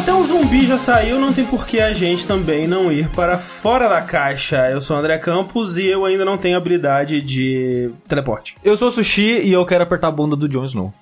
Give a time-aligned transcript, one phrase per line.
[0.00, 3.36] até o zumbi já saiu, não tem por que a gente também não ir para
[3.36, 4.70] fora da caixa.
[4.70, 8.56] Eu sou o André Campos e eu ainda não tenho habilidade de teleporte.
[8.64, 10.94] Eu sou o Sushi e eu quero apertar a bunda do Jon Snow.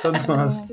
[0.00, 0.64] Todos nós.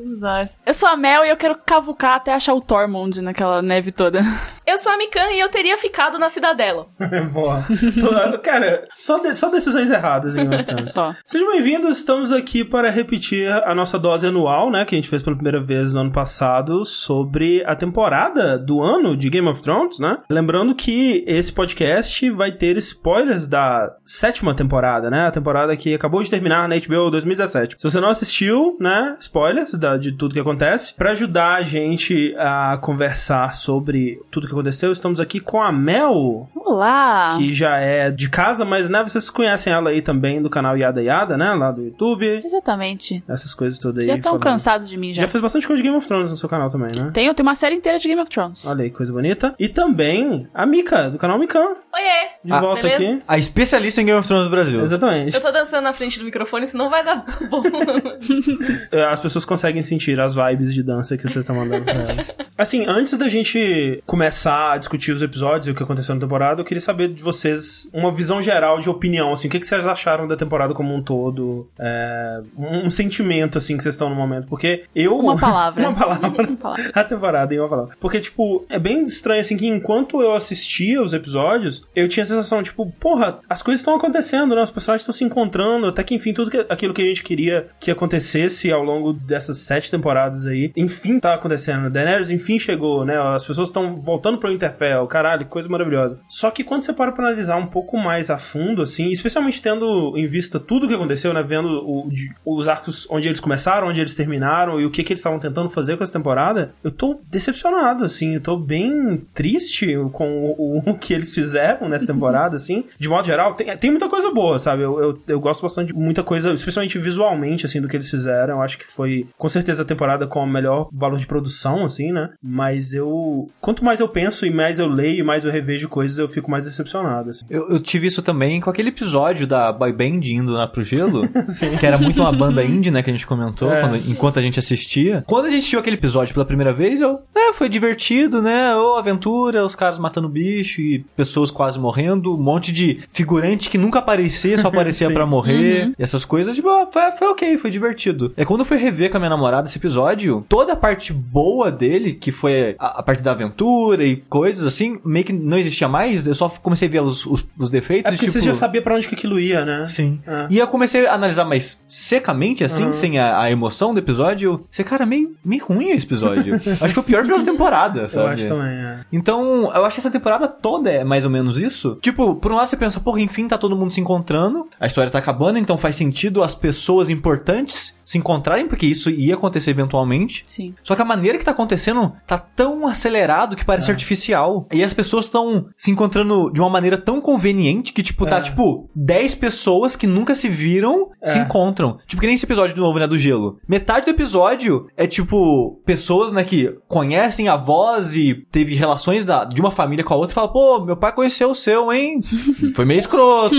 [0.65, 4.21] Eu sou a Mel e eu quero cavucar até achar o Tormund naquela neve toda.
[4.65, 6.87] Eu sou a Mikan e eu teria ficado na cidadela.
[7.33, 7.59] Boa.
[7.99, 10.47] Tô- cara, só, de- só decisões erradas, hein?
[10.91, 11.13] Só.
[11.25, 15.21] Sejam bem-vindos, estamos aqui para repetir a nossa dose anual, né, que a gente fez
[15.23, 19.99] pela primeira vez no ano passado, sobre a temporada do ano de Game of Thrones,
[19.99, 20.17] né?
[20.29, 25.27] Lembrando que esse podcast vai ter spoilers da sétima temporada, né?
[25.27, 27.75] A temporada que acabou de terminar na HBO 2017.
[27.77, 30.93] Se você não assistiu, né, spoilers da- de tudo que acontece.
[30.93, 36.47] Pra ajudar a gente a conversar sobre tudo que aconteceu, estamos aqui com a Mel,
[36.55, 37.35] Olá!
[37.37, 41.01] que já é de casa, mas né, vocês conhecem ela aí também do canal Yada
[41.01, 41.53] Yada, né?
[41.53, 42.41] Lá do YouTube.
[42.43, 43.23] Exatamente.
[43.27, 44.07] Essas coisas todas aí.
[44.07, 45.21] Já estão cansados de mim já.
[45.23, 47.11] Já fez bastante coisa de Game of Thrones no seu canal também, né?
[47.13, 48.65] Tenho, tem uma série inteira de Game of Thrones.
[48.65, 49.55] Olha aí, coisa bonita.
[49.59, 51.59] E também a Mika, do canal Mikan,
[51.93, 52.29] Oiê!
[52.43, 53.03] de Ah, volta beleza?
[53.15, 53.23] aqui.
[53.27, 54.81] A especialista em Game of Thrones do Brasil.
[54.81, 55.35] Exatamente.
[55.35, 57.63] Eu tô dançando na frente do microfone, senão vai dar bom.
[58.91, 62.37] É, As pessoas conseguem sentir as vibes de dança que vocês estão mandando pra elas.
[62.57, 66.61] Assim, antes da gente começar a discutir os episódios e o que aconteceu na temporada,
[66.61, 69.85] eu queria saber de vocês uma visão geral de opinião, assim, o que, que vocês
[69.85, 74.15] acharam da temporada como um todo, é, um, um sentimento, assim, que vocês estão no
[74.15, 75.19] momento, porque eu...
[75.19, 75.87] Uma palavra.
[75.87, 76.27] uma palavra.
[76.47, 76.91] Uma palavra.
[76.95, 77.95] a temporada em uma palavra.
[77.99, 82.25] Porque, tipo, é bem estranho, assim, que enquanto eu assistia os episódios, eu tinha a
[82.25, 84.61] sensação, tipo, porra, as coisas estão acontecendo, né?
[84.63, 87.67] Os personagens estão se encontrando, até que, enfim, tudo que, aquilo que a gente queria
[87.79, 91.89] que acontecesse ao longo dessas sete temporadas aí, enfim, tá acontecendo.
[91.89, 93.17] Daenerys, enfim, chegou, né?
[93.35, 96.19] As pessoas estão voltando pro Winterfell, caralho, que coisa maravilhosa.
[96.27, 100.13] Só que quando você para pra analisar um pouco mais a fundo, assim, especialmente tendo
[100.17, 101.43] em vista tudo que aconteceu, né?
[101.43, 105.13] Vendo o- de- os arcos onde eles começaram, onde eles terminaram e o que, que
[105.13, 109.95] eles estavam tentando fazer com essa temporada, eu tô decepcionado, assim, eu tô bem triste
[110.11, 112.83] com o, o que eles fizeram nessa temporada, assim.
[112.99, 114.81] De modo geral, tem, tem muita coisa boa, sabe?
[114.83, 118.55] Eu, eu, eu gosto bastante de muita coisa, especialmente visualmente, assim, do que eles fizeram.
[118.55, 122.11] Eu acho que foi, com certeza, a temporada com o melhor valor de produção, assim,
[122.11, 122.29] né?
[122.43, 123.49] Mas eu.
[123.61, 126.49] Quanto mais eu penso e mais eu leio e mais eu revejo coisas, eu fico
[126.49, 127.45] mais decepcionado, assim.
[127.49, 131.27] Eu, eu tive isso também com aquele episódio da boy band indo lá pro gelo,
[131.79, 133.81] que era muito uma banda indie, né, que a gente comentou É.
[133.81, 135.23] quando- enquanto a gente assistia.
[135.27, 138.95] Quando a gente assistiu aquele episódio pela primeira vez, eu, é, foi divertido, né, ô
[138.95, 143.99] aventura, os caras matando bicho e pessoas quase morrendo, um monte de figurante que nunca
[143.99, 148.33] aparecia, só aparecia pra morrer, e essas coisas, tipo, ah, foi, foi ok, foi divertido.
[148.37, 151.71] É quando eu fui rever com a minha namorada esse episódio, toda a parte boa
[151.71, 155.87] dele, que foi a, a parte da aventura e coisas assim, meio que não existia
[155.87, 158.39] mais, eu só comecei a ver os, os, os defeitos, É porque tipo...
[158.39, 159.85] você já sabia pra onde que aquilo ia, né?
[159.85, 160.19] Sim.
[160.25, 160.47] É.
[160.49, 162.93] E eu comecei a analisar mais secamente, assim, Uhum.
[162.93, 164.65] sem a, a emoção do episódio.
[164.71, 166.55] Você, cara, meio, meio ruim esse episódio.
[166.55, 168.25] acho que foi o pior da temporada, sabe?
[168.25, 169.01] Eu acho também, é.
[169.11, 171.97] Então, eu acho que essa temporada toda é mais ou menos isso.
[172.01, 175.09] Tipo, por um lado você pensa, porra, enfim, tá todo mundo se encontrando, a história
[175.11, 180.45] tá acabando, então faz sentido as pessoas importantes se encontrarem, porque isso ia acontecer eventualmente.
[180.47, 180.73] Sim.
[180.81, 183.65] Só que a maneira que tá acontecendo tá tão acelerado que É.
[183.65, 184.65] parece artificial.
[184.71, 188.41] E as pessoas estão se encontrando de uma maneira tão conveniente que, tipo, tá, É.
[188.41, 191.41] tipo, 10 pessoas que nunca se viram se É.
[191.41, 191.97] encontram.
[192.07, 193.59] Tipo, que nem esse episódio do novo, né, do gelo.
[193.67, 199.43] Metade do episódio é, tipo, pessoas, né, que conhecem a voz e teve relações da,
[199.43, 202.21] de uma família com a outra e fala, pô, meu pai conheceu o seu, hein?
[202.73, 203.55] Foi meio escroto.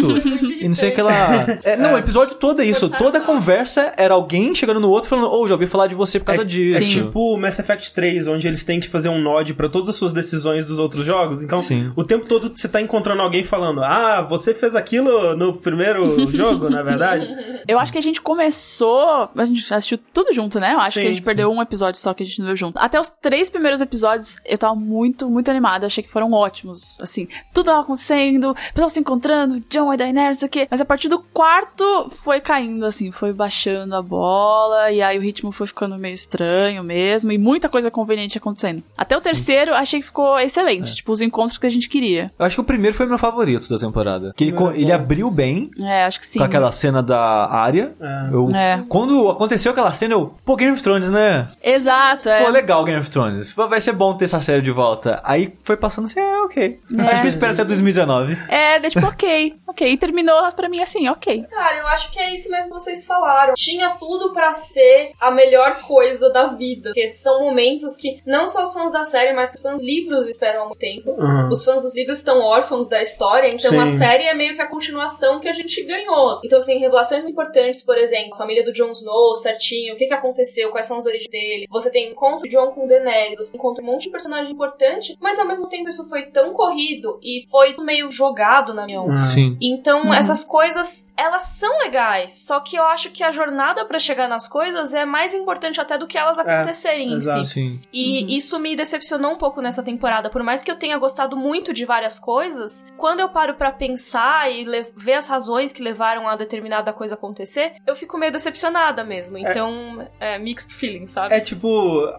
[0.58, 1.18] e não sei o que lá.
[1.64, 2.88] É, não, o episódio todo é isso.
[2.88, 6.18] Toda a conversa era alguém chegando no outro falando, ô, já ouvi falar de você
[6.18, 6.82] por causa disso.
[6.82, 9.96] É tipo Mass Effect 3, onde eles têm que fazer um nod pra todas as
[9.96, 11.42] suas decisões dos outros jogos.
[11.42, 11.92] Então, Sim.
[11.96, 16.68] o tempo todo você tá encontrando alguém falando: Ah, você fez aquilo no primeiro jogo,
[16.70, 17.28] não é verdade?
[17.66, 19.28] Eu acho que a gente começou.
[19.36, 20.72] A gente assistiu tudo junto, né?
[20.72, 22.56] Eu acho Sim, que a gente perdeu um episódio só que a gente não viu
[22.56, 22.78] junto.
[22.78, 25.86] Até os três primeiros episódios eu tava muito, muito animada.
[25.86, 26.98] Achei que foram ótimos.
[27.00, 30.68] Assim, tudo tava acontecendo, pessoal se encontrando, John e Daenerys, não sei o quê.
[30.70, 34.27] Mas a partir do quarto foi caindo, assim, foi baixando a bola.
[34.92, 37.32] E aí o ritmo foi ficando meio estranho mesmo.
[37.32, 38.82] E muita coisa conveniente acontecendo.
[38.96, 40.94] Até o terceiro achei que ficou excelente.
[40.94, 42.30] Tipo, os encontros que a gente queria.
[42.38, 44.32] Eu acho que o primeiro foi meu favorito da temporada.
[44.36, 46.38] Que ele, co- ele abriu bem É, acho que sim.
[46.38, 47.18] com aquela cena da
[47.50, 47.94] área.
[48.32, 48.82] Eu, É.
[48.88, 51.46] Quando aconteceu aquela cena, eu, pô, Game of Thrones, né?
[51.62, 52.42] Exato, é.
[52.44, 53.52] Pô, legal Game of Thrones.
[53.52, 55.20] Vai vai ser bom ter essa série de volta.
[55.22, 56.80] Aí foi passando assim, é, ok.
[56.98, 58.36] Acho que eu espero até 2019.
[58.48, 59.92] É, daí, tipo, ok, ok.
[59.92, 61.44] E terminou pra mim assim, ok.
[61.44, 63.54] Cara, eu acho que é isso mesmo que vocês falaram.
[63.54, 66.90] Tinha tudo pra ser a melhor coisa da vida.
[66.90, 70.26] Porque são momentos que não só os fãs da série, mas os fãs dos livros
[70.26, 71.10] esperam há muito tempo.
[71.12, 71.48] Uhum.
[71.50, 73.98] Os fãs dos livros estão órfãos da história, então a Sim.
[73.98, 76.34] série é meio que a continuação que a gente ganhou.
[76.44, 80.14] Então, assim, revelações importantes, por exemplo, a família do Jon Snow certinho, o que, que
[80.14, 81.66] aconteceu, quais são as origens dele.
[81.70, 85.38] Você tem encontro de Jon com Daenerys, você encontra um monte de personagem importante, mas
[85.38, 89.22] ao mesmo tempo isso foi tão corrido e foi meio jogado na minha Ah.
[89.22, 89.56] Sim.
[89.60, 90.14] Então, Uhum.
[90.14, 94.48] essas coisas, elas são legais, só que eu acho que a jornada pra chegar nas
[94.48, 97.44] coisas é mais importante até do que elas acontecerem em exato.
[97.44, 97.52] si.
[97.54, 97.80] Sim.
[97.92, 98.36] E Uhum.
[98.36, 100.28] isso me decepcionou um pouco nessa temporada.
[100.30, 104.50] Por mais que eu tenha gostado muito de várias coisas, quando eu paro pra pensar
[104.50, 104.64] e
[104.96, 109.36] ver as razões que levaram a determinada coisa acontecer, eu fico meio decepcionada mesmo.
[109.38, 111.34] Então, é, mixed feelings, sabe?
[111.34, 111.68] É tipo,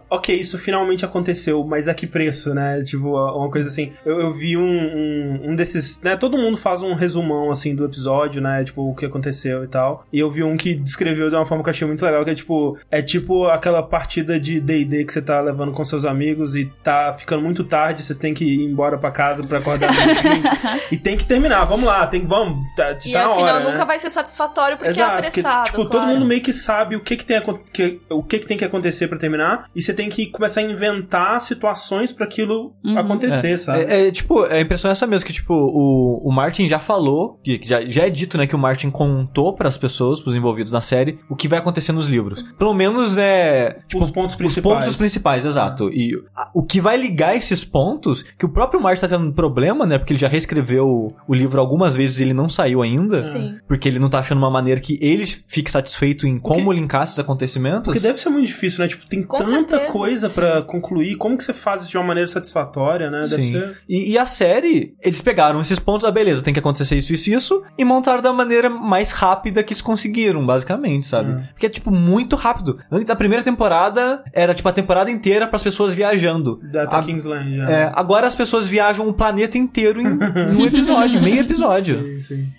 [0.10, 2.84] ok, isso finalmente aconteceu, mas a que preço, né?
[2.84, 3.92] Tipo, uma coisa assim.
[4.06, 6.02] Eu, eu vi um, um, um desses.
[6.02, 8.64] Né, todo mundo faz um resumão assim do episódio, né?
[8.64, 10.06] Tipo, o que aconteceu e tal.
[10.12, 12.32] E eu vi um que descreveu de uma forma que eu achei muito legal, que
[12.32, 16.56] é tipo, é tipo aquela partida de DD que você tá levando com seus amigos
[16.56, 20.02] e tá ficando muito tarde, vocês têm que ir embora pra casa pra acordar no
[20.02, 20.50] dia seguinte.
[20.92, 22.28] E tem que terminar, vamos lá, tem que.
[22.28, 23.60] Vamos, tá, e tá na afinal hora.
[23.64, 23.86] nunca né?
[23.86, 25.66] vai ser satisfatório porque é Exato, apressado.
[25.66, 26.08] tipo, todo claro.
[26.08, 27.42] mundo meio que sabe o que que tem,
[27.74, 30.64] que, o que que tem que acontecer pra terminar, e você tem que começar a
[30.64, 32.98] inventar situações pra aquilo Uhum.
[32.98, 33.84] acontecer, sabe?
[33.84, 37.40] É, é, tipo, a impressão é essa mesmo, que tipo, o, o Martin já falou,
[37.44, 40.72] que, que já, já é dito, né, que o Martin contou pras pessoas, pros envolvidos
[40.72, 42.44] na série, o que vai acontecer nos livros.
[42.58, 44.86] Pelo menos é, tipo, Os pontos os principais.
[44.86, 45.90] pontos principais, exato.
[45.90, 49.86] E a- o que vai ligar esses pontos, que o próprio Martin tá tendo problema,
[49.86, 53.24] né, porque ele já reescreveu o, livro algumas vezes e ele não saiu ainda.
[53.32, 53.58] Sim.
[53.68, 57.18] Porque ele não tá achando uma maneira que ele fique satisfeito em como linkar esses
[57.20, 57.84] acontecimentos.
[57.86, 58.88] Porque deve ser muito difícil, né?
[58.88, 61.16] Tipo, tem Com tanta certeza, coisa pra concluir.
[61.16, 63.22] Como que você faz isso de uma maneira satisfatória, né?
[63.22, 63.52] Deve Sim.
[63.54, 63.78] ser.
[63.88, 67.30] E, e a série, eles pegaram esses pontos, ah, beleza, tem que acontecer isso, isso,
[67.30, 71.32] isso, e montaram da maneira mais rápida que eles conseguiram, basicamente, sabe?
[71.32, 71.44] Hum.
[71.52, 72.80] Porque é, tipo, muito rápido.
[72.92, 76.60] Antes da primeira temporada, era, tipo, a temporada inteira pras pessoas viajando.
[76.72, 77.70] Da A- Kingsland, já.
[77.70, 80.08] É, agora as pessoas viajam o planeta inteiro em,
[80.56, 82.00] um episódio, meio episódio.
[82.00, 82.54] Sim, sim.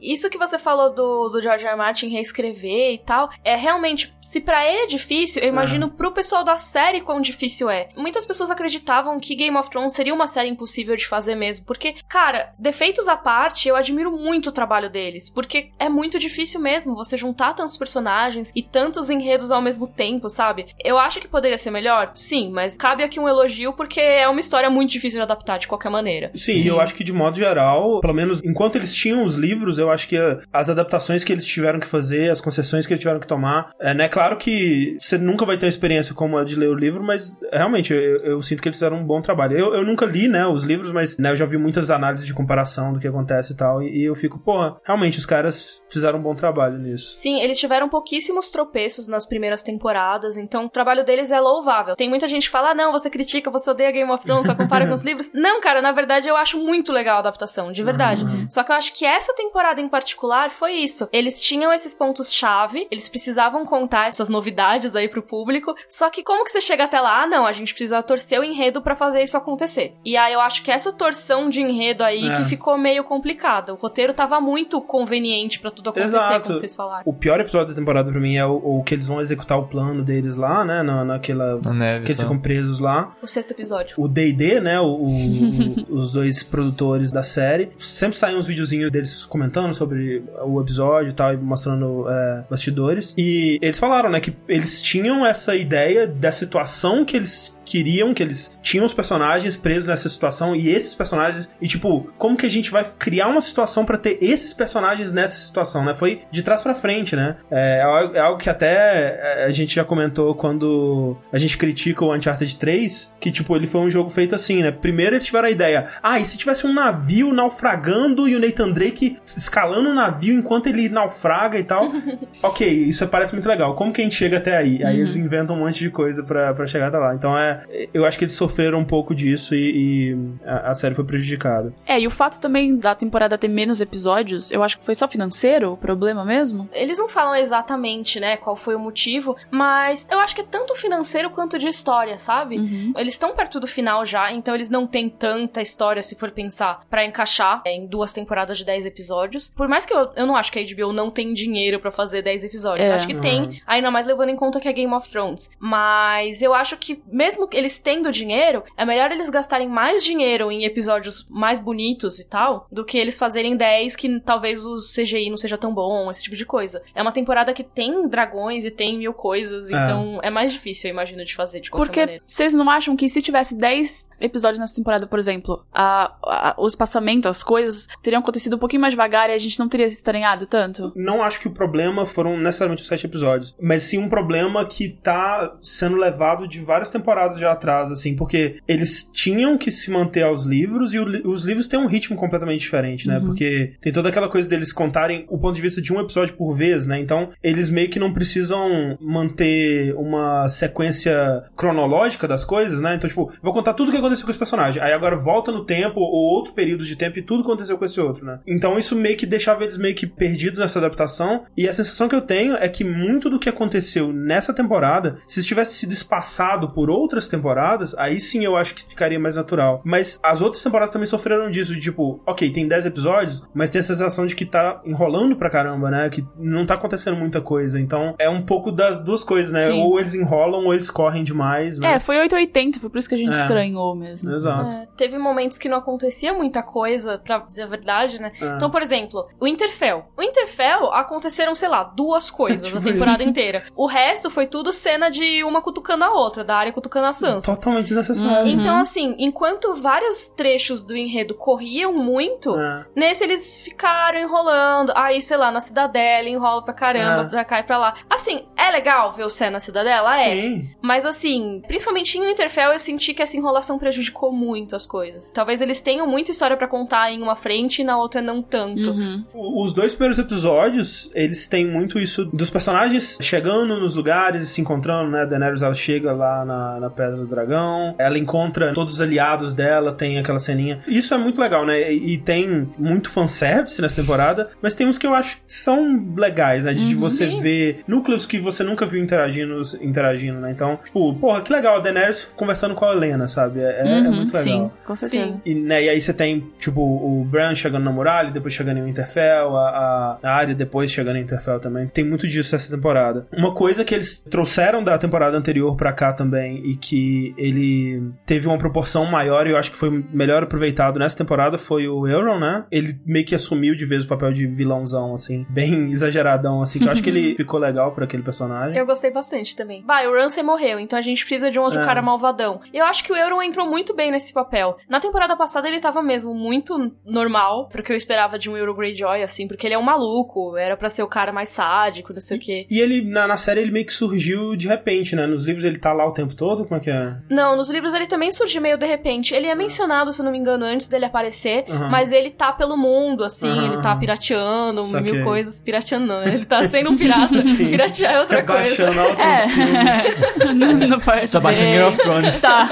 [0.00, 1.70] Isso que você falou do, do George R.
[1.72, 1.76] R.
[1.76, 6.44] Martin reescrever e tal, é realmente, se pra ele é difícil, eu imagino pro pessoal
[6.44, 7.88] da série quão difícil é.
[7.96, 11.94] Muitas pessoas acreditavam que Game of Thrones seria uma série impossível de fazer mesmo, porque,
[12.08, 16.94] cara, defeitos à parte, eu admiro muito o trabalho deles, porque é muito difícil mesmo
[16.94, 20.66] você juntar tantos personagens e tantos enredos ao mesmo tempo, sabe?
[20.82, 24.40] Eu acho que poderia ser melhor, sim, mas cabe aqui um elogio porque é uma
[24.40, 26.30] história muito difícil de adaptar de qualquer maneira.
[26.34, 29.78] Sim, e eu acho que de modo geral, pelo menos enquanto eles tinham os livros,
[29.78, 33.00] eu acho que eh, as adaptações que eles tiveram que fazer, as concessões que eles
[33.00, 36.44] tiveram que tomar, é né, claro que você nunca vai ter uma experiência como a
[36.44, 39.56] de ler o livro, mas realmente eu, eu sinto que eles fizeram um bom trabalho.
[39.56, 42.34] Eu, eu nunca li, né, os livros, mas né, eu já vi muitas análises de
[42.34, 46.18] comparação do que acontece e tal, e, e eu fico, pô, realmente os caras fizeram
[46.18, 47.12] um bom trabalho nisso.
[47.12, 47.88] Sim, eles tiveram
[48.18, 51.94] pouquíssimos tropeços nas primeiras temporadas, então o trabalho deles é louvável.
[51.94, 54.54] Tem muita gente que fala, ah, não, você critica, você odeia Game of Thrones, só
[54.56, 55.30] compara com os livros.
[55.32, 58.24] Não, cara, na verdade eu acho muito legal a adaptação, de verdade.
[58.50, 61.08] Só que eu acho que essa temporada em particular foi isso.
[61.12, 66.44] Eles tinham esses pontos-chave, eles precisavam contar essas novidades aí pro público, só que como
[66.44, 67.22] que você chega até lá?
[67.22, 69.94] Ah, não, a gente precisa torcer o enredo pra fazer isso acontecer.
[70.04, 72.36] E aí eu acho que essa torção de enredo aí É.
[72.36, 73.72] que ficou meio complicada.
[73.72, 76.46] O roteiro tava muito conveniente pra tudo acontecer, Exato.
[76.48, 77.02] como vocês falaram.
[77.06, 79.66] O pior episódio da temporada pra mim é o, o que eles vão executar o
[79.66, 81.60] plano deles lá, né, na, naquela...
[81.62, 82.04] Na neve.
[82.04, 82.24] que eles tá.
[82.24, 83.14] ficam presos lá.
[83.22, 83.94] O sexto episódio.
[83.98, 89.24] o D&D, né, o, o- os dois produtores da série, sempre saem uns videozinhos deles
[89.24, 93.14] comentando sobre o episódio e tal, e mostrando é, bastidores.
[93.16, 98.22] E eles falaram, né, que eles tinham essa ideia da situação que eles queriam, que
[98.22, 102.50] eles tinham os personagens presos nessa situação e esses personagens e tipo, como que a
[102.50, 105.94] gente vai criar uma situação pra ter esses personagens nessa situação, né?
[105.94, 107.36] Foi de trás pra frente, né?
[107.50, 112.04] É, algo- é algo que até é, a gente já comentou quando a gente critica
[112.04, 114.70] o Uncharted 3, que tipo, ele foi um jogo feito assim, né?
[114.70, 118.70] Primeiro eles tiveram a ideia, ah, e se tivesse um navio naufragando e o Nathan
[118.70, 121.90] Drake escalando o navio enquanto ele naufraga e tal.
[122.42, 123.74] ok, isso parece muito legal.
[123.74, 124.82] Como que a gente chega até aí?
[124.84, 127.14] Aí eles inventam um monte de coisa pra chegar até lá.
[127.14, 127.57] Então é,
[127.92, 131.72] eu acho que eles sofreram um pouco disso e, e a, a série foi prejudicada.
[131.86, 135.08] É, e o fato também da temporada ter menos episódios, eu acho que foi só
[135.08, 136.68] financeiro o problema mesmo.
[136.72, 140.74] Eles não falam exatamente, né, qual foi o motivo, mas eu acho que é tanto
[140.74, 142.58] financeiro quanto de história, sabe?
[142.58, 142.92] Uhum.
[142.96, 146.84] Eles estão perto do final já, então eles não têm tanta história, se for pensar,
[146.88, 149.50] pra encaixar é, em duas temporadas de 10 episódios.
[149.50, 152.22] Por mais que eu, eu não acho que a HBO não tem dinheiro pra fazer
[152.22, 152.86] 10 episódios.
[152.86, 152.90] É.
[152.90, 155.50] Eu acho que tem, ainda mais levando em conta que é Game of Thrones.
[155.58, 160.50] Mas eu acho que, mesmo mesmo eles tendo dinheiro, é melhor eles gastarem mais dinheiro
[160.50, 165.30] em episódios mais bonitos e tal, do que eles fazerem 10 que talvez o CGI
[165.30, 166.82] não seja tão bom, esse tipo de coisa.
[166.94, 170.92] É uma temporada que tem dragões e tem mil coisas, então é mais difícil, eu
[170.92, 172.22] imagino, de fazer de qualquer Porque maneira.
[172.26, 176.66] vocês não acham que se tivesse 10 episódios nessa temporada, por exemplo, a, a- o
[176.66, 179.96] espaçamento, as coisas teriam acontecido um pouquinho mais devagar e a gente não teria se
[179.96, 180.92] estranhado tanto?
[180.94, 184.88] Não acho que o problema foram necessariamente os sete episódios, mas sim um problema que
[184.90, 190.22] tá sendo levado de várias temporadas já atrás, assim, porque eles tinham que se manter
[190.22, 193.20] aos livros e o os livros têm um ritmo completamente diferente, né?
[193.20, 196.54] Porque tem toda aquela coisa deles contarem o ponto de vista de um episódio por
[196.54, 196.98] vez, né?
[196.98, 202.94] Então, eles meio que não precisam manter uma sequência cronológica das coisas, né?
[202.94, 204.82] Então, tipo, vou contar tudo o que aconteceu com esse personagem.
[204.82, 208.00] Aí agora volta no tempo ou outro período de tempo e tudo aconteceu com esse
[208.00, 208.40] outro, né?
[208.46, 211.44] Então, isso meio que deixava eles meio que perdidos nessa adaptação.
[211.56, 215.42] E a sensação que eu tenho é que muito do que aconteceu nessa temporada, se
[215.42, 219.80] tivesse sido espaçado por outras temporadas, aí sim eu acho que ficaria mais natural.
[219.84, 223.80] Mas as outras temporadas também sofreram disso, de tipo, ok, tem 10 episódios, mas tem
[223.80, 226.08] a sensação de que tá enrolando pra caramba, né?
[226.10, 227.78] Que não tá acontecendo muita coisa.
[227.80, 229.66] Então, é um pouco das duas coisas, né?
[229.66, 229.82] Sim.
[229.82, 231.94] Ou eles enrolam ou eles correm demais, né?
[231.94, 233.40] É, foi 880, foi por isso que a gente É.
[233.42, 234.30] estranhou mesmo.
[234.32, 234.74] Exato.
[234.76, 238.32] É, teve momentos que não acontecia muita coisa, pra dizer a verdade, né?
[238.40, 238.56] É.
[238.56, 240.04] Então, por exemplo, o Interfell.
[240.16, 243.62] O Interfell aconteceram, sei lá, duas coisas Tipo na temporada inteira.
[243.76, 247.54] O resto foi tudo cena de uma cutucando a outra, da área cutucando a Sansa.
[247.54, 248.50] Totalmente desnecessário.
[248.50, 252.86] Então, assim, enquanto vários trechos do enredo corriam muito, É.
[252.94, 254.92] nesse eles ficaram enrolando.
[254.94, 257.28] Aí, sei lá, na Cidadela, enrola pra caramba, É.
[257.28, 257.94] pra cá e pra lá.
[258.08, 260.18] Assim, é legal ver o Sam na Cidadela?
[260.18, 260.30] É.
[260.30, 260.70] Sim.
[260.82, 265.30] Mas assim, principalmente em Interfell, eu senti que essa enrolação prejudicou muito as coisas.
[265.30, 268.90] Talvez eles tenham muita história pra contar em uma frente e na outra não tanto.
[268.90, 269.22] Uhum.
[269.34, 274.60] Os dois primeiros episódios, eles têm muito isso dos personagens chegando nos lugares e se
[274.60, 275.22] encontrando, né?
[275.22, 279.52] A Daenerys, ela chega lá na, na Pedra do Dragão, ela encontra todos os aliados
[279.54, 280.80] dela, tem aquela ceninha.
[280.86, 281.92] Isso é muito legal, né?
[281.92, 286.64] E, tem muito fanservice nessa temporada, mas tem uns que eu acho que são legais,
[286.64, 286.74] né?
[286.74, 290.50] De, de você ver núcleos que você nunca viu interagindo, interagindo, né?
[290.50, 293.60] Então, tipo, porra, que legal, a Daenerys conversando com a Helena, sabe?
[293.60, 294.42] É, é- é Uhum, muito legal.
[294.42, 295.34] Sim, com certeza.
[295.34, 295.40] Sim.
[295.44, 298.84] E, né, e aí você tem, tipo, o Bran chegando na muralha, depois chegando em
[298.84, 301.86] Winterfell, a, a, a Arya depois chegando em Winterfell também.
[301.88, 303.26] Tem muito disso essa temporada.
[303.32, 308.46] Uma coisa que eles trouxeram da temporada anterior pra cá também e que ele teve
[308.46, 312.38] uma proporção maior e eu acho que foi melhor aproveitado nessa temporada foi o Euron,
[312.38, 312.64] né?
[312.70, 316.84] Ele meio que assumiu de vez o papel de vilãozão, assim, bem exageradão, assim, que
[316.86, 318.76] eu acho que ele ficou legal pra aquele personagem.
[318.78, 319.82] Eu gostei bastante também.
[319.84, 321.84] Vai, o Ramsay morreu, então a gente precisa de um outro É.
[321.84, 322.60] cara malvadão.
[322.72, 324.76] Eu acho que o Euron entrou muito bem nesse papel.
[324.88, 329.22] Na temporada passada ele tava mesmo muito normal, porque eu esperava de um Euron Greyjoy,
[329.22, 332.38] assim, porque ele é um maluco, era pra ser o cara mais sádico, não sei
[332.38, 332.66] o quê.
[332.70, 335.26] E ele, na, na série, ele meio que surgiu de repente, né?
[335.26, 337.12] Nos livros ele tá lá o tempo todo, como é que é?
[337.30, 339.34] Não, nos livros ele também surge meio de repente.
[339.34, 341.88] Ele é mencionado, se eu não me engano, antes dele aparecer, Aham.
[341.88, 345.12] mas ele tá pelo mundo, assim, Aham, ele tá pirateando, Saquei.
[345.12, 345.60] mil coisas.
[345.60, 346.34] Pirateando não, né?
[346.34, 347.40] Ele tá sendo um pirata.
[347.42, 347.68] Sim.
[347.70, 348.62] Piratear é outra coisa.
[348.62, 350.98] Baixando É.
[351.04, 351.66] parte Tá baixando.
[351.70, 352.40] Game of Thrones.
[352.40, 352.70] Tá.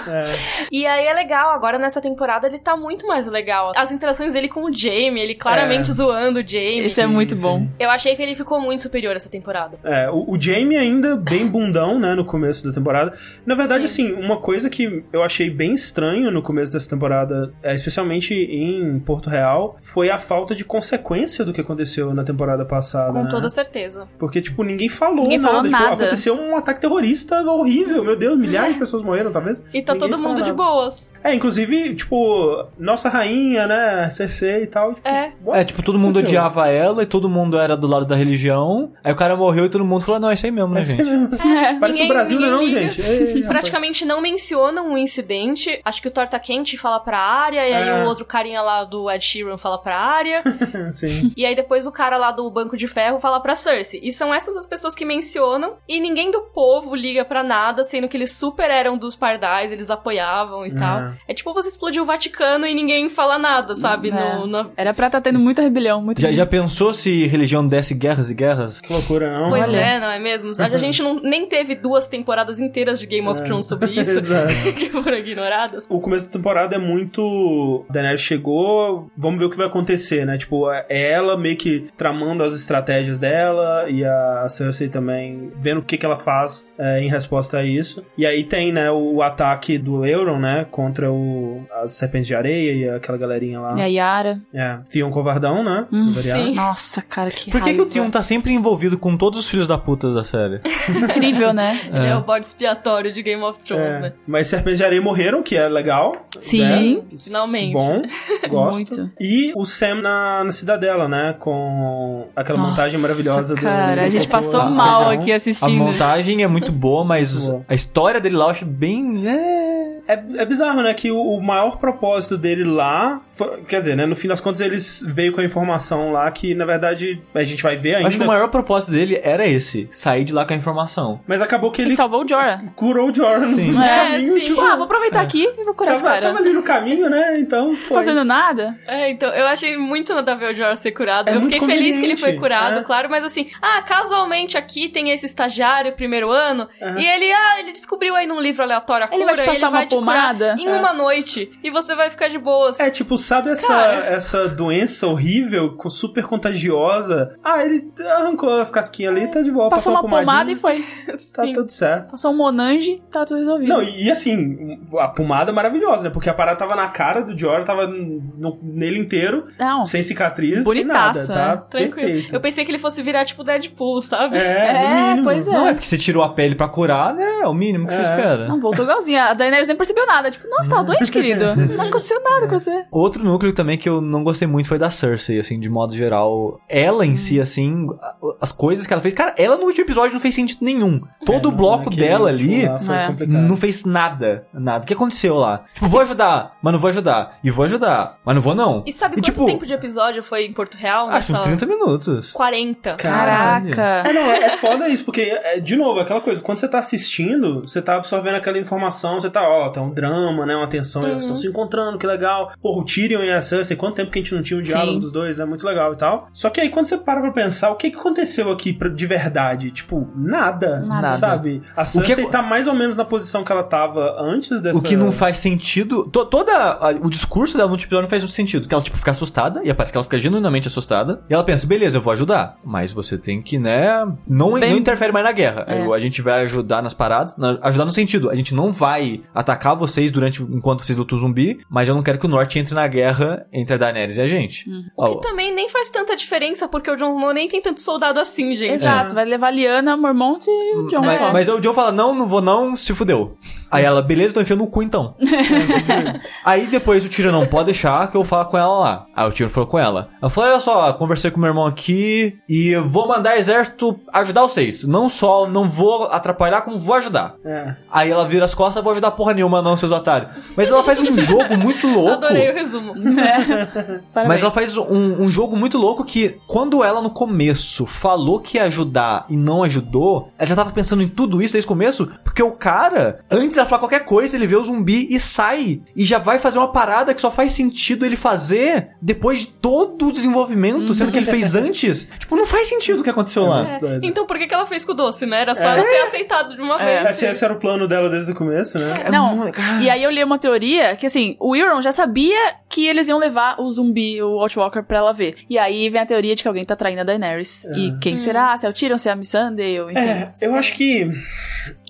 [0.71, 3.73] E aí é legal, agora nessa temporada ele tá muito mais legal.
[3.77, 5.95] As interações dele com o Jamie, ele claramente É.
[5.95, 6.79] zoando o Jamie.
[6.79, 7.43] Isso é muito sim.
[7.43, 7.67] bom.
[7.79, 9.79] Eu achei que ele ficou muito superior essa temporada.
[9.85, 13.13] É, o, o Jamie ainda bem bundão, né, no começo da temporada.
[13.45, 17.75] Na verdade, assim, uma coisa que eu achei bem estranho no começo dessa temporada, é,
[17.75, 23.13] especialmente em Porto Real, foi a falta de consequência do que aconteceu na temporada passada,
[23.13, 23.29] Com né?
[23.31, 24.07] toda certeza.
[24.19, 25.49] Porque, tipo, ninguém falou Ninguém nada.
[25.49, 25.95] falou Tipo, nada.
[25.95, 29.63] aconteceu um ataque terrorista horrível, meu Deus, milhares de pessoas morreram, talvez.
[29.73, 30.55] E tá Ninguém todo mundo de nada.
[30.55, 31.13] boas.
[31.25, 34.95] É, inclusive, tipo, nossa rainha, né, Cersei e tal.
[34.95, 35.33] Tipo, É.
[35.45, 35.61] what?
[35.61, 36.41] É, tipo, todo mundo aconteceu?
[36.41, 38.93] odiava ela e todo mundo era do lado da religião.
[39.03, 40.85] Aí o cara morreu e todo mundo falou, não, é isso aí mesmo, né, É
[40.85, 41.03] gente?
[41.05, 41.29] mesmo.
[41.57, 41.75] É.
[41.79, 42.81] Parece Ninguém- o Brasil, né, não, liga.
[42.81, 43.01] gente?
[43.03, 43.49] Ei, rapaz.
[43.87, 45.81] Praticamente não mencionam o incidente.
[45.85, 48.05] Acho que o Torta Quente fala pra área, e aí É.
[48.05, 50.43] o outro carinha lá do Ed Sheeran fala pra área.
[50.93, 51.31] Sim.
[51.37, 54.01] E aí depois o cara lá do Banco de Ferro fala pra Cersei.
[54.03, 55.75] E são essas as pessoas que mencionam.
[55.89, 59.91] E ninguém do povo liga pra nada, sendo que eles super eram dos pardais, eles
[59.91, 61.13] apoiavam e tal.
[61.29, 64.11] É tipo você explodiu o Vaticano e ninguém fala nada, sabe?
[64.11, 64.35] É.
[64.37, 67.95] No, no- Era pra estar tendo muita rebelião, muita Já, já pensou se religião desse
[67.95, 68.81] guerras e guerras?
[68.81, 69.51] Que loucura, não?
[69.51, 69.79] Pois Olha.
[69.79, 70.53] é, não é mesmo?
[70.59, 74.19] A gente não, nem teve duas temporadas inteiras de Game of Thrones sobre isso.
[74.19, 74.53] Exato.
[74.77, 75.85] que foram ignoradas.
[75.89, 77.85] O começo da temporada é muito.
[77.91, 80.37] Daenerys chegou, vamos ver o que vai acontecer, né?
[80.39, 85.83] Tipo, é ela meio que tramando as estratégias dela e a Cersei também vendo o
[85.83, 88.05] que, que ela faz é, em resposta a isso.
[88.17, 90.67] E aí tem, né, o ataque do Euron, né?
[90.71, 93.79] Contra o, as serpentes de areia e aquela galerinha lá.
[93.79, 94.41] E a Yara.
[94.53, 94.79] É.
[94.91, 95.87] Theon Covardão, né?
[95.93, 96.55] Hum, sim.
[96.55, 97.87] Nossa, cara, que Por que, que o.
[97.87, 100.61] Tion tá sempre envolvido com todos os filhos da puta da série?
[100.89, 101.81] Incrível, né?
[101.93, 104.13] Ele é o bode expiatório de Game of Thrones, É, né?
[104.27, 106.13] mas Serpentes de Areia morreram, que é legal.
[106.41, 106.97] Sim.
[106.97, 107.03] né?
[107.19, 107.73] Finalmente.
[107.73, 108.03] Bom,
[108.49, 108.77] gosto.
[108.97, 109.11] Muito.
[109.21, 111.35] E o Sam na, na Cidadela, né?
[111.39, 113.61] Com aquela Nossa, montagem maravilhosa do.
[113.63, 115.21] Cara, a gente passou mal feijão.
[115.23, 115.71] aqui A assistindo.
[115.73, 117.65] montagem é muito boa, mas Boa.
[117.69, 119.27] a história dele lá eu acho bem.
[119.27, 119.76] É...
[120.09, 120.93] É, é bizarro, né?
[120.95, 123.21] Que o, o maior propósito dele lá.
[123.31, 124.07] foi- quer dizer, né?
[124.07, 127.63] No fim das contas, eles veio com a informação lá que, na verdade, a gente
[127.63, 128.09] vai ver ainda.
[128.09, 131.21] Acho que o maior propósito dele era esse: sair de lá com a informação.
[131.27, 132.63] Mas acabou que Ele ele salvou o Jorah.
[132.75, 133.73] curou o Jordan Sim.
[133.73, 134.41] no É, caminho, sim.
[134.41, 134.61] tipo.
[134.61, 136.27] Ah, vou aproveitar aqui e vou curar esse Tava, cara.
[136.29, 137.39] tava ali no caminho, né?
[137.39, 137.97] Então foi.
[137.97, 138.75] Fazendo nada?
[138.87, 141.29] É, então, eu achei muito nada a ver o Jorah ser curado.
[141.29, 142.83] É eu fiquei feliz que ele foi curado, é.
[142.83, 147.73] claro, mas assim, ah, casualmente aqui tem esse estagiário primeiro ano, e ele, ah, ele
[147.73, 150.19] descobriu aí num livro aleatório a Ele cura, vai te passar ele vai uma te
[150.19, 150.57] curar pomada?
[150.59, 152.79] em uma noite, e você vai ficar de boas.
[152.81, 153.93] É, tipo, sabe essa, Cara.
[154.07, 157.37] essa doença horrível, super contagiosa?
[157.43, 157.89] Ah, ele
[158.19, 159.69] arrancou as casquinhas ali e tá de boa.
[159.69, 160.85] Passou uma pomadinha, pomada e foi.
[161.37, 161.53] Tá Sim.
[161.53, 162.11] tudo certo.
[162.13, 163.69] Passou um Monange, tá tudo resolvido.
[163.69, 166.11] Não, e, e assim, a pomada é maravilhosa, né?
[166.11, 169.85] Porque a parada tava na cara do Jorah, tava no- nele inteiro, Não.
[169.85, 171.63] sem cicatriz, Bonitaço, sem nada, tá?
[171.63, 171.95] Tranquilo.
[171.95, 172.35] Perfeito.
[172.35, 174.37] Eu pensei que ele fosse virar tipo Deadpool, sabe?
[174.39, 175.53] É, É, pois é.
[175.53, 177.41] Não é porque você tirou a pele pra curar, né?
[177.43, 178.05] É o mínimo que você É.
[178.05, 178.49] espera.
[178.49, 179.21] Não, voltou igualzinho.
[179.21, 180.31] A Daenerys nem percebeu nada.
[180.31, 181.55] Tipo, nossa, tá doente, querido.
[181.57, 182.85] Não aconteceu nada com você.
[182.91, 186.61] Outro núcleo também que eu não gostei muito foi da Cersei, assim, de modo geral.
[186.69, 187.17] Ela em Hum.
[187.17, 189.15] si, assim, a- as coisas que ela fez.
[189.15, 191.01] Cara, ela no último episódio não fez sentido nenhum.
[191.25, 193.27] Todo É, o bloco dela ali É.
[193.27, 194.47] não fez nada.
[194.53, 194.85] Nada.
[194.85, 195.65] O que aconteceu lá?
[195.75, 197.37] Tipo, vou ajudar, mas não vou ajudar.
[197.43, 198.83] E vou ajudar, mas não vou não.
[198.87, 201.09] E sabe E, quanto tipo, tempo de episódio foi em Porto Real?
[201.09, 201.57] Acho uns nessa...
[201.57, 202.33] 30 minutos.
[202.33, 202.95] 40.
[202.97, 203.71] Caralho.
[203.75, 204.09] Caraca.
[204.09, 206.79] É, não, é, é foda isso, porque, é, de novo, aquela coisa, quando você tá
[206.79, 211.07] assistindo, você tá absorvendo aquela informação, você tá, ó, tá um drama, né, uma tensão,
[211.07, 212.51] eles estão se encontrando, que legal.
[212.61, 214.95] Porra, o Tyrion e a Cersei, quanto tempo que a gente não tinha um diálogo
[214.95, 215.01] Sim.
[215.01, 216.29] dos dois, é muito legal e tal.
[216.33, 219.07] Só que aí, quando você para pra pensar, o que que aconteceu aqui pra- de
[219.07, 219.71] verdade?
[219.71, 221.09] Tipo, nada, Nada.
[221.17, 221.63] sabe?
[221.77, 224.79] A que Cersei é- tá mais ou menos na posição que ela tava antes dessa...
[224.79, 226.05] O que não faz sentido.
[226.11, 228.67] to- toda a- o discurso dela no último episódio não faz muito sentido.
[228.69, 231.23] Que ela, tipo, fica assustada, e parece que ela fica genuinamente assustada.
[231.29, 232.57] E ela pensa, beleza, eu vou ajudar.
[232.65, 234.07] Mas você tem que, né?
[234.27, 235.65] Não, Bem- não interfere mais na guerra.
[235.67, 235.87] É.
[235.93, 237.37] A gente vai ajudar nas paradas.
[237.37, 241.61] na- ajudar no sentido, a gente não vai atacar vocês durante enquanto vocês lutam zumbi,
[241.69, 244.27] mas eu não quero que o norte entre na guerra entre a Daenerys e a
[244.27, 244.67] gente.
[244.97, 248.21] Ó, Que também nem faz tanta diferença, porque o Jon Snow nem tem tanto soldado
[248.21, 248.75] assim, gente.
[248.75, 252.15] Exato, vai levar a Liana, Mormont e o John mas, mas o John fala, não,
[252.15, 253.37] não vou não, se fudeu.
[253.71, 255.15] Aí ela, beleza, tô enfiando no cu então.
[256.45, 259.07] aí depois o Tyrion não pode deixar que eu falo com ela lá.
[259.15, 260.09] Aí o Tyrion falou com ela.
[260.21, 264.43] Ela falou, olha só, conversei com meu irmão aqui e eu vou mandar exército ajudar
[264.43, 264.85] vocês.
[264.85, 267.35] Não só não vou atrapalhar, como vou ajudar.
[267.45, 267.75] É.
[267.91, 270.31] Aí ela vira as costas, vou ajudar porra nenhuma não, seus otários.
[270.57, 272.25] Mas ela faz um jogo muito louco.
[272.25, 272.95] Adorei o resumo.
[274.15, 274.29] Parabéns.
[274.29, 278.59] Mas ela faz um, um jogo muito louco que, quando ela no começo falou que
[278.59, 282.11] ia ajudar e não ajudou, ela já tava pensando em tudo isso desde o começo,
[282.25, 285.81] porque o cara, antes dela falar qualquer coisa, ele vê o zumbi e sai.
[285.95, 290.09] E já vai fazer uma parada que só faz sentido ele fazer depois de todo
[290.09, 292.09] o desenvolvimento, sendo que ele fez antes.
[292.19, 293.69] Tipo, não faz sentido o que aconteceu lá.
[293.69, 294.05] É, doido.
[294.05, 295.41] Então por que, que ela fez com o doce, né?
[295.43, 297.03] Era só ela ter aceitado de uma É.
[297.05, 297.11] vez.
[297.17, 299.05] Esse, esse era o plano dela desde o começo, né?
[299.11, 299.83] Não, mu- cara.
[299.83, 303.19] e aí eu li uma teoria que assim, o Euron já sabia que eles iam
[303.19, 305.37] levar o zumbi, o Outwalker, pra ela ver.
[305.49, 307.65] E aí vem a teoria de que alguém tá traindo a Daenerys.
[307.77, 308.57] E quem será?
[308.57, 309.97] Se é o Tyrion, se é a Missandei, enfim.
[309.97, 311.09] É, eu acho que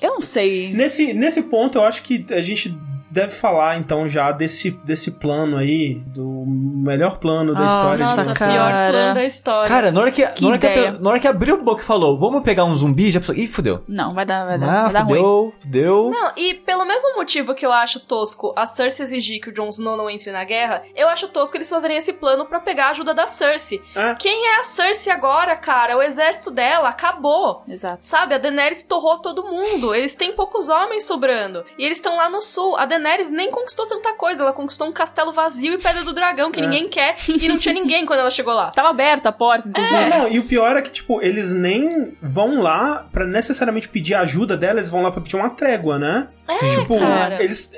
[0.01, 0.73] Eu não sei.
[0.73, 2.77] Nesse, nesse ponto, eu acho que a gente
[3.11, 8.05] deve falar, então, já desse, desse plano aí, do melhor plano da história.
[8.05, 8.53] Nossa, de o cara.
[8.53, 9.69] pior plano da história.
[9.69, 11.85] Cara, na hora que, Que na hora que, na hora que abriu a boca e
[11.85, 13.83] falou, vamos pegar um zumbi, já pensou, ih, fudeu.
[13.89, 15.17] Não, vai dar, vai dar, Ah, vai dar ruim.
[15.21, 16.11] fudeu, fudeu.
[16.11, 19.69] Não, e pelo mesmo motivo que eu acho tosco a Cersei exigir que o Jon
[19.69, 22.91] Snow não entre na guerra, eu acho tosco eles fazerem esse plano pra pegar a
[22.91, 23.81] ajuda da Cersei.
[23.95, 24.15] Ah.
[24.19, 25.97] Quem é a Cersei agora, cara?
[25.97, 27.63] O exército dela acabou.
[27.69, 28.05] Exato.
[28.05, 29.95] Sabe, a Daenerys torrou todo mundo.
[29.95, 31.65] Eles têm poucos homens sobrando.
[31.79, 32.77] E eles estão lá no sul.
[32.79, 32.97] A Daenerys
[33.31, 34.43] nem conquistou tanta coisa.
[34.43, 36.63] Ela conquistou um castelo vazio e Pedra do Dragão, que É.
[36.63, 37.15] ninguém quer.
[37.29, 38.71] E não tinha ninguém quando ela chegou lá.
[38.71, 40.09] Tava aberta a porta, inclusive.
[40.09, 44.15] Não, não, e o pior é que, tipo, eles nem vão lá pra necessariamente pedir
[44.15, 46.29] ajuda dela, eles vão lá pra pedir uma trégua, né?
[46.49, 47.43] É, tipo, cara.
[47.43, 47.71] eles.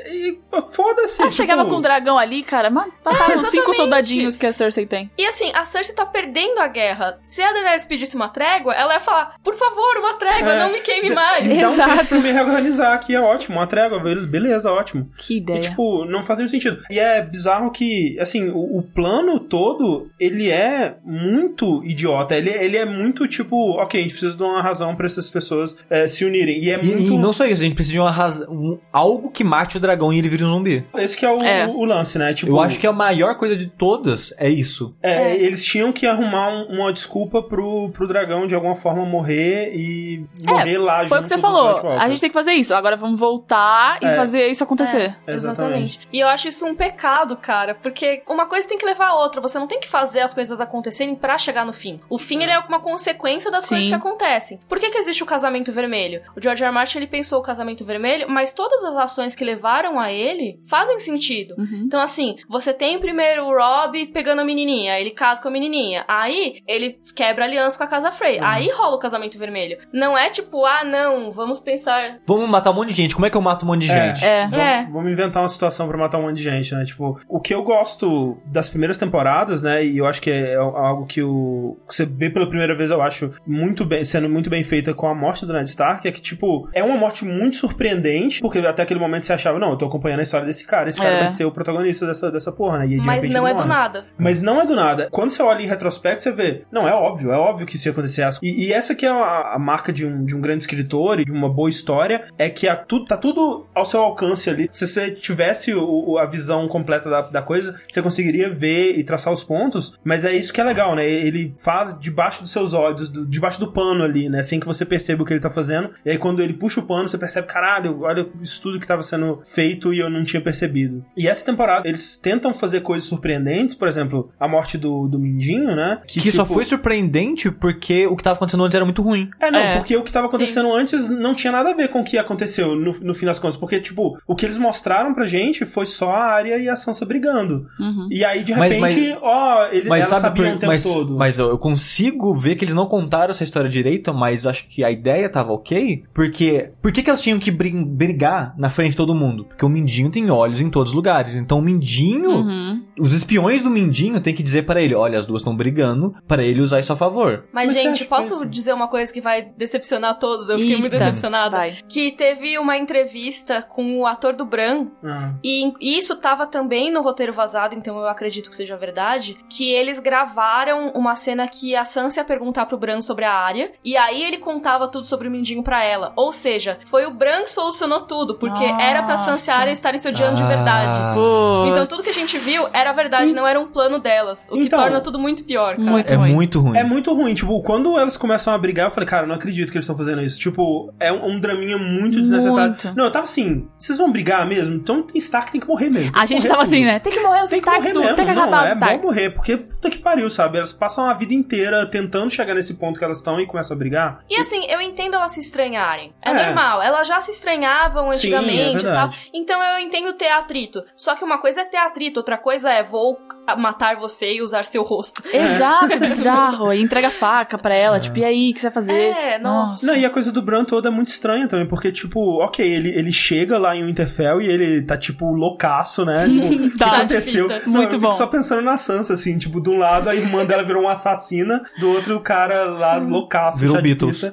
[0.72, 1.20] Foda-se.
[1.20, 4.52] Ela tipo, chegava com um dragão ali, cara, mas mataram os cinco soldadinhos que a
[4.52, 5.10] Cersei tem.
[5.18, 7.18] E assim, a Cersei tá perdendo a guerra.
[7.22, 10.58] Se a Daenerys pedisse uma trégua, ela ia falar: por favor, uma trégua, É.
[10.58, 11.56] não me queime mais.
[11.56, 11.90] Dá um Exato.
[11.96, 15.07] tempo pra me reorganizar aqui, é ótimo, uma trégua, be- beleza, ótimo.
[15.16, 15.60] Que E, ideia.
[15.60, 16.82] tipo, não fazia sentido.
[16.90, 22.36] E é bizarro que, assim, o, o plano todo, ele é muito idiota.
[22.36, 25.76] Ele, ele é muito, tipo, ok, a gente precisa de uma razão pra essas pessoas
[25.90, 26.58] é, se unirem.
[26.62, 27.12] E é E, muito...
[27.12, 29.80] e não só isso, a gente precisa de uma razão, um- algo que mate o
[29.80, 30.84] dragão e ele vire um zumbi.
[30.96, 31.66] Esse que é o, É.
[31.66, 32.32] o lance, né?
[32.34, 34.90] Tipo, Eu acho que a maior coisa de todas é isso.
[35.02, 39.72] é, eles tinham que arrumar um- uma desculpa pro, pro dragão, de alguma forma, morrer
[39.74, 41.88] e morrer lá Foi o que você falou.
[41.98, 42.74] A gente tem que fazer isso.
[42.74, 44.16] Agora vamos voltar e É.
[44.16, 44.97] fazer isso acontecer.
[44.98, 45.34] É, Exatamente.
[45.34, 46.00] exatamente.
[46.12, 49.40] E eu acho isso um pecado, cara, porque uma coisa tem que levar a outra.
[49.40, 52.00] Você não tem que fazer as coisas acontecerem pra chegar no fim.
[52.08, 53.70] O fim, ele é uma consequência das Sim.
[53.70, 54.60] coisas que acontecem.
[54.68, 56.22] Por que que existe o casamento vermelho?
[56.36, 56.68] O George R.
[56.68, 56.74] R.
[56.74, 60.98] Martin, ele pensou o casamento vermelho, mas todas as ações que levaram a ele fazem
[60.98, 61.54] sentido.
[61.58, 61.82] Uhum.
[61.86, 66.04] Então, assim, você tem primeiro o Rob pegando a menininha, ele casa com a menininha.
[66.08, 68.38] Aí ele quebra a aliança com a Casa Frey.
[68.40, 69.78] Aí rola o casamento vermelho.
[69.92, 72.18] Não é tipo, ah, não, vamos pensar.
[72.26, 73.14] Vamos matar um monte de gente.
[73.14, 74.14] Como é que eu mato um monte de É.
[74.14, 74.24] gente?
[74.24, 74.42] É.
[74.52, 74.87] É.
[74.92, 76.84] vamos inventar uma situação pra matar um monte de gente, né?
[76.84, 79.84] Tipo, o que eu gosto das primeiras temporadas, né?
[79.84, 83.00] E eu acho que é algo que, o, que você vê pela primeira vez, eu
[83.02, 86.20] acho, muito bem, sendo muito bem feita com a morte do Ned Stark, é que,
[86.20, 89.86] tipo, é uma morte muito surpreendente, porque até aquele momento você achava, não, eu tô
[89.86, 91.18] acompanhando a história desse cara, esse cara É.
[91.18, 92.86] vai ser o protagonista dessa, dessa porra, né?
[92.86, 94.04] E de Mas repente não é do nada.
[94.18, 95.08] Mas não é do nada.
[95.10, 97.92] Quando você olha em retrospecto, você vê, não, é óbvio, é óbvio que isso ia
[97.92, 98.28] acontecer.
[98.42, 101.24] E, e essa que é a, a marca de um, de um grande escritor e
[101.24, 104.68] de uma boa história, é que a, tu, tá tudo ao seu alcance ali.
[104.78, 109.02] Se você tivesse o- o- a visão completa da, da coisa, você conseguiria ver e
[109.04, 111.08] traçar os pontos, mas é isso que é legal, né?
[111.08, 114.42] Ele faz debaixo dos seus olhos, do- debaixo do pano ali, né?
[114.42, 115.90] Sem que você perceba o que ele tá fazendo.
[116.04, 119.02] E aí quando ele puxa o pano, você percebe, caralho, olha isso tudo que tava
[119.02, 121.04] sendo feito e eu não tinha percebido.
[121.16, 125.74] E essa temporada, eles tentam fazer coisas surpreendentes, por exemplo, a morte do, do Mindinho,
[125.74, 126.00] né?
[126.06, 129.30] Que, só tipo, foi surpreendente porque o que tava acontecendo antes era muito ruim.
[129.40, 129.76] é, não, É.
[129.76, 132.74] porque o que tava acontecendo antes não tinha nada a ver com o que aconteceu
[132.74, 133.56] no, no fim das contas.
[133.56, 137.04] Porque, tipo, o que eles mostraram pra gente foi só a Arya e a Sansa
[137.06, 137.66] brigando.
[137.80, 138.08] Uhum.
[138.10, 140.84] E aí, de Mas- repente, ó, ele, Mas elas sabe, sabiam por- o tempo mas,
[140.84, 141.16] todo.
[141.16, 144.84] mas eu eu consigo ver que eles não contaram essa história direito, mas acho que
[144.84, 146.02] a ideia tava ok.
[146.12, 146.70] Porque.
[146.82, 149.44] Por que, que elas tinham que brin- brigar na frente de todo mundo?
[149.44, 151.34] Porque o Mindinho tem olhos em todos os lugares.
[151.36, 152.30] Então o Mindinho.
[152.30, 152.82] Uhum.
[152.98, 156.42] Os espiões do Mindinho tem que dizer pra ele: olha, as duas estão brigando, pra
[156.42, 157.44] ele usar isso a favor.
[157.52, 160.48] Mas, Mas gente, posso dizer uma coisa que vai decepcionar todos?
[160.48, 160.98] Eu fiquei muito Eita.
[160.98, 161.56] decepcionada.
[161.56, 161.78] Vai.
[161.88, 165.32] Que teve uma entrevista com o ator do Bran, Ah.
[165.42, 169.98] e isso tava também no roteiro vazado, então eu acredito que seja verdade, que eles
[170.00, 174.22] gravaram uma cena que a Sansa ia perguntar pro Bran sobre a área, e aí
[174.22, 176.12] ele contava tudo sobre o Mindinho pra ela.
[176.16, 179.58] Ou seja, foi o Bran que solucionou tudo, porque era pra Sansa e a.
[179.58, 180.46] Arya estarem se odiando de Ah.
[180.48, 181.14] verdade.
[181.14, 181.66] Pô.
[181.70, 184.48] Então tudo que a gente viu era verdade, não era um plano delas.
[184.50, 185.90] O que Então- torna tudo muito pior, cara.
[185.90, 186.34] Muito é ruim.
[186.34, 186.76] muito ruim.
[186.78, 189.76] É muito ruim, tipo, quando elas começam a brigar, eu falei, cara, não acredito que
[189.78, 190.38] eles estão fazendo isso.
[190.38, 192.70] Tipo, é um, um draminha muito desnecessário.
[192.70, 192.94] Muito.
[192.96, 194.74] Não, eu tava assim, vocês vão brigar mesmo?
[194.76, 196.12] Então tem Stark tem que morrer mesmo.
[196.14, 196.74] A que gente morrer tava tudo.
[196.74, 196.98] assim, né?
[196.98, 198.16] Tem que morrer os Tem que Stark morrer tudo, mesmo.
[198.16, 198.96] tem que não, acabar os é Stark.
[198.98, 200.56] bom morrer, porque puta que pariu, sabe?
[200.58, 203.78] Elas passam a vida inteira tentando chegar nesse ponto que elas estão e começam a
[203.78, 204.20] brigar.
[204.28, 206.12] E assim, eu entendo elas se estranharem.
[206.22, 206.46] É, É.
[206.46, 206.82] normal.
[206.82, 209.10] Elas já se estranhavam Sim, antigamente é e tal.
[209.34, 210.82] Então eu entendo ter atrito.
[210.96, 214.64] Só que uma coisa é ter atrito, outra coisa é vou matar você e usar
[214.64, 215.22] seu rosto.
[215.32, 216.68] Exato, bizarro.
[216.70, 218.92] Aí entrega a faca pra ela, tipo, e aí, o que você vai fazer?
[218.92, 219.86] É, nossa.
[219.86, 222.88] Não, e a coisa do Bran toda é muito estranha também, porque, tipo, ok, ele,
[222.90, 226.28] ele chega lá em Winterfell e ele tá, tipo, loucaço, né?
[226.28, 226.96] Tipo, o que Tá.
[226.98, 227.48] aconteceu?
[227.48, 228.12] Não, Muito eu fico bom.
[228.14, 231.62] só pensando na Sansa, assim, tipo, de um lado a irmã dela virou uma assassina,
[231.80, 234.22] do outro o cara lá loucaço, Virou Beatles.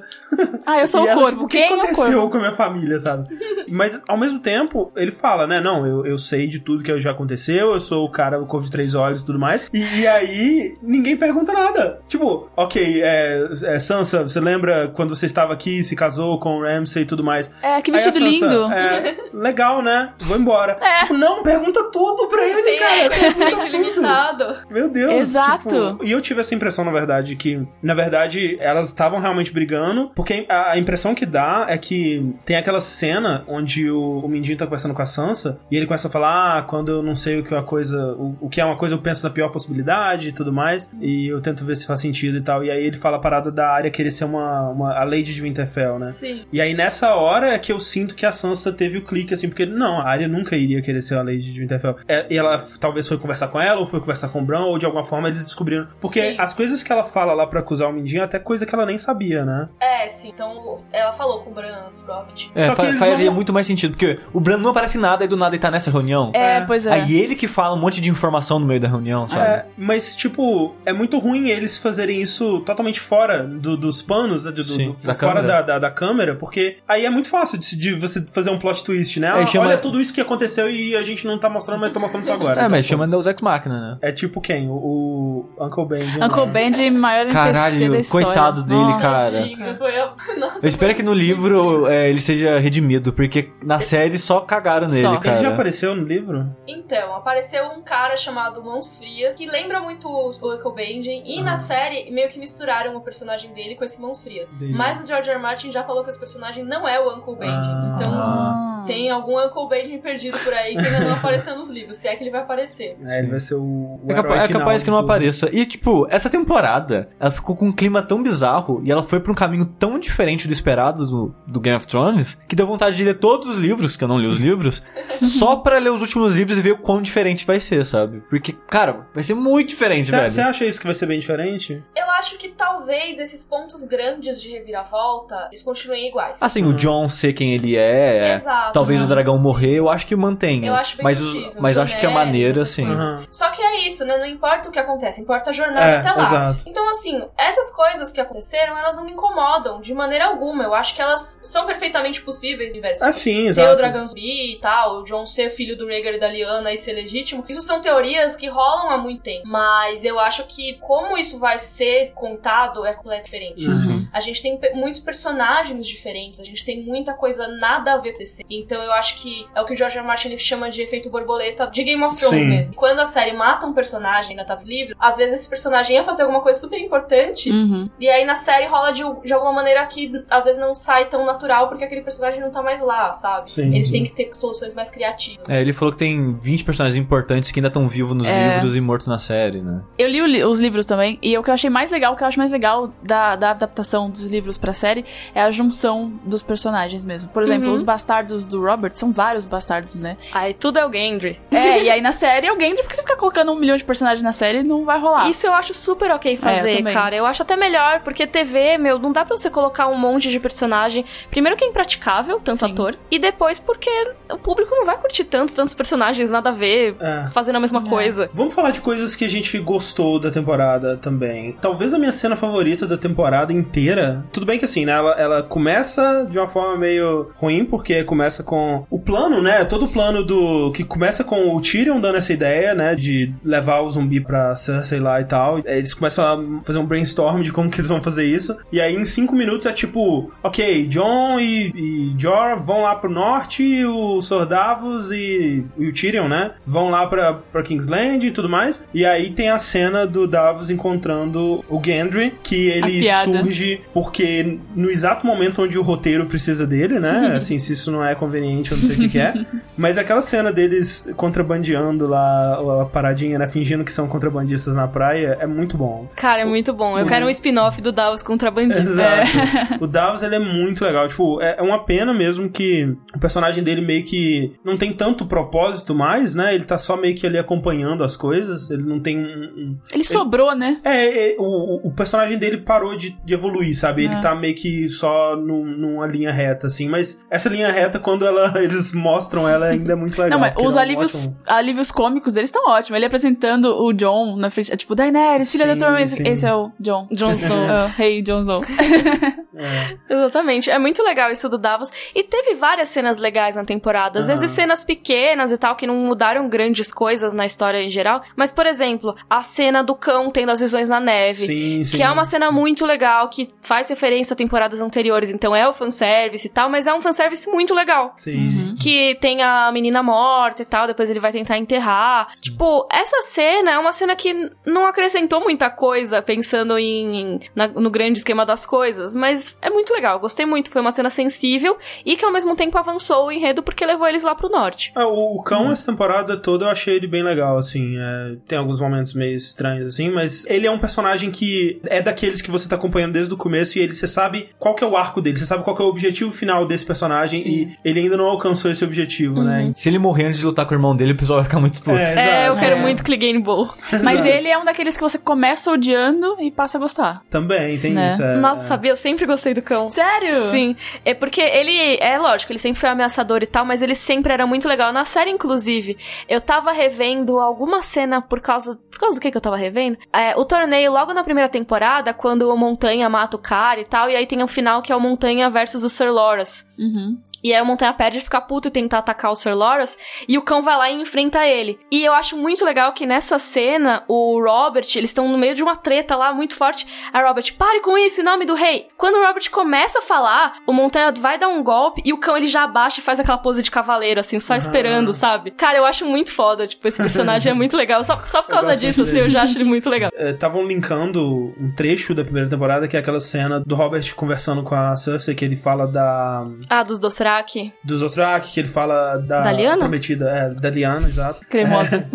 [0.66, 1.30] Ah, eu sou E o ela, corvo.
[1.30, 2.30] tipo, o que Quem é o aconteceu corvo?
[2.30, 3.28] com a minha família, sabe?
[3.68, 5.60] Mas, ao mesmo tempo, ele fala, né?
[5.60, 8.64] Não, eu, eu sei de tudo que já aconteceu, eu sou o cara, o corvo
[8.66, 9.68] de três olhos e tudo mais.
[9.72, 12.00] E, e aí, ninguém pergunta nada.
[12.08, 16.62] Tipo, ok, é, é, Sansa, você lembra quando você estava aqui, se casou com o
[16.62, 17.52] Ramsay e tudo mais?
[17.62, 18.72] É, que vestido Sansa, lindo.
[18.72, 20.12] É, legal, né?
[20.20, 20.76] Vou embora.
[20.80, 20.96] É.
[20.96, 22.96] Tipo, não, pergunta tudo pra ele, Tem cara.
[23.36, 23.82] Pergunta tudo.
[23.82, 24.56] limitado.
[24.70, 25.12] Meu Deus.
[25.12, 25.68] Exato.
[25.68, 30.10] tipo, e eu tive essa impressão, na verdade, que, na verdade, elas estavam realmente brigando,
[30.14, 34.58] porque a, a impressão que dá é que tem aquela cena onde o, o Mindinho
[34.58, 37.40] tá conversando com a Sansa, e ele começa a falar, ah, quando eu não sei
[37.40, 39.48] o que é uma coisa, o, o que é uma coisa, eu penso na pior
[39.50, 42.64] possibilidade e tudo mais, e eu tento ver se faz sentido e tal.
[42.64, 45.42] E aí ele fala a parada da área querer ser uma, uma a Lady de
[45.42, 46.06] Winterfell, né?
[46.06, 46.44] Sim.
[46.52, 49.48] E aí nessa hora é que eu sinto que a Sansa teve o clique, assim,
[49.48, 51.96] porque não, a Arya nunca iria querer ser a Lady de Winterfell.
[52.08, 54.78] É, e ela talvez foi conversar com ela, ou foi conversar com o Bran, ou
[54.78, 55.86] de alguma forma eles descobriram.
[56.00, 56.36] Porque Sim.
[56.38, 58.86] as coisas que ela fala lá pra acusar o Mindinho é até coisa que ela
[58.86, 59.68] nem sabia, né?
[59.80, 60.30] É, sim.
[60.34, 62.50] Então, ela falou com o Bran antes, provavelmente.
[62.54, 65.24] É, Só que faria não- muito mais sentido, porque o Bran não aparece em nada
[65.24, 66.30] e do nada ele tá nessa reunião.
[66.34, 66.60] É, É.
[66.62, 66.92] pois é.
[66.92, 69.42] Aí ele que fala um monte de informação no meio da reunião, sabe?
[69.44, 74.50] É, mas, tipo, é muito ruim eles fazerem isso totalmente fora do- dos panos, né,
[74.52, 75.46] do, do- Sim, do- da fora câmera.
[75.46, 78.82] da, da, da câmera, porque aí é muito fácil de, de você fazer um plot
[78.84, 79.28] twist, né?
[79.28, 81.92] É, Ah, chama- Olha tudo isso que aconteceu e a gente não tá mostrando, mas
[81.92, 82.62] tá mostrando isso agora.
[82.62, 83.06] É, Então, mas chama.
[83.06, 83.98] Deus Ex Machina, né?
[84.02, 84.68] É tipo quem?
[84.68, 86.22] O, o Uncle Benji.
[86.22, 88.26] Uncle Benji, maior NPC da Caralho, história.
[88.26, 89.00] coitado dele, Nossa.
[89.00, 89.76] cara.
[89.76, 90.06] Foi eu.
[90.38, 94.88] Nossa, Eu espero que no livro é, ele seja redimido, porque na série só cagaram
[94.88, 95.16] nele, Só.
[95.18, 95.36] cara.
[95.36, 96.46] Ele já apareceu no livro?
[96.66, 101.52] Então, apareceu um cara chamado Mãos Frias, que lembra muito o Uncle Benjen, e na
[101.52, 101.56] Aham.
[101.56, 104.52] série meio que misturaram o personagem dele com esse Mãos Frias.
[104.52, 104.72] Entendi.
[104.72, 105.36] Mas o George R.
[105.36, 105.42] R.
[105.42, 107.54] Martin já falou que esse personagem não é o Uncle Benjen.
[107.56, 107.98] Ah.
[108.00, 108.84] Então, Ah.
[108.86, 112.14] tem algum Uncle Benjen perdido por aí que ainda não apareceu nos livros, se é
[112.16, 112.96] que ele vai aparecer.
[113.04, 115.06] É, ele vai ser o, o É, capa- herói é capaz que não tudo.
[115.06, 115.48] apareça.
[115.52, 119.32] E, tipo, essa temporada, ela ficou com um clima tão bizarro e ela foi pra
[119.32, 123.04] um caminho tão diferente do esperado do, do Game of Thrones que deu vontade de
[123.04, 124.82] ler todos os livros, que eu não li os livros,
[125.22, 128.20] só pra ler os últimos livros e ver o quão diferente vai ser, sabe?
[128.30, 130.30] Porque, cara, vai ser muito diferente, velho.
[130.30, 131.82] Você acha isso que vai ser bem diferente?
[131.94, 136.38] Eu acho que talvez esses pontos grandes de reviravolta, eles continuem iguais.
[136.42, 140.16] Assim, o John ser quem ele é, Exato, talvez o dragão morrer, eu acho que
[140.16, 140.68] mantenha.
[140.68, 141.52] Eu acho bem mas os- possível.
[141.60, 142.86] mas acho que a Daenerys, maneira, essas assim.
[142.90, 143.24] Aham.
[143.30, 144.16] Só que é isso, né?
[144.18, 146.22] Não importa o que acontece, importa a jornada É, até lá.
[146.22, 146.64] exato.
[146.66, 150.64] Então, assim, essas coisas que aconteceram, elas não me incomodam de maneira alguma.
[150.64, 153.04] Eu acho que elas são perfeitamente possíveis no universo.
[153.04, 153.72] Ah, sim, Ter exato.
[153.72, 156.78] o dragão zumbi e tal, o John ser filho do Rhaegar e da Lyanna e
[156.78, 157.44] ser legítimo.
[157.48, 159.46] Isso são teorias que rolam há muito tempo.
[159.46, 163.66] Mas eu acho que como isso vai ser contado é completamente diferente.
[163.66, 164.06] Uhum.
[164.12, 168.22] A gente tem muitos personagens diferentes, a gente tem muita coisa nada a ver com
[168.22, 168.44] esse.
[168.48, 170.06] Então eu acho que é o que o George R.
[170.06, 172.48] Martin ele chama de efeito borboleta de Game of Thrones Sim.
[172.50, 172.74] mesmo.
[172.74, 176.22] Quando a série mata um personagem na top livre, às vezes esse personagem ia fazer
[176.22, 177.50] alguma coisa super importante.
[177.50, 177.88] Uhum.
[177.98, 181.24] E aí na série rola de, de alguma maneira que às vezes não sai tão
[181.24, 183.50] natural porque aquele personagem não tá mais lá, sabe?
[183.50, 183.92] Sim, Eles sim.
[183.92, 185.48] têm que ter soluções mais criativas.
[185.48, 188.35] É, ele falou que tem 20 personagens importantes que ainda estão vivos nos É.
[188.54, 189.80] livros e mortos na série, né?
[189.98, 192.28] Eu li os livros também, e o que eu achei mais legal, o que eu
[192.28, 197.04] acho mais legal da, da adaptação dos livros pra série é a junção dos personagens
[197.04, 197.30] mesmo.
[197.30, 197.74] Por exemplo, Uhum.
[197.74, 200.16] os bastardos do Robert são vários bastardos, né?
[200.32, 201.40] Aí tudo é o Gendry.
[201.50, 203.84] É, e aí na série é o Gendry, porque você ficar colocando um milhão de
[203.84, 205.28] personagens na série, não vai rolar.
[205.28, 207.14] Isso eu acho super ok É, eu fazer, cara.
[207.16, 210.38] Eu acho até melhor, porque TV, meu, não dá pra você colocar um monte de
[210.40, 211.04] personagem.
[211.30, 212.72] Primeiro que é impraticável, tanto Sim.
[212.72, 212.96] ator.
[213.10, 213.90] E depois porque
[214.30, 217.26] o público não vai curtir tanto, tantos personagens, nada a ver, É.
[217.28, 217.88] fazendo a mesma É.
[217.88, 218.25] coisa.
[218.32, 221.56] Vamos falar de coisas que a gente gostou da temporada também.
[221.60, 224.24] Talvez a minha cena favorita da temporada inteira.
[224.32, 224.92] Tudo bem que assim, né?
[224.92, 229.64] Ela, ela começa de uma forma meio ruim, porque começa com o plano, né?
[229.64, 230.72] Todo o plano do.
[230.72, 232.94] Que começa com o Tyrion dando essa ideia, né?
[232.94, 235.60] De levar o zumbi pra Cersei lá e tal.
[235.64, 238.56] Eles começam a fazer um brainstorm de como que eles vão fazer isso.
[238.72, 243.10] E aí em cinco minutos é tipo, ok, John e, e Jorah vão lá pro
[243.10, 246.52] norte, os Sordavos e, e o Tyrion, né?
[246.66, 248.80] Vão lá pra, pra Kingsland e tudo mais.
[248.94, 254.88] E aí tem a cena do Davos encontrando o Gendry, que ele surge porque no
[254.90, 257.32] exato momento onde o roteiro precisa dele, né?
[257.36, 259.34] Assim, se isso não é conveniente, eu não sei o que, que é.
[259.76, 263.48] Mas aquela cena deles contrabandeando lá a paradinha, né?
[263.48, 266.08] Fingindo que são contrabandistas na praia, é muito bom.
[266.16, 266.96] Cara, é muito bom.
[266.96, 267.08] Eu Uhum.
[267.08, 268.80] quero um spin-off do Davos contrabandista.
[268.82, 269.84] Exato.
[269.84, 271.08] o Davos, ele é muito legal.
[271.08, 275.24] Tipo, é é uma pena mesmo que o personagem dele meio que não tem tanto
[275.24, 276.54] propósito mais, né?
[276.54, 278.70] Ele tá só meio que ali acompanhando as coisas.
[278.70, 279.22] Ele não tem um...
[279.22, 280.80] um- Ele sobrou, né?
[280.84, 284.04] É, é, o, o personagem dele parou de, de evoluir, sabe?
[284.04, 284.20] Ele É.
[284.20, 286.88] tá meio que só num- numa linha reta, assim.
[286.88, 290.30] Mas essa linha reta, quando ela, eles mostram ela, ainda é muito legal.
[290.30, 292.96] não, mas os é um alívios, ótimo- alívios cômicos deles estão ótimos.
[292.96, 294.72] Ele apresentando o John na frente.
[294.72, 296.08] É tipo, Daenerys, filha da tormenta.
[296.08, 296.26] sim.
[296.26, 297.08] Esse é o John.
[297.10, 297.58] Jon Snow.
[297.68, 298.62] Ah, hey, Jon Snow.
[299.58, 299.96] É.
[300.12, 300.70] Exatamente.
[300.70, 301.88] É muito legal isso do Davos.
[302.14, 304.18] E teve várias cenas legais na temporada.
[304.18, 304.38] Às Aham.
[304.38, 308.22] vezes cenas pequenas e tal, que não mudaram grandes coisas na história em geral.
[308.36, 311.46] Mas, por exemplo, a cena do cão tendo as visões na neve.
[311.46, 311.96] Sim, sim.
[311.96, 315.30] Que é uma cena muito legal, que faz referência a temporadas anteriores.
[315.30, 318.12] Então é o fanservice e tal, mas é um fanservice muito legal.
[318.16, 318.74] Sim.
[318.80, 322.28] Que tem a menina morta e tal, depois ele vai tentar enterrar.
[322.40, 327.90] Tipo, essa cena é uma cena que não acrescentou muita coisa, pensando em na- no
[327.90, 330.18] grande esquema das coisas, mas é muito legal.
[330.18, 330.70] Gostei muito.
[330.70, 334.22] Foi uma cena sensível e que ao mesmo tempo avançou o enredo porque levou eles
[334.24, 334.92] lá pro norte.
[334.94, 337.75] Ah, o, o cão, essa temporada toda, eu achei ele bem legal, assim.
[337.98, 342.40] É, tem alguns momentos meio estranhos, assim, mas ele é um personagem que é daqueles
[342.40, 344.96] que você tá acompanhando desde o começo e ele, você sabe qual que é o
[344.96, 348.16] arco dele, você sabe qual que é o objetivo final desse personagem e ele ainda
[348.16, 349.72] não alcançou esse objetivo, né?
[349.74, 351.74] Se ele morrer antes de lutar com o irmão dele, o pessoal vai ficar muito
[351.74, 352.00] expulso.
[352.02, 352.80] É, É, eu quero É.
[352.80, 353.68] muito Clegane Bowl.
[354.02, 357.22] Mas ele é um daqueles que você começa odiando e passa a gostar.
[357.30, 358.08] Também tem Né?
[358.08, 358.22] isso.
[358.22, 358.66] é, Nossa, é.
[358.68, 358.90] sabia?
[358.92, 359.88] Eu sempre gostei do cão.
[359.88, 360.36] Sério?
[360.36, 364.32] Sim, é porque ele, é lógico, ele sempre foi ameaçador e tal, mas ele sempre
[364.32, 364.92] era muito legal.
[364.92, 365.96] Na série, inclusive,
[366.28, 368.78] eu tava revendo alguma cena por causa.
[368.90, 369.98] Por causa do que que eu tava revendo?
[370.10, 374.08] É, o torneio, logo na primeira temporada, quando o Montanha mata o cara e tal,
[374.08, 376.66] e aí tem o final que é o Montanha versus o Sir Loras.
[376.78, 377.20] Uhum.
[377.44, 380.38] E aí o Montanha perde de ficar puto e tentar atacar o Sir Loras, e
[380.38, 381.78] o cão vai lá e enfrenta ele.
[381.92, 385.62] E eu acho muito legal que nessa cena, o Robert, eles estão no meio de
[385.62, 386.86] uma treta lá muito forte.
[387.12, 388.88] A Robert, pare com isso em nome do rei.
[388.96, 392.36] Quando o Robert começa a falar, o Montanha vai dar um golpe e o cão
[392.36, 395.50] ele já abaixa e faz aquela pose de cavaleiro, assim, só esperando, sabe?
[395.50, 398.04] Cara, eu acho muito foda, tipo, esse personagem é muito legal.
[398.04, 400.10] Só, só por causa disso, assim, eu já acho ele muito legal.
[400.16, 404.74] Estavam linkando um trecho da primeira temporada, que é aquela cena do Robert conversando com
[404.74, 407.72] a Cersei, que ele fala da Ah, dos Dothraki.
[407.82, 409.78] dos Dothraki, que ele fala da, Da Lyanna?
[409.78, 411.40] prometida, é, da Liana, exato.
[411.48, 412.06] Cremosa.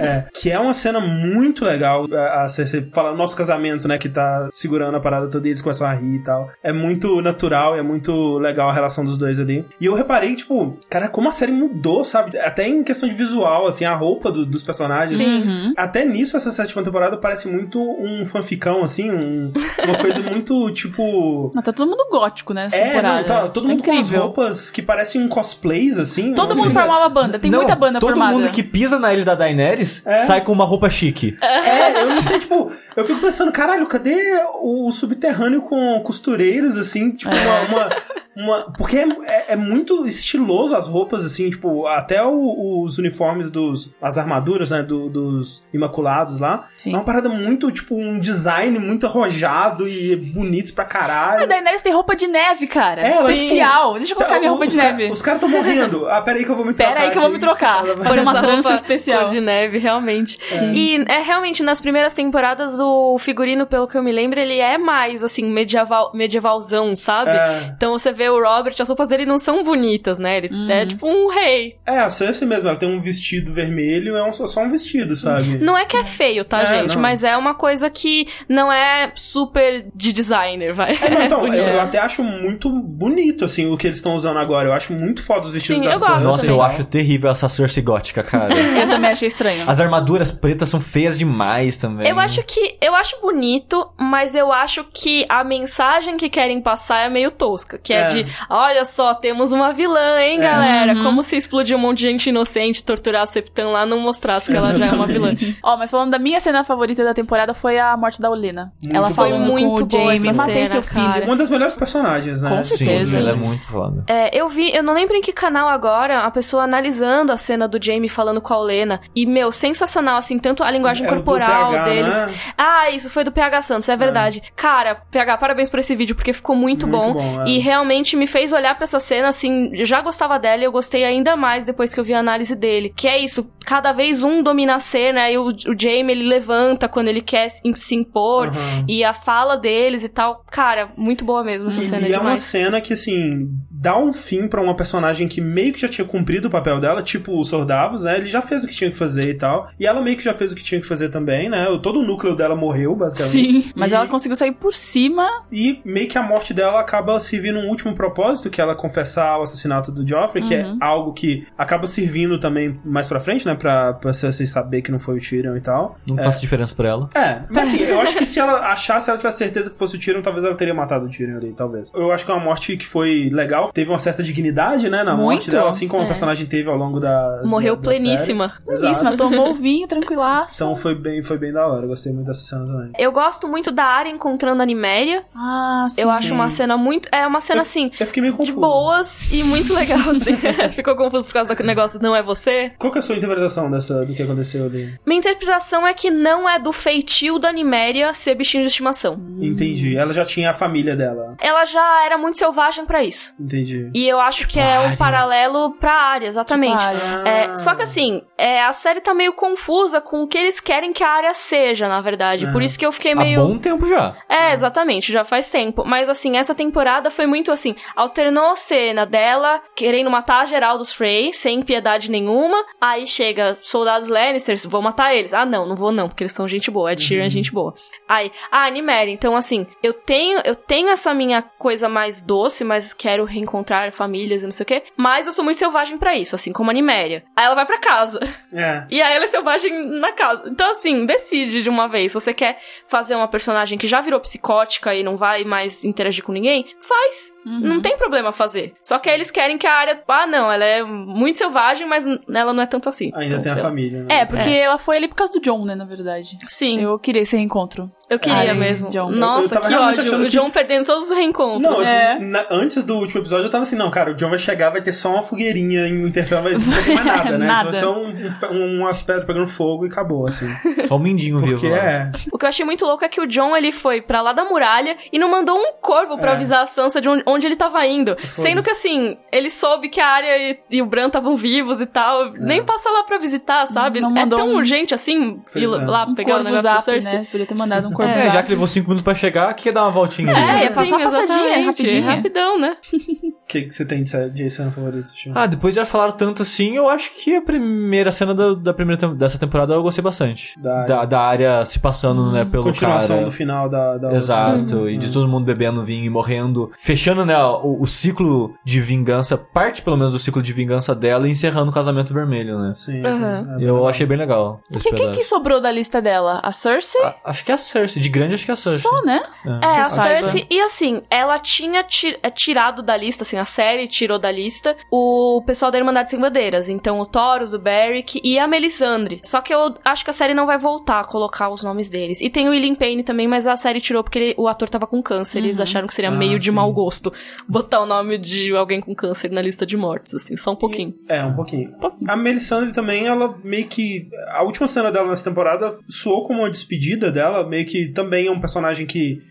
[0.00, 2.06] É, que é uma cena muito legal.
[2.12, 5.62] A a Cersei fala nosso casamento, né, que tá segurando a parada toda e eles
[5.62, 6.48] começam a rir e tal.
[6.62, 9.64] É muito natural, é muito legal a relação dos dois ali.
[9.80, 12.38] E eu reparei, tipo, cara, como a série mudou, sabe?
[12.38, 14.75] Até em questão de visual, assim, a roupa do- dos personagens.
[14.84, 15.72] Uhum.
[15.76, 19.52] Até nisso, essa sétima temporada parece muito um fanficão, assim, um-
[19.84, 21.50] uma coisa muito, tipo...
[21.54, 22.64] Mas tá todo mundo gótico, né?
[22.64, 23.16] Nessa É, temporada.
[23.18, 24.22] não, tá, todo Tá mundo com as incrível.
[24.22, 26.34] roupas que parecem um cosplays, assim.
[26.34, 26.60] Todo assim.
[26.60, 27.38] mundo formava banda.
[27.38, 28.32] Tem Não, muita banda todo formada.
[28.34, 30.18] mundo que pisa na ilha da Daenerys É.
[30.20, 31.36] sai com uma roupa chique.
[31.42, 34.16] É, eu não sei, tipo, eu fico pensando, caralho, cadê
[34.62, 37.96] o subterrâneo com costureiros, assim, tipo, uma, uma,
[38.36, 43.50] uma- Porque é, é- é muito estiloso as roupas, assim, tipo, até o- os uniformes
[43.50, 43.90] dos.
[44.00, 46.66] as armaduras, né, do- dos Imaculados lá.
[46.76, 46.92] Sim.
[46.92, 51.46] É uma parada muito, tipo, um design muito arrojado e bonito pra A caralho.
[51.48, 53.02] Daenerys tem roupa de neve, cara.
[53.02, 53.94] É, ela- Especial.
[53.94, 55.10] Deixa eu colocar Tá, minha roupa de ca- neve.
[55.10, 56.06] Os caras tão morrendo.
[56.08, 56.92] Ah, peraí que eu vou me trocar.
[56.94, 57.84] Pera aí que eu vou me trocar.
[57.86, 59.30] Fazer uma trança especial.
[59.30, 60.38] de neve, realmente.
[60.74, 64.76] E é realmente, nas primeiras temporadas, o figurino, pelo que eu me lembro, ele é
[64.78, 67.30] mais, assim, medieval, medievalzão, sabe?
[67.30, 67.72] É.
[67.76, 70.38] Então você vê o Robert, as roupas dele não são bonitas, né?
[70.38, 70.70] Ele Uhum.
[70.70, 71.74] é tipo um rei.
[71.86, 75.58] É, a Cersei mesmo, ela tem um vestido vermelho, é um- só um vestido, sabe?
[75.58, 76.94] Não é que é feio, tá, É, gente?
[76.94, 77.02] não.
[77.02, 80.96] Mas é uma coisa que não é super de designer, vai.
[81.00, 84.38] É, não, então, eu, eu até acho muito bonito, assim, o que eles estão usando
[84.38, 84.68] agora.
[84.68, 86.28] Eu acho muito foda os vestidos Sim, da eu gosto Cersei.
[86.28, 86.56] Nossa, também.
[86.56, 88.54] eu acho terrível essa Cersei gótica, cara.
[88.76, 89.64] Eu também achei estranho.
[89.66, 92.08] As armaduras pretas são feias demais também.
[92.08, 92.76] Eu acho que.
[92.80, 97.78] Eu acho bonito, mas eu acho que a mensagem que querem passar é meio tosca.
[97.82, 98.04] Que é, É.
[98.08, 98.15] de:
[98.48, 100.42] olha só, temos uma vilã, hein, É.
[100.42, 100.94] galera?
[100.94, 101.02] Uhum.
[101.02, 104.56] Como se explodir um monte de gente inocente, torturar a Septão lá, não mostrasse que
[104.56, 105.32] ela já é uma vilã.
[105.62, 108.72] Ó, mas falando da minha cena favorita da temporada foi a morte da Olena.
[108.90, 111.04] Ela Foi muito com o boa essa matei cena, seu filho.
[111.06, 111.24] cara.
[111.24, 112.50] Uma das melhores personagens, né?
[112.50, 113.18] Com Sim, certeza.
[113.18, 114.04] ela é muito foda.
[114.06, 117.66] É, eu vi, eu não lembro em que canal agora, a pessoa analisando a cena
[117.66, 119.00] do Jamie falando com a Olena.
[119.14, 122.14] E, meu, sensacional, assim, tanto a linguagem É corporal PH, deles.
[122.14, 122.34] né?
[122.56, 124.42] Ah, isso foi do PH Santos, é verdade.
[124.54, 127.14] Cara, PH, parabéns por esse vídeo, porque ficou muito, Muito bom.
[127.14, 127.48] bom, é.
[127.48, 131.04] E realmente me fez olhar pra essa cena, assim, já gostava dela e eu gostei
[131.04, 132.92] ainda mais depois que eu vi a análise dele.
[132.94, 136.88] Que é isso, cada vez um domina a cena, e o, o Jamie, ele levanta
[136.88, 138.48] quando ele quer se se impor.
[138.48, 138.84] Aham.
[138.88, 140.44] E a fala deles e tal.
[140.50, 144.46] Cara, muito boa mesmo essa cena E é uma cena que, assim, dá um fim
[144.48, 148.04] pra uma personagem que meio que já tinha cumprido o papel dela, tipo os Sordavos,
[148.04, 148.16] né?
[148.16, 149.68] Ele já fez o que tinha que fazer e tal.
[149.78, 151.68] E ela meio que já fez o que tinha que fazer também, né?
[151.68, 153.32] O- Todo o núcleo dela morreu, basicamente.
[153.32, 155.28] Sim, mas E- ela conseguiu sair por cima.
[155.50, 159.38] E meio que a morte dela acaba servindo um último propósito, que é ela confessar
[159.38, 160.78] o assassinato do Joffrey, que é Uhum.
[160.80, 163.55] algo que acaba servindo também mais pra frente, né?
[163.56, 165.96] Pra, pra Cersei saber que não foi o Tyrion e tal.
[166.06, 167.08] Não faz diferença pra ela.
[167.14, 169.96] É, mas assim, eu acho que se ela achasse, se ela tivesse certeza que fosse
[169.96, 171.92] o Tyrion, talvez ela teria matado o Tyrion ali, talvez.
[171.94, 175.16] Eu acho que é uma morte que foi legal, teve uma certa dignidade, né, na
[175.16, 175.50] morte Muito.
[175.50, 176.04] dela, assim como É.
[176.04, 177.42] a personagem teve ao longo da.
[177.44, 178.52] Morreu da- da pleníssima.
[178.68, 180.54] Isso, mas tomou o vinho, tranquilaço.
[180.56, 182.90] Então foi bem, foi bem da hora, eu gostei muito dessa cena também.
[182.98, 185.24] Eu gosto muito da Arya encontrando a Niméria.
[185.34, 186.00] Ah, sim.
[186.00, 187.08] Eu acho uma cena muito.
[187.12, 187.90] É uma cena assim.
[187.98, 188.60] Eu fiquei meio De confuso.
[188.60, 190.36] boas e muito legal, assim.
[190.72, 192.72] Ficou confuso por causa do negócio não é você?
[192.78, 194.94] Qual que é a sua interpretação interpretação dessa, do que aconteceu ali?
[195.06, 199.18] Minha interpretação é que não é do feitio da Niméria ser bichinho de estimação.
[199.40, 199.96] Entendi.
[199.96, 201.34] Ela já tinha a família dela.
[201.40, 203.34] Ela já era muito selvagem pra isso.
[203.38, 203.90] Entendi.
[203.94, 206.82] E eu acho que é um paralelo pra área, exatamente.
[206.82, 207.26] Tipo.
[207.28, 207.56] É, Ah.
[207.56, 211.04] só que assim, é, a série tá meio confusa com o que eles querem que
[211.04, 212.46] a área seja, na verdade.
[212.46, 212.52] Ah.
[212.52, 213.46] Por isso que eu fiquei Há meio.
[213.46, 214.16] bom tempo já.
[214.28, 215.84] É, exatamente, já faz tempo.
[215.84, 220.92] Mas assim, essa temporada foi muito assim: alternou a cena dela querendo matar geral dos
[220.92, 222.56] Frey, sem piedade nenhuma.
[222.80, 225.32] Aí chega soldados Lannisters, vou matar eles.
[225.32, 226.92] Ah, não, não vou não, porque eles são gente boa.
[226.92, 227.74] Ed Sheeran é gente boa.
[228.08, 229.12] Aí, ah, Niméria.
[229.12, 234.42] Então, assim, eu tenho, eu tenho essa minha coisa mais doce, mas quero reencontrar famílias
[234.42, 234.82] e não sei o quê.
[234.96, 237.24] Mas eu sou muito selvagem pra isso, assim como a Niméria.
[237.34, 238.20] Aí ela vai pra casa.
[238.52, 238.86] É.
[238.96, 240.44] E aí ela é selvagem na casa.
[240.46, 242.12] Então, assim, decide de uma vez.
[242.12, 246.24] Se você quer fazer uma personagem que já virou psicótica e não vai mais interagir
[246.24, 247.32] com ninguém, faz.
[247.44, 248.74] Não tem problema fazer.
[248.82, 250.02] Só que aí eles querem que a área.
[250.08, 253.10] Ah, não, ela é muito selvagem, mas ela não é tanto assim.
[253.26, 254.20] Ainda Então, tem a família, né?
[254.20, 256.38] É, porque ela foi ali por causa do John, né, na verdade.
[256.48, 257.90] Sim, eu, Eu queria esse reencontro.
[258.18, 258.88] Queria Ai, mesmo.
[258.88, 259.10] John.
[259.10, 260.16] Eu Nossa, que ódio.
[260.16, 261.62] O que- John perdendo todos os reencontros.
[261.62, 262.18] Não, É.
[262.20, 264.80] na- antes do último episódio eu tava assim, não, cara, o John vai chegar, vai
[264.80, 267.46] ter só uma fogueirinha em Interfell, vai não vai ter mais nada, né?
[267.46, 267.78] Nada.
[267.80, 270.46] Só vai ter um, um, um aspecto pegando fogo e acabou, assim.
[270.86, 271.76] Só um mindinho vivo Porque lá.
[271.78, 272.10] é.
[272.30, 274.44] O que eu achei muito louco é que o John, ele foi pra lá da
[274.44, 276.34] muralha e não mandou um corvo pra É.
[276.34, 278.16] avisar a Sansa de onde, ele tava indo.
[278.28, 281.86] Sendo que, assim, ele soube que a Arya e, e o Bran estavam vivos e
[281.86, 282.32] tal.
[282.34, 284.00] Nem passa lá pra visitar, sabe?
[284.00, 285.66] Não é mandou tão um- urgente, assim, ir é.
[285.66, 287.12] lá Um pegar o negócio da zap, Cersei.
[287.20, 287.26] né?
[287.30, 288.32] Podia ter mandado um corvo É, zap.
[288.32, 290.40] já que levou cinco minutos pra chegar, que ia dar uma voltinha ali.
[290.40, 291.66] É, ia passar sim, uma passadinha, exatamente.
[291.66, 292.04] rapidinho.
[292.06, 292.76] Rapidão, né?
[292.92, 295.32] O que, que você tem de, cena favorita, Steve?
[295.36, 298.74] Ah, depois de já falaram tanto assim, eu acho que a primeira cena da, da
[298.74, 300.58] primeira dessa temporada eu gostei bastante.
[300.60, 300.88] Da área.
[300.88, 303.24] Da, da área se passando, né, pelo Continuação cara.
[303.26, 304.12] do final da, da.
[304.14, 306.70] Exato, e de todo mundo bebendo vinho e morrendo.
[306.76, 311.28] Fechando, né, o, o ciclo de vingança, parte pelo menos do ciclo de vingança dela
[311.28, 312.72] e encerrando o casamento vermelho, né?
[312.72, 313.02] Sim.
[313.04, 314.60] É, é Eu achei bem legal.
[314.70, 316.40] Porque quem que sobrou da lista dela?
[316.42, 317.02] A Cersei?
[317.02, 317.85] A- acho que é a Cersei.
[317.94, 318.80] De grande, acho que é a Cersei.
[318.80, 319.22] Só, né?
[319.62, 320.14] É, a saiba.
[320.22, 320.46] Cersei.
[320.50, 324.76] E assim, ela tinha ti- é, tirado da lista, assim, a série tirou da lista
[324.90, 326.68] o pessoal da Irmandade Sem Bandeiras.
[326.68, 329.20] Então, o Taurus, o Beric e a Melisandre.
[329.24, 332.20] Só que eu acho que a série não vai voltar a colocar os nomes deles.
[332.20, 334.86] E tem o William Payne também, mas a série tirou porque ele- o ator tava
[334.86, 335.38] com câncer.
[335.38, 336.54] Eles acharam que seria Ah, meio de sim.
[336.56, 337.12] mau gosto
[337.48, 340.94] botar o nome de alguém com câncer na lista de mortes, assim, só um pouquinho.
[341.08, 341.72] É, um pouquinho.
[342.08, 344.08] A Melisandre também, ela meio que.
[344.28, 348.30] A última cena dela nessa temporada soou como uma despedida dela, meio que também é
[348.30, 349.22] um personagem que.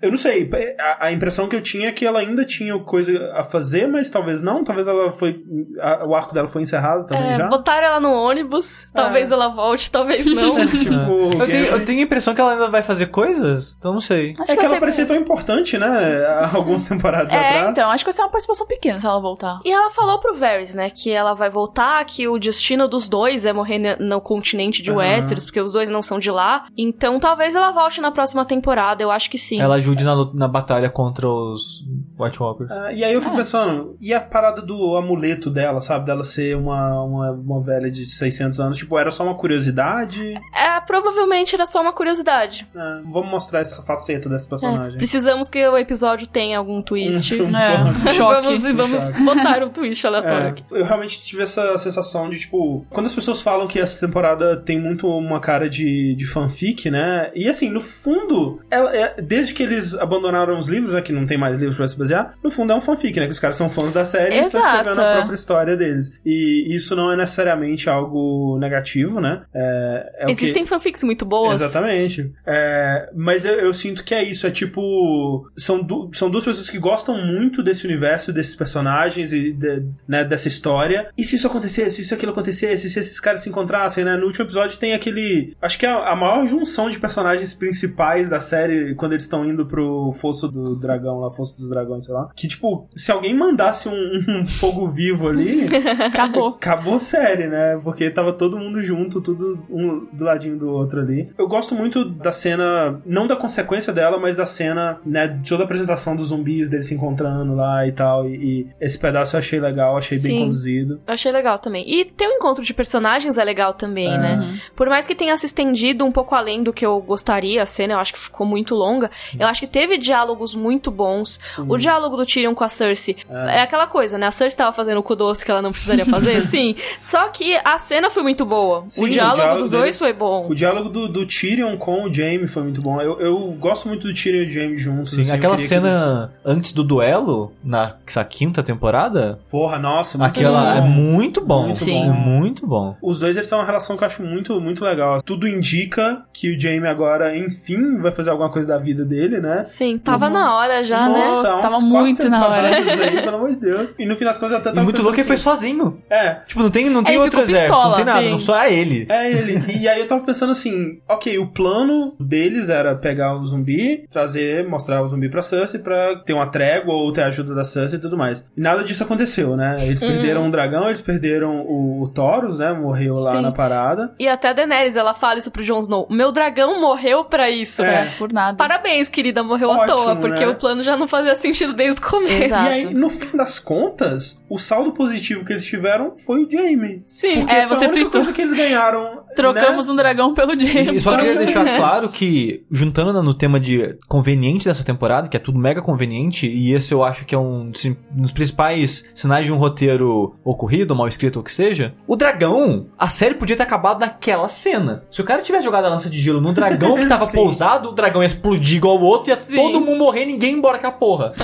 [0.00, 3.32] Eu não sei, a, a impressão que eu tinha é que ela ainda tinha coisa
[3.34, 4.64] a fazer, mas talvez não.
[4.64, 5.42] Talvez ela foi.
[5.80, 7.46] a- o arco dela foi encerrado também É, já.
[7.48, 10.66] botaram ela no ônibus, talvez ela volte, talvez não.
[10.66, 10.92] tipo,
[11.40, 14.34] Eu tenho, eu tenho a impressão que ela ainda vai fazer coisas, então não sei.
[14.38, 15.86] Acho É que vai ela ser- parecia tão importante, né?
[16.26, 17.70] Há algumas temporadas É, atrás.
[17.70, 19.60] então, acho que vai ser uma participação pequena se ela voltar.
[19.64, 23.44] E ela falou pro Varys, né, que ela vai voltar, que o destino dos dois
[23.46, 24.98] é morrer no continente de Aham.
[25.00, 26.66] Westeros, porque os dois não são de lá.
[26.76, 29.60] Então talvez ela volte na próxima temporada, eu acho que sim.
[29.60, 31.84] Ela ajude na, na batalha contra os
[32.18, 32.70] White Walkers.
[32.70, 33.38] Ah, e aí eu fico É.
[33.38, 36.04] pensando, e a parada do amuleto dela, sabe?
[36.06, 40.34] Dela ser uma, uma, uma velha de 600 anos, tipo, era só uma curiosidade?
[40.54, 42.66] É, provavelmente era só uma curiosidade.
[42.74, 44.98] Ah, vamos mostrar essa faceta dessa É, personagem.
[44.98, 47.40] precisamos que o episódio tenha algum twist.
[47.40, 47.76] Um- um É,
[48.14, 48.42] choque.
[48.42, 49.22] vamos vamos choque.
[49.24, 50.64] botar um twist aleatório É, aqui.
[50.70, 54.80] eu realmente tive essa sensação de, tipo, quando as pessoas falam que essa temporada tem
[54.80, 57.30] muito uma cara de, de fanfic, né?
[57.34, 61.00] E assim, no fundo, ela, é- desde que eles abandonaram os livros, né?
[61.02, 63.26] Que não tem mais livros pra se basear, no fundo é um fanfic, né?
[63.26, 65.16] Que os caras são fãs da série e estão Exato, escrevendo a é.
[65.16, 66.20] própria história deles.
[66.24, 69.42] E isso não é necessariamente algo negativo, né?
[69.54, 71.60] É, é o que- Existem fanfics muito boas.
[71.60, 72.32] Exatamente.
[72.46, 74.46] É, mas eu, eu sinto que é isso.
[74.46, 75.48] É tipo.
[75.56, 80.24] São, du- são duas pessoas que gostam muito desse universo, desses personagens e de- né,
[80.24, 81.08] dessa história.
[81.16, 84.16] E se isso acontecesse, se isso aquilo acontecesse, se esses caras se encontrassem, né?
[84.16, 85.54] No último episódio tem aquele.
[85.60, 89.44] Acho que é a, a maior junção de personagens principais da série quando eles estão
[89.44, 92.28] indo pro Fosso do Dragão, lá, Fosso dos Dragões, sei lá.
[92.36, 95.68] Que, tipo, se alguém mandasse um, um fogo vivo ali.
[96.06, 96.48] Acabou.
[96.48, 97.78] Acabou a série, né?
[97.82, 101.32] Porque tava todo mundo junto, tudo um do ladinho do outro ali.
[101.38, 105.28] Eu gosto muito da cena, não da consequência dela, mas da cena, né?
[105.28, 108.28] De toda a apresentação dos zumbis, deles se encontrando lá e tal.
[108.28, 110.38] E, e esse pedaço eu achei legal, achei bem Sim.
[110.40, 111.00] conduzido.
[111.06, 111.84] Eu achei legal também.
[111.88, 114.18] E ter um encontro de personagens é legal também, É.
[114.18, 114.58] né?
[114.74, 117.94] Por mais que tenha se estendido um pouco além do que eu gostaria, a cena
[117.94, 121.58] eu acho que ficou muito longa, eu acho que teve diálogos muito bons.
[121.68, 123.60] O diálogo do Tyrion com a Cersei é.
[123.60, 124.26] aquela coisa, né?
[124.26, 126.74] A Cersei tava fazendo o cu doce que ela não precisaria fazer, sim.
[127.00, 128.84] Só que a cena foi muito boa.
[128.86, 130.48] Sim, o, diálogo o diálogo dos dele- dois foi bom.
[130.48, 133.00] O diálogo do, do Tyrion com o Jaime foi muito bom.
[133.00, 135.12] Eu, eu gosto muito do Tyrion e do Jaime juntos.
[135.14, 140.18] Sim, assim, aquela que eles- cena antes do duelo, na essa quinta temporada, Porra, nossa,
[140.18, 140.78] muito aquela bom.
[140.78, 141.62] é muito bom.
[141.64, 142.08] Muito Sim.
[142.08, 142.96] É muito bom.
[143.02, 145.20] Os dois eles têm uma relação que eu acho muito, muito legal.
[145.22, 149.62] Tudo indica que o Jaime agora, enfim, vai fazer alguma coisa da vida dele, né?
[149.62, 151.20] Sim, tava na hora já, né?
[151.20, 152.68] Nossa, Tava muito na hora.
[152.68, 153.94] Aí, pelo amor de Deus.
[153.98, 155.86] E no fim das contas eu até E tava muito louco que ele foi sozinho.
[155.86, 158.30] assim, É, Tipo, não tem, não tem Ele outro exército, não pistola, tem nada, sim.
[158.30, 159.06] não só é ele.
[159.08, 159.62] É ele.
[159.80, 164.66] E aí eu tava pensando assim, ok, o plano deles era pegar o zumbi, trazer,
[164.68, 167.98] mostrar o zumbi pra Cersei pra ter uma trégua ou ter a ajuda da Cersei
[167.98, 168.46] e tudo mais.
[168.56, 169.76] E nada disso aconteceu, né?
[169.86, 172.72] Eles perderam um dragão, eles perderam o, o Taurus, né?
[172.72, 173.42] Morreu lá Sim.
[173.42, 174.14] na parada.
[174.18, 176.06] E até a Daenerys, ela fala isso pro Jon Snow.
[176.10, 177.82] Meu dragão morreu pra isso.
[177.82, 178.10] É.
[178.18, 178.56] Por nada.
[178.56, 180.48] Parabéns, querida, morreu à Ótimo, toa, porque né?
[180.48, 182.44] o plano já não fazia sentido desde o começo.
[182.44, 182.66] Exato.
[182.66, 187.02] E aí, no fim das contas, o saldo positivo que eles tiveram foi o Jaime.
[187.06, 188.10] Sim, Porque é, foi você a única tweetou.
[188.10, 189.24] coisa que eles ganharam.
[189.34, 189.92] Trocamos né?
[189.92, 190.96] um dragão pelo Jaime.
[190.96, 195.40] E só queria deixar claro que, juntando no tema de conveniente dessa temporada, que é
[195.40, 199.52] tudo mega conveniente, e esse eu acho que é um dos dos principais sinais de
[199.52, 203.62] um roteiro ocorrido, mal escrito ou o que seja, o dragão, a série podia ter
[203.62, 205.04] acabado naquela cena.
[205.10, 207.92] Se o cara tivesse jogado a lança de gelo no dragão que tava pousado, o
[207.92, 209.56] dragão ia explodir igual o outro, ia Sim.
[209.56, 211.32] todo mundo morrer e ninguém ir embora com a porra.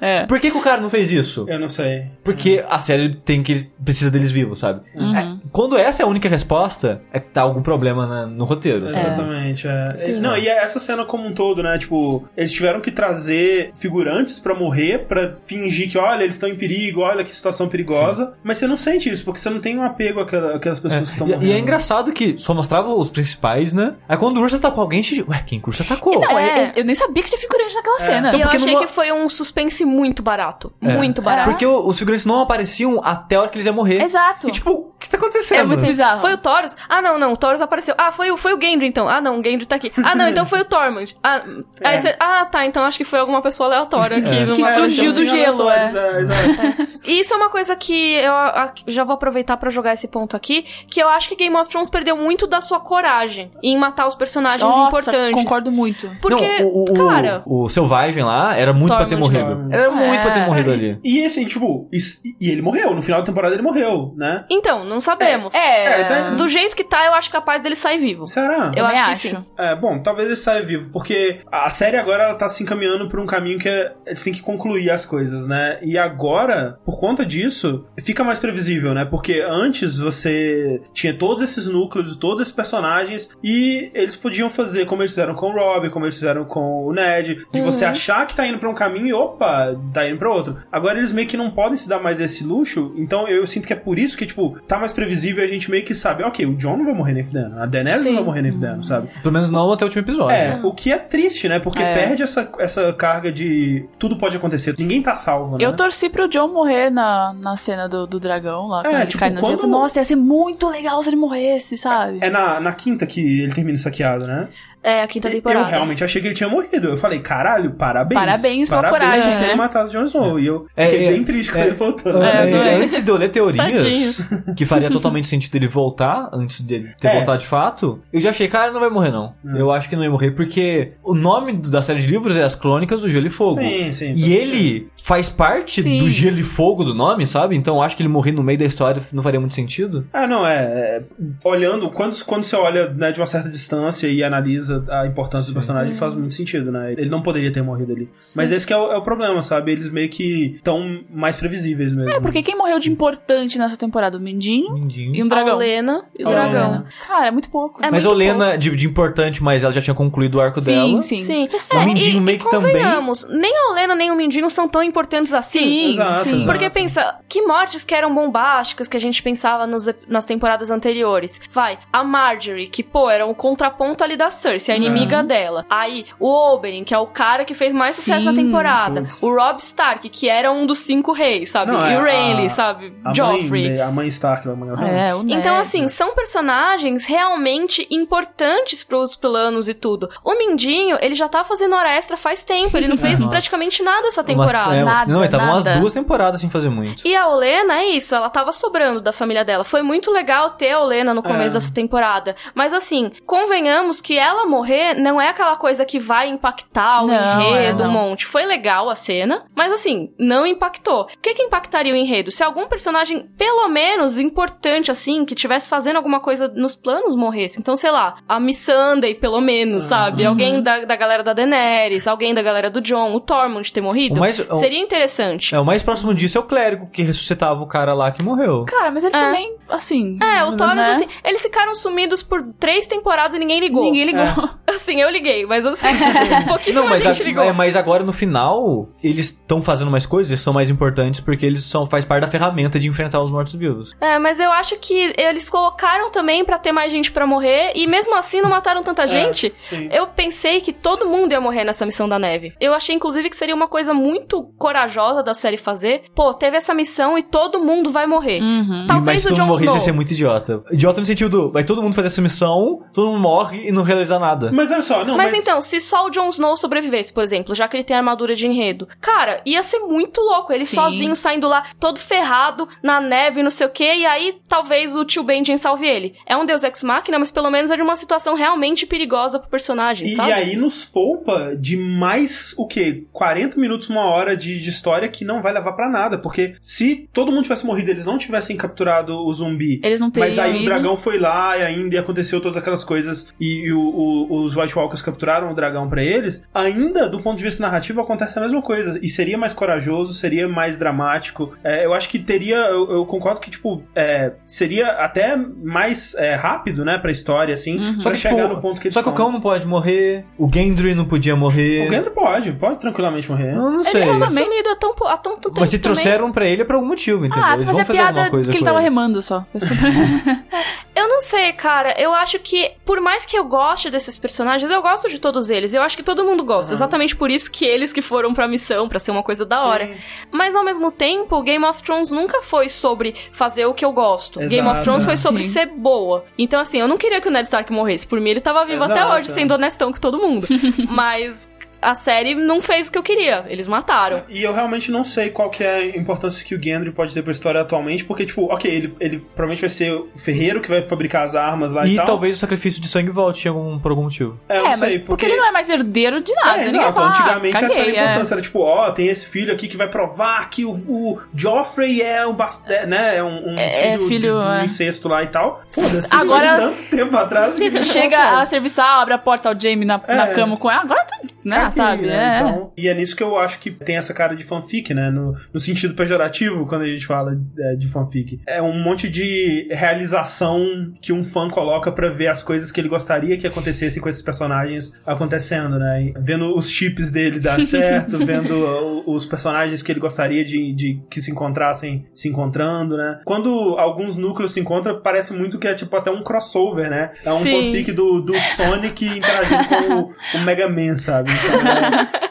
[0.00, 0.24] É.
[0.26, 1.44] Por que, que o cara não fez isso?
[1.48, 2.04] Eu não sei.
[2.24, 4.80] Porque a série tem que precisa deles vivos, sabe?
[4.94, 5.16] Uhum.
[5.16, 8.90] É, quando essa é a única resposta, é tá algum problema na- no roteiro.
[8.90, 9.00] sabe?
[9.06, 9.92] Exatamente, é.
[9.92, 10.20] Sim.
[10.20, 11.76] Não, e essa cena como um todo, né?
[11.78, 16.56] Tipo, eles tiveram que trazer figurantes pra morrer, pra fingir que, olha, eles estão em
[16.56, 18.34] perigo, olha que situação perigosa.
[18.42, 21.12] Mas você não sente isso, porque você não tem um apego àquela- àquelas pessoas que
[21.12, 21.44] estão morrendo.
[21.46, 23.94] e é engraçado que só mostrava os principais, né?
[24.08, 25.22] Aí quando o urso atacou alguém, a gente.
[25.28, 26.20] Ué, quem urso atacou?
[26.20, 26.68] Não, É.
[26.68, 28.28] eu, eu nem sabia que tinha figurante naquela cena.
[28.28, 30.72] Então, e eu achei não- que foi um suspense muito barato.
[30.80, 30.94] É.
[30.94, 31.50] Muito barato.
[31.50, 34.02] Porque os figurantes não apareciam até a hora que eles iam morrer.
[34.02, 34.48] Exato.
[34.48, 35.60] E tipo, o que tá acontecendo?
[35.60, 36.20] É muito bizarro.
[36.20, 36.76] Foi o Taurus?
[36.88, 37.32] Ah, não, não.
[37.32, 37.94] O Taurus apareceu.
[37.98, 39.08] Ah, foi o, foi o Gendry, então.
[39.08, 39.92] Ah, não, o Gendry tá aqui.
[40.04, 41.16] Ah, não, então foi o Tormund.
[41.22, 41.42] Ah,
[41.84, 42.00] aí É.
[42.00, 44.36] você- ah, tá, então acho que foi alguma pessoa aleatória aqui.
[44.36, 44.52] É.
[44.52, 45.86] Que É, surgiu do gelo, é,
[46.20, 46.90] exato.
[47.06, 50.36] E isso é uma coisa que eu a- já vou aproveitar pra jogar esse ponto
[50.36, 54.06] aqui, que eu acho que Game of Thrones perdeu muito da sua coragem em matar
[54.06, 55.34] os personagens Nossa, importantes.
[55.34, 56.10] concordo muito.
[56.20, 59.32] Porque, não, o, o, cara, o, o Selvagem lá era muito pra ter Tormund.
[59.32, 59.50] morrido.
[59.54, 59.74] Tormund.
[59.74, 60.46] Era muito pra ter É.
[60.46, 61.00] morrido ali.
[61.02, 61.98] E assim, tipo, e,
[62.40, 62.94] e ele morreu.
[62.94, 64.44] No final da temporada ele morreu, né?
[64.50, 65.54] então, não sabemos.
[65.54, 68.26] É, É, daí- Do jeito que tá, eu acho capaz dele sair vivo.
[68.26, 68.72] Será?
[68.76, 69.44] Eu também acho que sim.
[69.58, 73.20] É, bom, talvez ele saia vivo, porque a série agora ela tá se encaminhando por
[73.20, 75.78] um caminho que é, eles têm que concluir as coisas, né?
[75.82, 79.04] E agora, por conta disso, fica mais previsível, né?
[79.04, 85.02] Porque antes você tinha todos esses núcleos, todos esses personagens, e eles podiam fazer como
[85.02, 88.34] eles fizeram com o Rob, como eles fizeram com o Ned, de você achar que
[88.34, 90.56] tá indo pra um caminho e opa, tá indo pra outro.
[90.70, 93.72] Agora eles meio que não podem se dar mais esse luxo, então eu sinto que
[93.72, 96.46] é por isso que, tipo, tá mais previsível e a gente meio que sabe, ok,
[96.46, 98.08] o John não vai morrer nem fudendo, a Daenerys Sim.
[98.10, 99.08] não vai morrer nem fudendo, sabe?
[99.22, 100.36] Pelo menos não até o último episódio.
[100.36, 101.58] É, o que é triste, né?
[101.58, 101.94] Porque É.
[101.94, 105.64] perde essa, essa carga de tudo pode acontecer, ninguém tá salvo, né?
[105.64, 109.18] Eu torci pro John morrer na, na cena do, do dragão lá, quando É, tipo,
[109.20, 109.66] cai no quando-.
[109.66, 112.18] Nossa, ia ser muito legal se ele morresse, sabe?
[112.20, 114.48] É na, na quinta que ele termina saqueado, né?
[114.82, 115.66] É, a quinta Eu temporada.
[115.66, 116.88] realmente achei que ele tinha morrido.
[116.88, 118.18] Eu falei, caralho, parabéns.
[118.20, 119.54] Parabéns pela coragem, por ter né?
[119.54, 120.40] matado o Jon Snow.
[120.40, 121.66] E eu É, fiquei é, bem triste com é.
[121.66, 122.22] ele voltando.
[122.22, 124.54] É, eu É, antes de eu ler teorias, Tadinho.
[124.56, 127.16] que faria totalmente sentido ele voltar, antes de ele ter É.
[127.16, 129.34] voltado de fato, eu já achei, cara, ele não vai morrer não.
[129.54, 132.54] Eu acho que não ia morrer, porque o nome da série de livros é As
[132.54, 133.60] Crônicas do Gelo e Fogo.
[133.60, 134.14] Sim, sim.
[134.16, 135.98] E ele faz parte Sim.
[135.98, 137.56] do gelo e fogo do nome, sabe?
[137.56, 140.06] Então eu acho que ele morrer no meio da história não faria muito sentido.
[140.12, 140.56] Ah, não, é.
[140.98, 141.02] é,
[141.42, 145.54] olhando, quando, quando você olha né, de uma certa distância e analisa a importância do
[145.54, 146.92] personagem, faz muito sentido, né?
[146.92, 148.08] Ele não poderia ter morrido ali.
[148.36, 149.72] Mas esse que é o, é o problema, sabe?
[149.72, 152.10] Eles meio que estão mais previsíveis mesmo.
[152.10, 154.18] É, porque quem morreu de importante nessa temporada?
[154.18, 155.14] O Mindinho Mindinho.
[155.14, 155.54] e um A dragão.
[155.56, 156.68] Olena e o A dragão.
[156.70, 156.84] Olena.
[157.06, 157.78] Cara, é muito pouco.
[157.84, 160.60] É mas a muito Olena, de, de importante, mas ela já tinha concluído o arco
[160.60, 161.02] Sim, dela.
[161.02, 161.22] sim.
[161.22, 161.48] Sim.
[161.74, 162.72] O É, Mindinho e, meio e que também.
[162.72, 165.58] convenhamos, nem a Olena nem o Mindinho são tão importantes assim.
[165.60, 166.30] Sim, Exato, sim.
[166.36, 166.46] exato.
[166.46, 171.40] Porque pensa, que mortes que eram bombásticas que a gente pensava nos nas temporadas anteriores?
[171.50, 175.64] Vai, a Marjorie, que, pô, era um contraponto ali da Cersei, a inimiga dela.
[175.70, 179.02] Aí, o Oberyn, que é o cara que fez mais sucesso na Sim, temporada.
[179.02, 179.22] putz.
[179.22, 181.72] O Rob Stark, que era um dos cinco reis, sabe?
[181.72, 182.92] Não, e é, o Renly, a- sabe?
[183.04, 183.70] A Joffrey.
[183.70, 185.60] Mãe, a mãe Stark, a mãe É, o Então, Ned.
[185.60, 190.08] assim, são personagens realmente importantes pros planos e tudo.
[190.24, 194.06] O Mindinho, ele já tá fazendo hora extra faz tempo, ele não fez praticamente nada
[194.08, 194.70] essa temporada.
[194.70, 195.78] Umas- é, Nada, não, ele tava umas nada.
[195.80, 197.06] duas temporadas sem fazer muito.
[197.06, 199.64] E a Olena é isso, ela tava sobrando da família dela.
[199.64, 201.60] Foi muito legal ter a Olena no começo É.
[201.60, 202.34] dessa temporada.
[202.54, 207.40] Mas assim, convenhamos que ela morrer não é aquela coisa que vai impactar o Não,
[207.42, 208.26] enredo, é, um monte.
[208.26, 211.02] Foi legal a cena, mas assim, não impactou.
[211.02, 212.30] O que que impactaria o enredo?
[212.30, 217.58] Se algum personagem, pelo menos, importante, assim, que tivesse fazendo alguma coisa nos planos morresse.
[217.60, 220.24] Então, sei lá, a Missandei, pelo menos, sabe?
[220.26, 224.16] Alguém da, da galera da Daenerys, alguém da galera do John, o Tormund ter morrido.
[224.16, 225.54] O mais- o- Seria interessante.
[225.54, 228.64] É, o mais próximo disso é o clérigo que ressuscitava o cara lá que morreu.
[228.66, 229.18] Cara, mas ele É.
[229.20, 230.18] também, assim.
[230.22, 230.90] É, o Thoros, né?
[230.92, 233.82] assim, eles ficaram sumidos por três temporadas e ninguém ligou.
[233.84, 234.20] Ninguém ligou.
[234.70, 235.88] Assim, eu liguei, mas assim,
[236.46, 237.42] pouquíssima Não, mas, gente a- ligou.
[237.42, 241.44] é, mas agora no final, eles estão fazendo mais coisas, eles são mais importantes porque
[241.44, 243.94] eles são faz parte da ferramenta de enfrentar os mortos-vivos.
[244.00, 247.86] É, mas eu acho que eles colocaram também pra ter mais gente pra morrer e
[247.88, 249.52] mesmo assim não mataram tanta gente.
[249.64, 249.88] sim.
[249.90, 252.52] Eu pensei que todo mundo ia morrer nessa missão da neve.
[252.60, 256.02] Eu achei inclusive que seria uma coisa muito corajosa da série fazer.
[256.14, 258.40] Pô, teve essa missão e todo mundo vai morrer.
[258.40, 258.86] Uhum.
[258.86, 259.74] Talvez o todo Snow.
[259.76, 260.62] ia ser muito idiota.
[260.70, 263.82] Idiota no sentido do, vai todo mundo fazer essa missão, todo mundo morre e não
[263.82, 264.50] realiza nada.
[264.52, 267.54] Mas olha só, não, mas, mas, então, se só o Jon Snow sobrevivesse, por exemplo,
[267.54, 270.52] já que ele tem armadura de enredo, cara, ia ser muito louco.
[270.52, 270.76] Ele Sim.
[270.76, 275.04] sozinho saindo lá, todo ferrado, na neve, não sei o quê, e aí talvez o
[275.04, 276.14] tio Benjen salve ele.
[276.26, 280.08] É um deus ex-máquina, mas pelo menos é de uma situação realmente perigosa pro personagem,
[280.08, 280.30] E, sabe?
[280.30, 283.04] e aí nos poupa de mais, o quê?
[283.12, 286.18] 40 minutos, uma hora de, de história que não vai levar pra nada.
[286.18, 289.80] Porque se todo mundo tivesse morrido e eles não tivessem capturado o zumbi.
[289.82, 290.62] Eles não teriam Mas aí ido.
[290.62, 294.42] o dragão foi lá e ainda e aconteceu todas aquelas coisas e, e o- o-
[294.44, 296.46] os White Walkers capturaram o dragão pra eles.
[296.54, 298.98] Ainda, do ponto de vista narrativo, acontece a mesma coisa.
[299.02, 301.52] E seria mais corajoso, seria mais dramático.
[301.64, 302.56] É, eu acho que teria.
[302.56, 307.78] Eu, eu concordo que, tipo, é, seria até mais é, rápido, né, pra história, assim.
[307.78, 307.98] Uhum.
[307.98, 309.26] Pra chegar no ponto que eles Só que o estão.
[309.26, 311.86] cão não pode morrer, o Gendry não podia morrer.
[311.88, 313.52] O Gendry pode, pode tranquilamente morrer.
[313.52, 314.06] Eu não Ele sei.
[314.06, 315.94] tá também- sumido há, tão, po- há tanto tempo Mas se também.
[315.94, 317.42] trouxeram pra ele é por algum motivo, entendeu?
[317.44, 318.84] Ah, Eles fazer vão a fazer piada alguma coisa que ele tava ele.
[318.84, 319.39] remando só.
[319.54, 319.66] Eu só-
[320.94, 321.94] Eu não sei, cara.
[321.98, 325.72] Eu acho que, por mais que eu goste desses personagens, eu gosto de todos eles.
[325.72, 326.74] Eu acho que todo mundo gosta.
[326.74, 329.86] Exatamente por isso que eles que foram pra missão, pra ser uma coisa da hora.
[329.86, 329.94] Sim.
[330.30, 334.40] Mas ao mesmo tempo, Game of Thrones nunca foi sobre fazer o que eu gosto.
[334.40, 335.06] Exato, Game of Thrones é.
[335.06, 335.50] foi sobre Sim.
[335.50, 336.24] ser boa.
[336.36, 338.06] Então, assim, eu não queria que o Ned Stark morresse.
[338.06, 339.34] Por mim, ele tava vivo até Exato, hoje, é.
[339.34, 340.46] sendo honestão com todo mundo.
[340.90, 341.49] Mas
[341.82, 343.44] a série não fez o que eu queria.
[343.48, 344.22] Eles mataram.
[344.28, 347.22] E eu realmente não sei qual que é a importância que o Gendry pode ter
[347.22, 350.82] pra história atualmente, porque, tipo, ok, ele, ele provavelmente vai ser o ferreiro que vai
[350.82, 352.06] fabricar as armas lá e, E tal.
[352.06, 354.38] talvez o sacrifício de sangue volte algum, por algum motivo.
[354.48, 355.26] É, eu É, não mas sei, porque...
[355.26, 356.62] ele não é mais herdeiro de nada.
[356.62, 356.92] É, exato.
[356.94, 358.04] falar, Antigamente essa era a caguei, é.
[358.04, 358.34] importância.
[358.34, 362.26] Era tipo, ó, tem esse filho aqui que vai provar que o, o Joffrey é
[362.26, 362.70] um bast...
[362.72, 364.64] é, né, é um, um É, filho, filho, de, um é.
[364.64, 365.62] incesto lá e tal.
[365.68, 367.54] Foda-se, Agora- tanto tempo atrás.
[367.86, 370.34] Chega a serviçal, abre a porta ao Jamie na, na É.
[370.34, 370.82] cama com ela.
[370.82, 372.06] Agora tu, né, sabe?
[372.06, 372.36] né?
[372.36, 372.40] É.
[372.40, 375.10] Então, e é nisso que eu acho que tem essa cara de fanfic, né?
[375.10, 378.40] No, no sentido pejorativo, quando a gente fala é, de fanfic.
[378.46, 382.88] É um monte de realização que um fã coloca pra ver as coisas que ele
[382.88, 386.02] gostaria que acontecessem com esses personagens acontecendo, né?
[386.04, 390.72] E vendo os chips dele dar certo, vendo o- os personagens que ele gostaria de,
[390.72, 393.20] de que se encontrassem se encontrando, né?
[393.24, 397.10] Quando alguns núcleos se encontram, parece muito que é tipo até um crossover, né?
[397.24, 397.50] É um Sim.
[397.50, 401.29] fanfic do, do Sonic interagindo com o, o Mega Man, sabe?
[401.30, 401.70] Então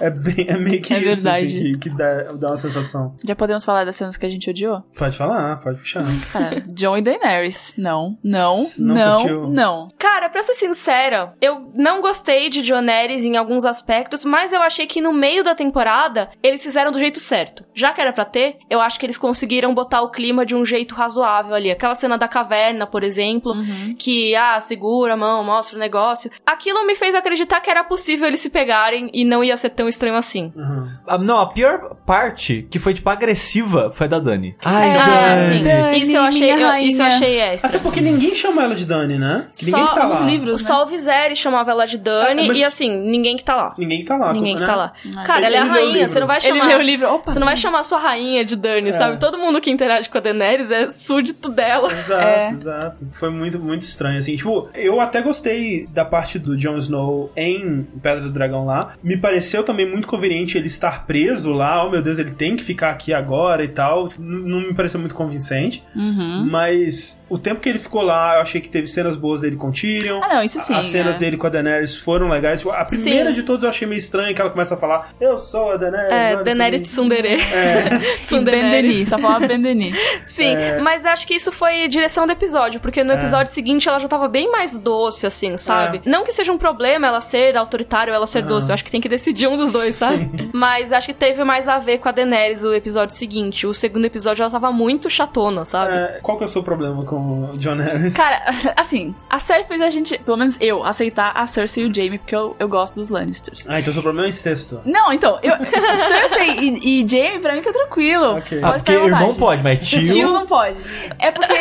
[0.02, 1.46] é, é, bem, é meio que É isso, verdade.
[1.46, 3.16] assim, que, que dá, dá uma sensação.
[3.24, 4.82] Já podemos falar das cenas que a gente odiou?
[4.98, 6.04] Pode falar, pode puxar.
[6.32, 7.74] Cara, John e Daenerys.
[7.78, 9.50] Não, não, Não não, curtiu?
[9.50, 9.88] não.
[9.98, 14.86] Cara, pra ser sincera, eu não gostei de Joneris em alguns aspectos, mas eu achei
[14.88, 17.64] que no meio da temporada eles fizeram do jeito certo.
[17.74, 20.66] Já que era pra ter, eu acho que eles conseguiram botar o clima de um
[20.66, 21.72] jeito razoável ali.
[21.72, 23.96] Aquela cena da caverna, por exemplo, Uhum.
[23.98, 26.32] que, ah, segura a mão, mostra o negócio.
[26.46, 29.88] Aquilo me fez acreditar que era possível eles se pegarem e não ia ser tão
[29.88, 30.52] estranho assim.
[30.56, 30.88] Uhum.
[31.08, 34.56] Ah, não, a pior parte, que foi, tipo, agressiva, foi a da Dani.
[34.64, 35.64] Ai, É, Dani.
[35.64, 37.70] Dani, isso eu achei, eu- isso eu achei extra.
[37.70, 39.48] Até porque ninguém chama ela de Dani, né?
[39.62, 40.26] Ninguém Só que tá os lá.
[40.26, 40.62] livros.
[40.62, 40.68] né?
[40.68, 43.76] Só o Viserys chamava ela de Dani É, mas- e assim, ninguém que tá lá.
[43.78, 44.34] Ninguém que tá lá.
[44.34, 44.68] Ninguém que né?
[44.68, 44.94] tá lá.
[45.18, 46.66] Ah, Cara, ele- ela é a ele rainha, você não vai Ele chamar.
[46.68, 47.14] leu o livro.
[47.14, 48.94] Opa, Você não vai chamar a sua rainha de Dani, É.
[48.94, 49.20] sabe?
[49.20, 51.92] Todo mundo que interage com a Daenerys é súdito dela.
[51.92, 52.50] Exato, É.
[52.52, 53.08] exato.
[53.14, 54.36] Foi muito, muito estranho, assim.
[54.36, 58.79] Tipo, eu até gostei da parte do Jon Snow em Pedra do Dragão lá.
[59.04, 61.86] Me pareceu também muito conveniente ele estar preso lá.
[61.86, 64.10] Oh, meu Deus, ele tem que ficar aqui agora e tal.
[64.18, 65.84] Não me pareceu muito convincente.
[65.96, 66.48] Uhum.
[66.50, 69.72] Mas o tempo que ele ficou lá, eu achei que teve cenas boas dele com
[69.72, 70.22] Tyrion.
[70.24, 70.74] Ah, não, isso sim.
[70.76, 71.20] As cenas é.
[71.20, 72.66] dele com a Daenerys foram legais.
[72.66, 73.36] A primeira Sim.
[73.36, 76.12] de todas eu achei meio estranha, que ela começa a falar: Eu sou a Daenerys.
[76.12, 77.42] É, Daenerys pra mim." Tsundere.
[77.42, 79.94] É, só falava Bendeni.
[80.26, 83.16] Sim, mas acho que isso foi direção do episódio, porque no É.
[83.16, 86.02] episódio seguinte ela já tava bem mais doce, assim, sabe?
[86.06, 88.92] Não que seja um problema ela ser autoritária ou ela ser doce, Eu acho que
[88.92, 90.50] tem que decidir um dos dois, sabe?
[90.54, 93.66] Mas acho que teve mais a ver com a Daenerys o episódio seguinte.
[93.68, 95.94] O segundo episódio ela tava muito chatona, sabe?
[95.94, 98.16] É, qual que é o seu problema com o John Harris?
[98.16, 98.42] Cara,
[98.76, 102.18] assim, a série fez a gente, pelo menos eu, aceitar a Cersei e o Jaime,
[102.18, 103.68] porque eu, eu gosto dos Lannisters.
[103.68, 104.82] Ah, então seu problema é incesto.
[104.86, 108.38] Não, então, eu, Cersei e, e Jaime, pra mim tá tranquilo.
[108.38, 108.60] Ok.
[108.62, 110.04] Ah, Pode porque ficar à irmão pode, mas tio.
[110.04, 110.78] Tio não pode.
[111.18, 111.54] É porque.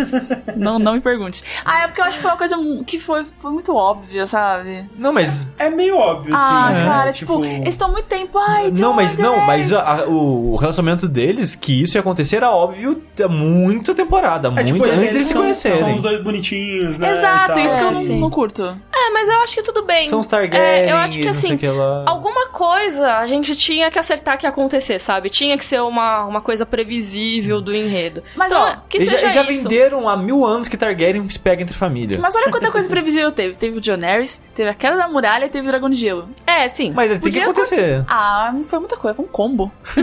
[0.56, 1.42] não, não me pergunte.
[1.64, 2.56] Ah, é porque eu acho que foi uma coisa
[2.86, 4.88] que foi, foi muito óbvia, sabe?
[4.96, 5.52] Não, mas.
[5.58, 6.74] É meio óbvio, Ah, assim.
[6.74, 6.84] né?
[6.84, 8.38] cara, tipo, eles estão muito tempo.
[8.38, 9.72] Ai, Não, mas não, mas Daenerys.
[9.72, 14.50] a- a- o, relacionamento deles, que isso ia acontecer, era óbvio há muita temporada, É,
[14.50, 15.78] muito tipo, antes eles deles se conhecerem.
[15.78, 17.12] são os dois bonitinhos, né?
[17.12, 18.20] Exato, e isso que eu não, Sim.
[18.20, 18.62] não curto.
[18.64, 20.08] É, mas eu acho que tudo bem.
[20.08, 22.04] São os É, Targaryens, eu acho que assim, que lá.
[22.06, 25.28] alguma coisa a gente tinha que acertar que ia acontecer, sabe?
[25.30, 28.22] Tinha que ser uma, uma coisa previsível do enredo.
[28.36, 29.62] Mas, então, ó, que já, seja eles já isso.
[29.68, 32.18] venderam há mil anos que Targaryen se pega entre família.
[32.20, 33.54] Mas, Mas olha quanta coisa previsível teve.
[33.54, 36.28] Teve o Daenerys, teve a queda da muralha e teve o dragão de gelo.
[36.46, 36.92] É, sim.
[37.20, 38.04] tem que acontecer.
[38.08, 39.72] Ah, não foi muita coisa, foi um combo.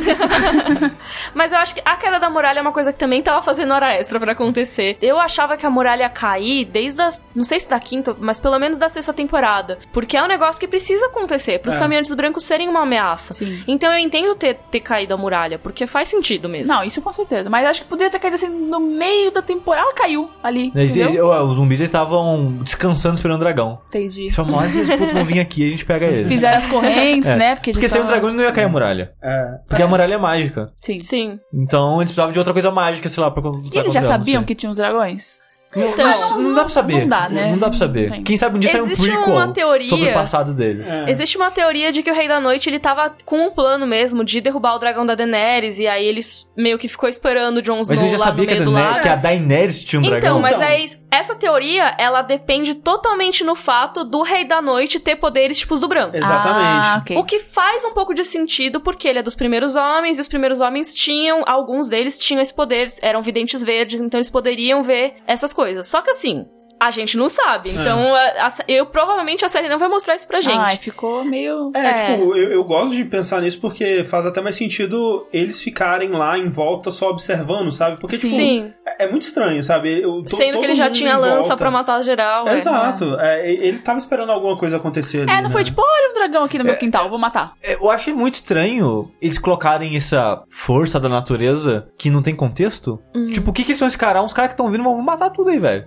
[1.34, 3.74] Mas eu acho que a queda da muralha é uma coisa que também tava fazendo
[3.74, 4.98] hora extra pra acontecer.
[5.02, 7.24] Eu achava que a muralha ia cair desde as.
[7.36, 9.78] Não sei se da quinta, mas pelo menos da sexta temporada.
[9.94, 11.80] Porque é um negócio que precisa acontecer pros É.
[11.80, 13.34] caminhantes brancos serem uma ameaça.
[13.34, 13.64] Sim.
[13.68, 16.74] Então eu entendo ter, ter caído a muralha, porque faz sentido mesmo.
[16.74, 17.50] Não, isso com certeza.
[17.50, 19.86] Mas acho que poderia ter caído assim no meio da temporada.
[19.86, 20.72] Ela caiu ali.
[20.76, 21.32] Eles- entendeu?
[21.34, 23.80] eles- os zumbis estavam descansando esperando o dragão.
[23.88, 24.32] Entendi.
[24.32, 26.31] Falaram, olha, esses putos vão vir aqui e a gente pega eles.
[26.34, 27.36] Fizeram as correntes, É.
[27.36, 27.56] né?
[27.56, 29.12] Porque, Porque sem o tava- dragão não ia cair a muralha.
[29.22, 29.46] É.
[29.68, 30.72] Porque a muralha é mágica.
[30.78, 31.00] Sim.
[31.00, 31.40] Sim.
[31.54, 34.44] Então eles precisavam de outra coisa mágica, sei lá, pra quando E eles já sabiam
[34.44, 35.40] que tinha os dragões?
[35.76, 37.00] Então, Não, não dá pra saber.
[37.00, 37.52] não dá, né?
[37.52, 38.04] Não dá pra saber.
[38.10, 38.24] Não tem.
[38.24, 40.88] Quem sabe um dia sai um Existe prequel uma teoria- sobre o passado deles.
[40.90, 41.10] É.
[41.10, 44.24] Existe uma teoria de que o Rei da Noite ele tava com um plano mesmo
[44.24, 46.22] de derrubar o dragão da Daenerys e aí ele
[46.58, 48.56] meio que ficou esperando o Jon Snow Mas ele já lá no sabia que a,
[48.56, 50.40] meio do Daenerys, que a Daenerys tinha um Então, dragão.
[50.42, 50.64] mas Então.
[50.68, 50.98] é isso.
[51.10, 55.88] essa teoria, ela depende totalmente no fato do Rei da Noite ter poderes tipos do
[55.88, 56.16] branco.
[56.18, 56.86] Exatamente.
[56.86, 57.18] Ah, ok.
[57.18, 60.28] O que faz um pouco de sentido, porque ele é dos primeiros homens, e os
[60.28, 65.16] primeiros homens tinham, alguns deles tinham esse poder, eram videntes verdes, então eles poderiam ver
[65.26, 65.61] essas coisas.
[65.84, 66.46] Só que assim,
[66.82, 67.70] a gente não sabe.
[67.70, 70.58] Então, a- a- eu provavelmente a série não vai mostrar isso pra gente.
[70.58, 71.72] Ai, ficou meio...
[71.76, 71.94] É, É.
[72.16, 76.38] tipo, eu, eu gosto de pensar nisso porque faz até mais sentido eles ficarem lá
[76.40, 78.00] em volta só observando, sabe?
[78.00, 78.74] Porque, tipo, Sim.
[78.86, 80.02] é, é muito estranho, sabe?
[80.02, 81.58] Eu, to- Sendo que ele já tinha lança volta.
[81.58, 82.48] pra matar geral.
[82.48, 82.56] é.
[82.58, 83.16] Exato.
[83.20, 85.32] É, ele tava esperando alguma coisa acontecer ali.
[85.32, 85.66] É, não foi né?
[85.66, 87.54] tipo, olha um dragão aqui no meu quintal, vou matar.
[87.64, 93.00] É, Eu acho muito estranho eles colocarem essa força da natureza que não tem contexto.
[93.16, 93.30] Uhum.
[93.30, 94.24] Tipo, o que, que eles vão encarar?
[94.24, 95.86] Uns caras que estão vindo vão matar tudo aí, velho.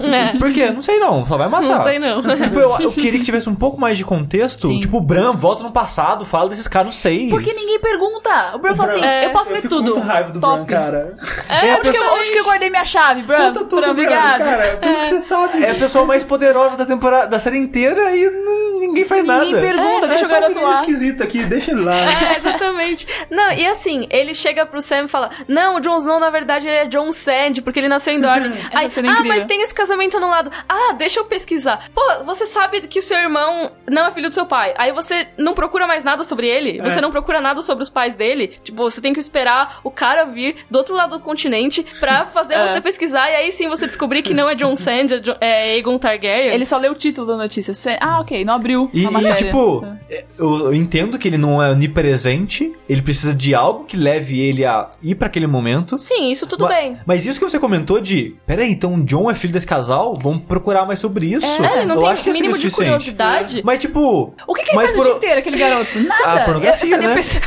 [0.00, 0.35] É.
[0.40, 0.70] Por quê?
[0.70, 1.66] Não sei não, só vai matar.
[1.68, 2.22] Não sei não.
[2.36, 4.66] Tipo, eu, eu queria que tivesse um pouco mais de contexto.
[4.68, 4.80] Sim.
[4.80, 7.28] Tipo, o Bran volta no passado, fala desses caras, não sei.
[7.28, 8.52] Porque ninguém pergunta.
[8.54, 9.76] O Bran fala assim, Bran- eu posso eu ver tudo.
[9.92, 10.56] com muito raiva do Top.
[10.56, 11.16] Bran, cara.
[11.48, 13.46] É, onde, que eu, onde que eu guardei minha chave, Bran?
[13.48, 14.38] Conta tudo, Bran, Bran, obrigado.
[14.44, 14.76] cara.
[14.76, 15.64] Tudo que você sabe.
[15.64, 19.52] É a pessoa mais poderosa da temporada, da série inteira e não- ninguém faz Ninguém
[19.52, 19.60] nada.
[19.66, 20.72] pergunta, é, deixa é o só um garoto lá.
[20.72, 21.94] esquisito aqui, deixa ele lá.
[22.26, 23.06] É, exatamente.
[23.30, 26.66] Não, e assim, ele chega pro Sam e fala: Não, o Jon Snow, na verdade,
[26.66, 28.46] ele é John Sand, porque ele nasceu em Dorne.
[28.72, 29.24] Aí, é ah, incrível.
[29.24, 30.50] mas tem esse casamento anulado.
[30.68, 31.88] Ah, deixa eu pesquisar.
[31.94, 34.74] Pô, você sabe que o seu irmão não é filho do seu pai.
[34.76, 36.80] Aí você não procura mais nada sobre ele.
[36.82, 37.00] Você É.
[37.00, 38.48] não procura nada sobre os pais dele.
[38.62, 42.54] Tipo, você tem que esperar o cara vir do outro lado do continente pra fazer
[42.54, 42.66] É.
[42.66, 43.30] você pesquisar.
[43.30, 46.52] E aí sim você descobrir que não é John Sand, é, Jo- é Aegon Targaryen.
[46.54, 47.72] Ele só leu o título da notícia.
[48.00, 51.62] Ah, ok, não abriu E, a e, tipo, é, eu, eu entendo que ele não
[51.62, 55.98] é onipresente, ele precisa de algo que leve ele a ir pra aquele momento.
[55.98, 56.96] Sim, isso tudo Ma- bem.
[57.06, 60.05] Mas isso que você comentou de, peraí, então o John é filho desse casal?
[60.14, 61.44] Vamos procurar mais sobre isso.
[61.64, 62.90] É, ele não eu tem acho que mínimo de suficiente.
[62.90, 63.62] curiosidade.
[63.64, 65.98] Mas tipo, O que, que ele faz por- o dia inteiro, aquele garoto?
[66.00, 66.24] Nada.
[66.42, 67.14] Ah, pornografia, Eu- eu- né?
[67.16, 67.40] pensei-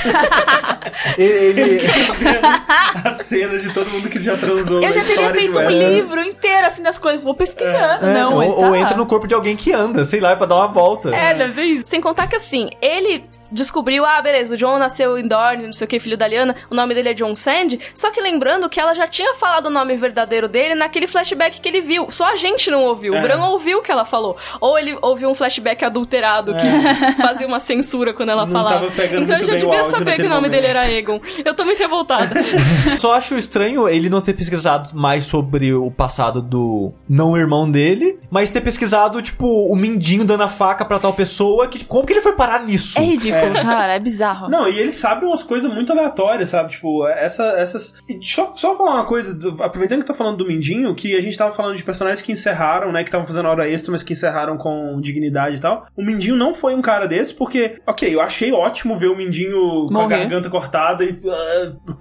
[1.18, 1.88] ele, ele-
[3.06, 4.82] As cenas de todo mundo que já transou.
[4.82, 7.24] Eu já teria feito de um livro inteiro, assim, das coisas.
[7.24, 8.06] Vou pesquisando.
[8.06, 8.68] É, não, ou, tá...
[8.68, 11.14] ou entra no corpo de alguém que anda, sei lá, pra dar uma volta.
[11.16, 11.86] É, deve ser isso.
[11.90, 15.86] Sem contar que assim, ele descobriu, ah, beleza, o John nasceu em Dorne, não sei
[15.86, 17.78] o que, filho da Lyanna, o nome dele é John Sand.
[17.94, 21.68] Só que lembrando que ela já tinha falado o nome verdadeiro dele naquele flashback que
[21.70, 22.08] ele viu.
[22.10, 23.14] Só a gente não ouviu.
[23.16, 23.20] É.
[23.20, 24.38] O Bran ouviu o que ela falou.
[24.60, 28.86] Ou ele ouviu um flashback adulterado que fazia uma censura quando ela Não falava.
[28.88, 30.52] então muito já devia saber que o nome momento.
[30.52, 31.20] dele era Aegon.
[31.44, 32.30] Eu tô muito revoltada.
[33.00, 38.20] Só acho estranho ele não ter pesquisado mais sobre o passado do não irmão dele,
[38.30, 42.06] mas ter pesquisado, tipo, o Mindinho dando a faca pra tal pessoa, que tipo, como
[42.06, 43.00] que ele foi parar nisso?
[43.00, 44.50] É ridículo, cara, é bizarro.
[44.50, 46.72] Não, e ele sabe umas coisas muito aleatórias, sabe?
[46.72, 48.00] Tipo, essa, essas.
[48.22, 51.38] Só, só falar uma coisa, do- aproveitando que tá falando do Mindinho, que a gente
[51.38, 53.04] tava falando de personagens que encerraram, né?
[53.04, 55.86] Que estavam fazendo hora extra, mas que encerraram com dignidade e tal.
[55.96, 59.88] O Mindinho não foi um cara desse, porque, ok, eu achei ótimo ver o Mindinho
[59.88, 60.18] com a Morrer.
[60.20, 61.14] garganta cortada e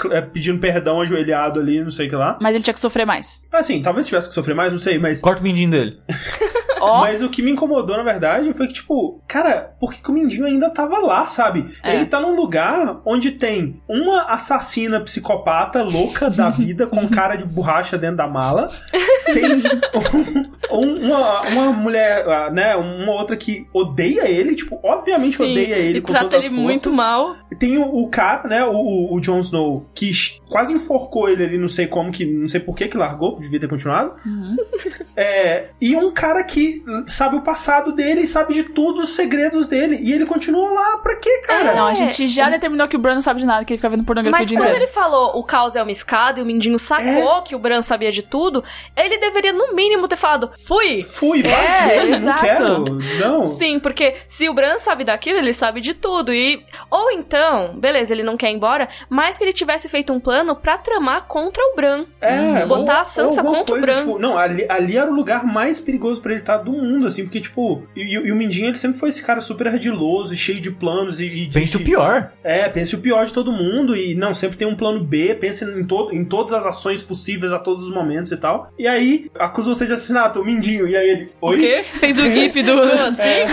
[0.01, 2.39] cl- pedindo perdão ajoelhado ali, não sei o que lá.
[2.41, 3.43] Mas ele tinha que sofrer mais.
[3.53, 5.21] Assim, talvez tivesse que sofrer mais, não sei, mas.
[5.21, 5.99] Corta o Mindinho dele.
[6.81, 7.01] Ó.
[7.09, 10.15] Mas o que me incomodou, na verdade, foi que, tipo, cara, por que que o
[10.15, 11.65] Mindinho ainda tava lá, sabe?
[11.83, 11.95] É.
[11.95, 17.45] Ele tá num lugar onde tem uma assassina psicopata louca da vida com cara de
[17.45, 18.71] borracha dentro da mala.
[19.27, 22.75] Tem um- um- uma, uma mulher, ah, né?
[22.77, 26.55] Uma outra que odeia ele, tipo, obviamente Sim, odeia ele e com trata todas ele
[26.55, 27.37] muito mal.
[27.59, 30.11] Tem o, o cara, né, o- o, Jon Snow, que
[30.49, 33.61] quase enforcou ele ali, não sei como, que não sei por que que largou, devia
[33.61, 34.13] ter continuado.
[34.25, 34.57] Uhum.
[35.21, 39.67] É, e um cara que sabe o passado dele e sabe de todos os segredos
[39.67, 39.99] dele.
[40.01, 41.75] E ele continua lá, pra quê, cara?
[41.75, 43.89] Não, a gente já determinou que o Bran não sabe de nada, que ele fica
[43.89, 44.85] vendo pornografia Mas o dia quando inteiro.
[44.85, 48.11] ele falou o caos é uma escada e o Mindinho sacou que o Bran sabia
[48.11, 48.63] de tudo,
[48.97, 51.03] ele deveria, no mínimo, ter falado: fui!
[51.03, 52.41] Fui, É, vazei, não exato.
[52.43, 52.85] quero.
[53.21, 53.49] Não.
[53.49, 56.33] Sim, porque se o Bran sabe daquilo, ele sabe de tudo.
[56.33, 60.21] E ou então, beleza, ele não quer ir embora, mas que ele tivesse feito um
[60.21, 62.05] plano pra tramar contra o Bran.
[62.21, 63.97] É, Botar ou- a Sansa contra o coisa, Bran.
[63.97, 67.25] tipo, não, ali, ali era o lugar mais perigoso pra ele estar do mundo, assim,
[67.25, 70.61] porque, tipo, e, e- o Mindinho, ele sempre foi esse cara super ardiloso e cheio
[70.61, 70.71] de
[71.09, 71.25] planos e.
[71.27, 72.33] e de, Pense o pior.
[72.45, 75.65] É, pense o pior de todo mundo e não, sempre tem um plano B, pense
[75.65, 78.73] em, todo, em todas as ações possíveis a todos os momentos e tal.
[78.79, 81.31] E aí, acusa você de assassinato, o Mindinho, e aí ele.
[81.41, 81.57] Oi?
[81.57, 81.83] O quê?
[82.01, 82.73] Fez o gif do...
[82.81, 83.23] Assim?
[83.29, 83.47] É.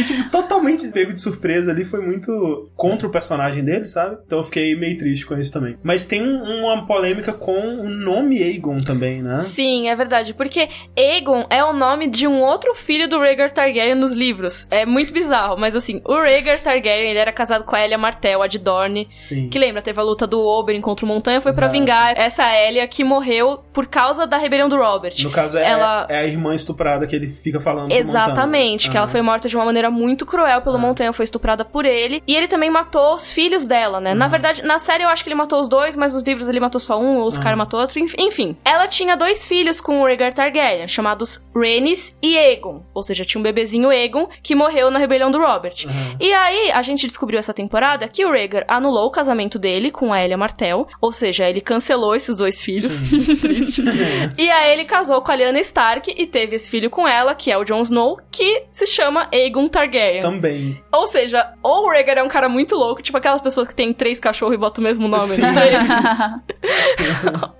[0.00, 4.16] E, tipo, totalmente pego de surpresa ali, foi muito contra o personagem dele, sabe?
[4.26, 5.76] Então eu fiquei meio triste com isso também.
[5.82, 9.36] Mas tem um- uma polêmica com o nome Aegon também, né?
[9.36, 10.34] Sim, é verdade.
[10.34, 14.66] Porque Aegon é o nome de um outro filho do Rhaegar Targaryen nos livros.
[14.70, 18.42] É muito bizarro, mas assim, o Rhaegar Targaryen ele era casado com a Elia Martell,
[18.42, 19.08] a de Dorne.
[19.14, 19.48] Sim.
[19.48, 21.78] Que lembra, teve a luta do Oberyn contra o Montanha, foi pra Exato.
[21.80, 25.14] vingar essa Elia que morreu por causa da rebelião do Robert.
[25.22, 29.04] No caso, é, ela- é a irmã estuprada que ele fica falando Exatamente, que ela
[29.06, 29.12] Aham.
[29.12, 30.80] foi morta de uma maneira muito cruel pelo Ah.
[30.80, 32.22] Montanha, foi estuprada por ele.
[32.26, 34.14] E ele também matou os filhos dela, né?
[34.14, 34.28] Na Ah.
[34.28, 36.80] verdade, na série eu acho que ele matou os dois, mas nos livros ele matou
[36.80, 37.98] só um, o outro cara matou outro.
[37.98, 42.82] enf- Enfim, ela tinha dois filhos com o Rhaegar Targaryen, chamados Rhaenys e Aegon.
[42.94, 45.86] Ou seja, tinha um bebezinho Aegon que morreu na rebelião do Robert.
[46.20, 50.12] E aí, a gente descobriu essa temporada que o Rhaegar anulou o casamento dele com
[50.12, 50.86] a Elia Martell.
[51.00, 53.00] Ou seja, ele cancelou esses dois filhos.
[53.10, 53.82] Muito triste.
[54.36, 57.50] E aí ele casou com a Lyanna Stark e teve esse filho com ela, que
[57.50, 60.22] é o Jon Snow, que se chama Aegon Targaryen.
[60.22, 60.82] Também.
[60.92, 63.92] Ou seja, ou o Rhaegar é um cara muito louco, tipo aquelas pessoas que tem
[63.92, 65.42] três cachorros e botam o mesmo nome Sim.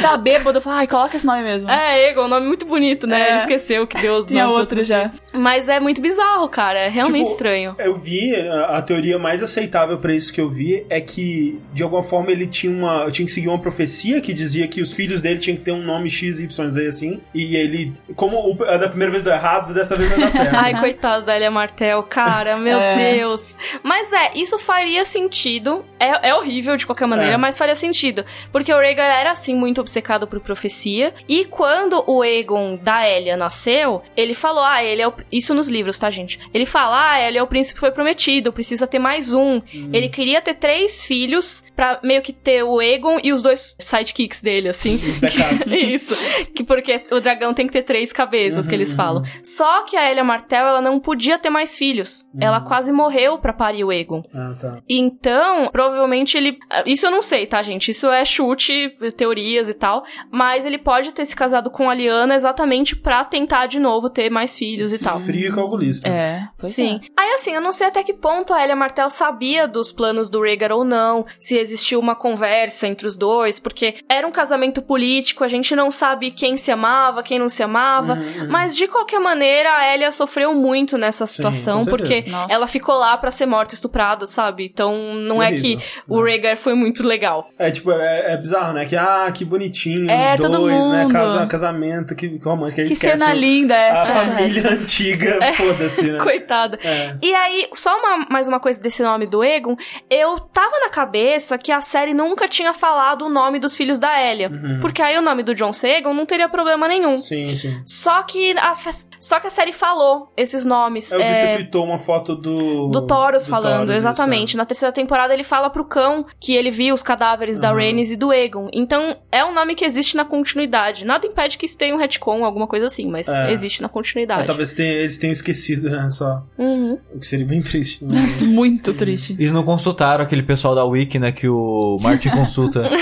[0.00, 1.68] Tava bêbado, eu falei, ai, coloca esse nome mesmo.
[1.70, 3.20] é, Aegon, um nome muito bonito, né?
[3.20, 3.28] É.
[3.30, 5.10] Ele esqueceu que deu Tinha outro já.
[5.32, 6.78] Mas é muito bizarro, cara.
[6.78, 7.74] É realmente Tipo, estranho.
[7.78, 11.82] Eu vi, a, a teoria mais aceitável pra isso que eu vi é que, de
[11.82, 13.10] alguma forma, ele tinha uma.
[13.10, 15.82] tinha que seguir uma profecia que dizia que os filhos dele tinham que ter um
[15.82, 17.20] nome XYZ assim.
[17.34, 20.54] E ele, como o, a da primeira vez deu errado, dessa vez vai dar certo.
[20.54, 23.14] Ai, coitado da Elia Martel, cara, meu É.
[23.16, 23.56] Deus.
[23.82, 25.84] Mas é, isso faria sentido.
[25.98, 27.36] É, é horrível de qualquer maneira, É.
[27.36, 28.24] mas faria sentido.
[28.52, 31.14] Porque o Rhaegar era, assim, muito obcecado por profecia.
[31.26, 35.12] E quando o Aegon da Elia nasceu, ele falou: Ah, ele é o.
[35.32, 36.38] Isso nos livros, tá, gente?
[36.52, 39.60] Ele fala: Ah, ele é o príncipe que foi prometido, precisa ter mais um.
[39.92, 44.40] Ele queria ter três filhos pra meio que ter o Aegon e os dois sidekicks
[44.42, 44.98] dele, assim.
[45.66, 46.14] Isso.
[46.54, 49.22] Que porque o dragão tem que ter três cabeças, que eles Uhum, falam.
[49.42, 52.22] Só que a Elia Martell, ela não podia ter mais filhos.
[52.34, 52.40] Uhum.
[52.42, 54.22] Ela quase morreu pra parir o Aegon.
[54.34, 54.78] Ah, tá.
[54.88, 56.58] Então, provavelmente ele.
[56.86, 57.90] Isso eu não sei, tá, gente?
[57.90, 60.04] Isso é chute, teorias e tal.
[60.30, 64.30] Mas ele pode ter se casado com a Liana exatamente pra tentar de novo ter
[64.30, 65.18] mais filhos e tal.
[65.18, 66.08] Frio e calculista.
[66.08, 67.00] É, pois Sim.
[67.16, 70.42] Aí, assim, eu não sei até que ponto a Elia Martell sabia dos planos do
[70.42, 75.44] Rhaegar ou não, se existiu uma conversa entre os dois, porque era um casamento político,
[75.44, 78.48] a gente não sabe quem se amava, quem não se amava, Uhum, uhum.
[78.48, 82.24] mas de qualquer maneira a Elia sofreu muito nessa situação, com porque.
[82.28, 82.52] Nossa.
[82.52, 84.64] ela ficou lá pra ser morta estuprada, sabe?
[84.64, 87.48] Então não é que o Rhaegar foi muito legal.
[87.58, 88.86] É tipo, é, é bizarro, né?
[88.86, 91.02] Que, ah, que bonitinho, É, os todo dois, né?
[91.04, 91.12] mundo.
[91.12, 92.82] Casa, casamento, que, que romântico.
[92.88, 94.06] Que cena linda A essa.
[94.20, 96.18] família antiga, foda-se, né?
[96.22, 96.78] Coitada.
[96.82, 97.16] É.
[97.22, 99.76] E aí, só uma, mais uma coisa desse nome do Egon,
[100.10, 104.20] eu tava na cabeça que a série nunca tinha falado o nome dos filhos da
[104.22, 104.48] Elia.
[104.50, 104.78] Uhum.
[104.80, 107.16] Porque aí o nome do John Egon não teria problema nenhum.
[107.18, 107.80] Sim, sim.
[107.84, 108.72] Só que a,
[109.20, 111.10] só que a série falou esses nomes.
[111.12, 112.88] Eu vi é, você tweetou uma foto do.
[112.88, 114.48] do Taurus do falando, Taurus, exatamente.
[114.50, 117.76] isso, Na terceira temporada ele fala pro cão que ele viu os cadáveres da Uhum.
[117.76, 118.68] Rhaenys e do Egon.
[118.72, 121.04] Então é um nome que existe na continuidade.
[121.04, 123.50] Nada impede que isso tenha um retcon, alguma coisa assim, mas É.
[123.52, 123.90] existe na é.
[123.90, 124.42] continuidade.
[124.42, 126.08] É, talvez tenha- eles tenham esquecido, né?
[126.10, 126.42] Só.
[126.56, 126.98] Uhum.
[127.14, 128.04] O que seria bem triste.
[128.04, 128.20] né?
[128.20, 129.34] Nossa, muito triste.
[129.38, 132.82] Eles não consultaram aquele pessoal da Wiki, né, que o Martin consulta.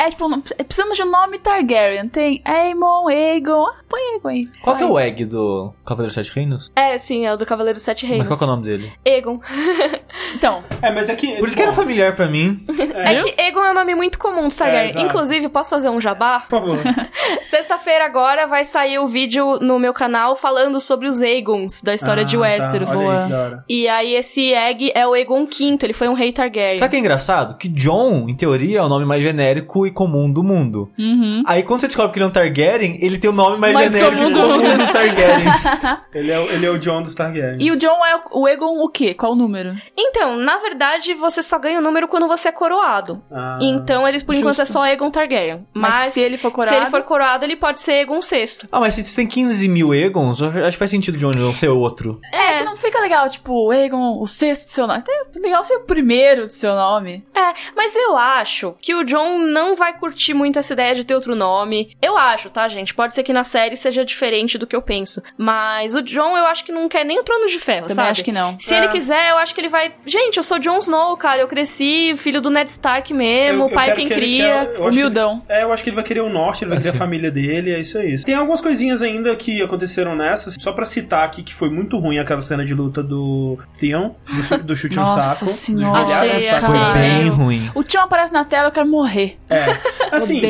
[0.00, 2.08] É tipo, não- precisamos de um nome Targaryen.
[2.08, 3.66] Tem Aemon, Aegon.
[3.66, 4.48] Ah, põe Aegon aí.
[4.62, 6.72] Qual que é o egg do Cavaleiro dos Sete Reinos?
[6.74, 8.26] É, sim, é o do Cavaleiro dos Sete Reinos.
[8.26, 8.92] Mas qual que é o nome dele?
[9.04, 9.40] Egon.
[10.34, 11.36] Então, É, mas é que.
[11.38, 12.64] Por isso que era familiar pra mim.
[12.94, 14.86] É que Egon é um nome muito comum dos Targaryen.
[14.86, 15.06] É, exato.
[15.06, 16.40] Inclusive, posso fazer um jabá?
[16.40, 16.78] Por favor.
[17.44, 22.24] Sexta-feira agora vai sair o vídeo no meu canal falando sobre os Aegons da história
[22.24, 22.44] de Ah, tá.
[22.46, 22.90] Westeros.
[22.90, 23.64] Aí, Boa.
[23.68, 26.76] E aí esse Egg é o Aegon V, ele foi um rei Targaryen.
[26.78, 27.56] Sabe o que é engraçado?
[27.56, 30.90] Que John, em teoria, é o nome mais genérico e comum do mundo.
[30.98, 31.42] uhum.
[31.46, 33.92] Aí quando você descobre que ele é um Targaryen, ele tem o nome mais, Mais
[33.92, 34.76] genérico comum e do comum mundo.
[34.78, 35.60] dos Targaryens.
[36.12, 37.56] Ele é, o- ele é o John dos Targaryen.
[37.60, 39.12] E o John é o o Egon o quê?
[39.14, 39.74] Qual o número?
[39.96, 43.22] Então, na verdade, você só ganha o número quando você é coroado.
[43.30, 43.58] Ah.
[43.60, 44.72] Então, eles por enquanto é Justo.
[44.72, 45.59] só Aegon Targaryen.
[45.72, 46.76] Mas, Mas, se ele for se coroado...
[46.76, 48.68] ele for coroado, ele pode ser Aegon VI.
[48.72, 51.68] ah, mas se você tem 15 mil Egons, acho que faz sentido John não ser
[51.68, 52.20] outro.
[52.32, 55.00] É, que não fica legal, tipo, o Egon, o sexto do seu nome.
[55.00, 57.24] Até é legal ser o primeiro do seu nome.
[57.34, 61.14] É, mas eu acho que o John não vai curtir muito essa ideia de ter
[61.14, 61.96] outro nome.
[62.00, 62.94] Eu acho, tá, gente?
[62.94, 65.22] Pode ser que na série seja diferente do que eu penso.
[65.36, 68.08] Mas o John, eu acho que não quer nem o Trono de Ferro, Também sabe?
[68.10, 68.58] acho que não.
[68.60, 68.78] Se É.
[68.78, 69.92] ele quiser, eu acho que ele vai.
[70.04, 71.40] Gente, eu sou Jon Snow, cara.
[71.40, 74.70] Eu cresci, filho do Ned Stark mesmo, Eu- eu pai quem que cria.
[74.74, 75.42] quer- Humildão.
[75.50, 77.72] É, eu acho que ele vai querer o norte, ele vai querer a família dele,
[77.74, 78.16] é isso aí.
[78.22, 82.18] Tem algumas coisinhas ainda que aconteceram nessas, só pra citar aqui que foi muito ruim
[82.20, 85.50] aquela cena de luta do Theon, do, do chute no Nossa saco.
[85.50, 86.66] do senhora, joelhar no achei saco.
[86.66, 87.70] Foi bem ruim.
[87.74, 89.38] O Tion aparece na tela, eu quero morrer.
[89.48, 89.64] É.
[90.14, 90.40] Assim,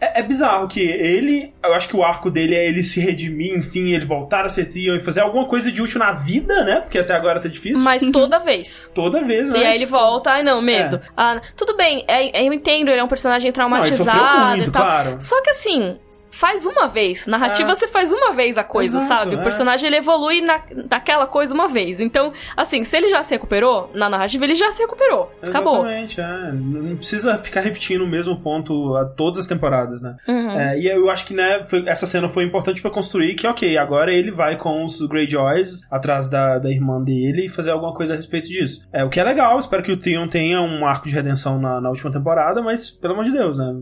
[0.00, 3.56] é, é bizarro que ele, eu acho que o arco dele é ele se redimir,
[3.56, 6.80] enfim, ele voltar a ser Theon e fazer alguma coisa de útil na vida, né?
[6.80, 7.82] Porque até agora tá difícil.
[7.82, 8.90] Mas toda vez.
[8.94, 9.58] Toda vez, né?
[9.58, 11.00] E aí ele volta, ai não, medo.
[11.16, 15.16] Ah, tudo bem, é- eu entendo, ele é um personagem Não, traumatizado muito, claro.
[15.20, 15.98] Só que assim,
[16.34, 17.26] faz uma vez.
[17.26, 17.74] Narrativa É.
[17.74, 19.36] você faz uma vez a coisa, Exato, sabe?
[19.36, 19.38] é.
[19.38, 20.60] O personagem ele evolui na,
[20.90, 22.00] naquela coisa uma vez.
[22.00, 25.32] Então, assim, se ele já se recuperou, na narrativa ele já se recuperou.
[25.42, 25.86] Acabou.
[25.86, 26.52] Exatamente, é.
[26.52, 30.16] Não precisa ficar repetindo o mesmo ponto a todas as temporadas, né?
[30.28, 30.50] Uhum.
[30.50, 33.76] É, e eu acho que né, foi- essa cena foi importante pra construir que, ok,
[33.78, 38.12] agora ele vai com os Greyjoys atrás da, da irmã dele e fazer alguma coisa
[38.12, 38.82] a respeito disso.
[38.92, 41.80] É, o que é legal, espero que o Theon tenha um arco de redenção na,
[41.80, 43.74] na última temporada, mas, pelo amor de Deus, né?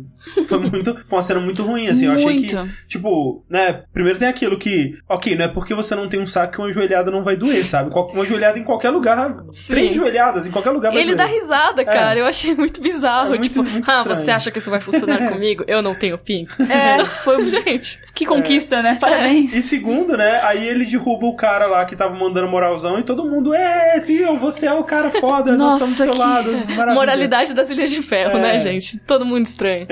[0.49, 0.95] Foi muito.
[1.07, 2.07] foi uma cena muito ruim, assim.
[2.07, 2.55] Eu achei que.
[2.57, 2.73] Muito.
[2.89, 3.83] Tipo, né?
[3.93, 6.71] Primeiro tem aquilo que, ok, não é porque você não tem um saco que uma
[6.71, 7.91] joelhada não vai doer, sabe?
[7.95, 9.73] Uma joelhada em qualquer lugar, Sim.
[9.73, 11.27] três joelhadas em qualquer lugar vai Ele doer.
[11.27, 12.19] dá risada, cara.
[12.19, 13.27] Eu achei muito bizarro.
[13.27, 15.65] É muito- tipo, muito ah, você acha que isso vai funcionar comigo?
[15.67, 16.61] Eu não tenho pinto.
[16.63, 18.01] É, foi Gente.
[18.15, 18.97] Que conquista, né?
[19.01, 19.53] Parabéns.
[19.55, 20.41] E segundo, né?
[20.43, 24.39] Aí ele derruba o cara lá que tava mandando moralzão e todo mundo, é, Theo,
[24.39, 26.51] você é o cara foda, nós Nossa, estamos do seu que- lado.
[26.77, 26.95] Maravilha.
[26.95, 28.41] Moralidade das Ilhas de Ferro, É.
[28.43, 28.99] né, gente?
[29.01, 29.87] Todo mundo estranho.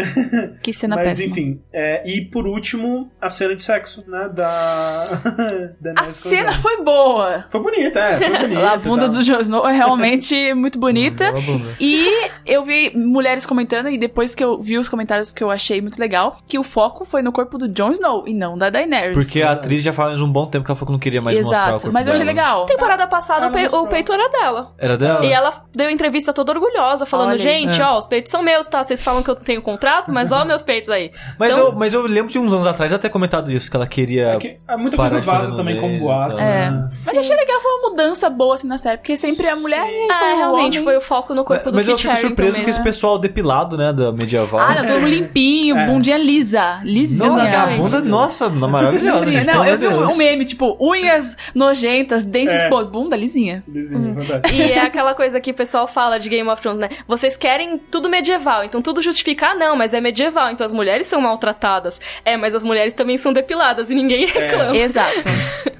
[0.62, 1.32] Que cena Mas péssima.
[1.32, 4.28] enfim, é, e por último, a cena de sexo, né?
[4.32, 5.04] Da.
[5.80, 7.44] da A cena foi boa.
[7.50, 8.70] Foi bonita, é, foi bonita.
[8.70, 11.32] A bunda do Jon Snow é realmente muito bonita.
[11.32, 11.68] Bela bunda.
[11.80, 15.80] E eu vi mulheres comentando, e depois que eu vi os comentários que eu achei
[15.80, 19.14] muito legal, que o foco foi no corpo do Jon Snow e não da Daenerys.
[19.14, 21.38] Porque a atriz já faz um bom tempo que ela falou que não queria mais
[21.38, 21.72] mostrar o Exato.
[21.82, 22.36] corpo Mas eu achei dela.
[22.36, 22.66] legal.
[22.66, 23.84] Temporada passada, o, pe- mostrou.
[23.84, 24.72] o peito era dela.
[24.78, 25.24] Era dela?
[25.24, 27.84] E ela deu entrevista toda orgulhosa, falando: Olha gente, É.
[27.84, 28.82] ó, os peitos são meus, tá?
[28.82, 31.10] Vocês falam que eu tenho contrato, mas ó, meus peitos aí.
[31.38, 33.86] Mas, Então- eu, mas eu lembro de uns anos atrás até comentado isso, que ela
[33.86, 34.28] queria.
[34.28, 36.36] É que é muita parar coisa vaza também e boato.
[36.36, 36.44] tal.
[36.44, 36.70] É.
[36.70, 36.82] né?
[36.84, 39.86] Mas eu achei legal, foi uma mudança boa assim na série, porque sempre a mulher
[39.88, 40.84] e aí foi É, o realmente, homem.
[40.84, 42.70] foi o foco no corpo Mas, do mas eu Kit fico Harington surpreso com mesmo.
[42.70, 44.60] esse pessoal depilado, né, da medieval.
[44.60, 45.86] Ah, não, todo mundo limpinho, É.
[45.86, 46.80] bundinha lisa.
[46.84, 47.28] Lisinha.
[47.28, 49.24] Nossa, a bunda, nossa, maravilhosa.
[49.24, 49.44] Lisinha.
[49.44, 52.68] gente, Não, eu vi um, um meme, tipo, unhas nojentas, dentes, É.
[52.68, 53.62] pô, bunda lisinha.
[53.66, 54.54] Desenho, verdade.
[54.54, 56.88] E é aquela coisa que o pessoal fala de Game of Thrones, né?
[57.06, 61.06] Vocês querem tudo medieval, então tudo justifica, ah, não, mas é medieval, então as mulheres
[61.06, 62.00] são maltratadas.
[62.24, 64.76] É, mas as mulheres também são depiladas e ninguém reclama.
[64.76, 65.28] Exato.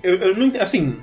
[0.03, 0.97] Eu, eu não entendo, assim.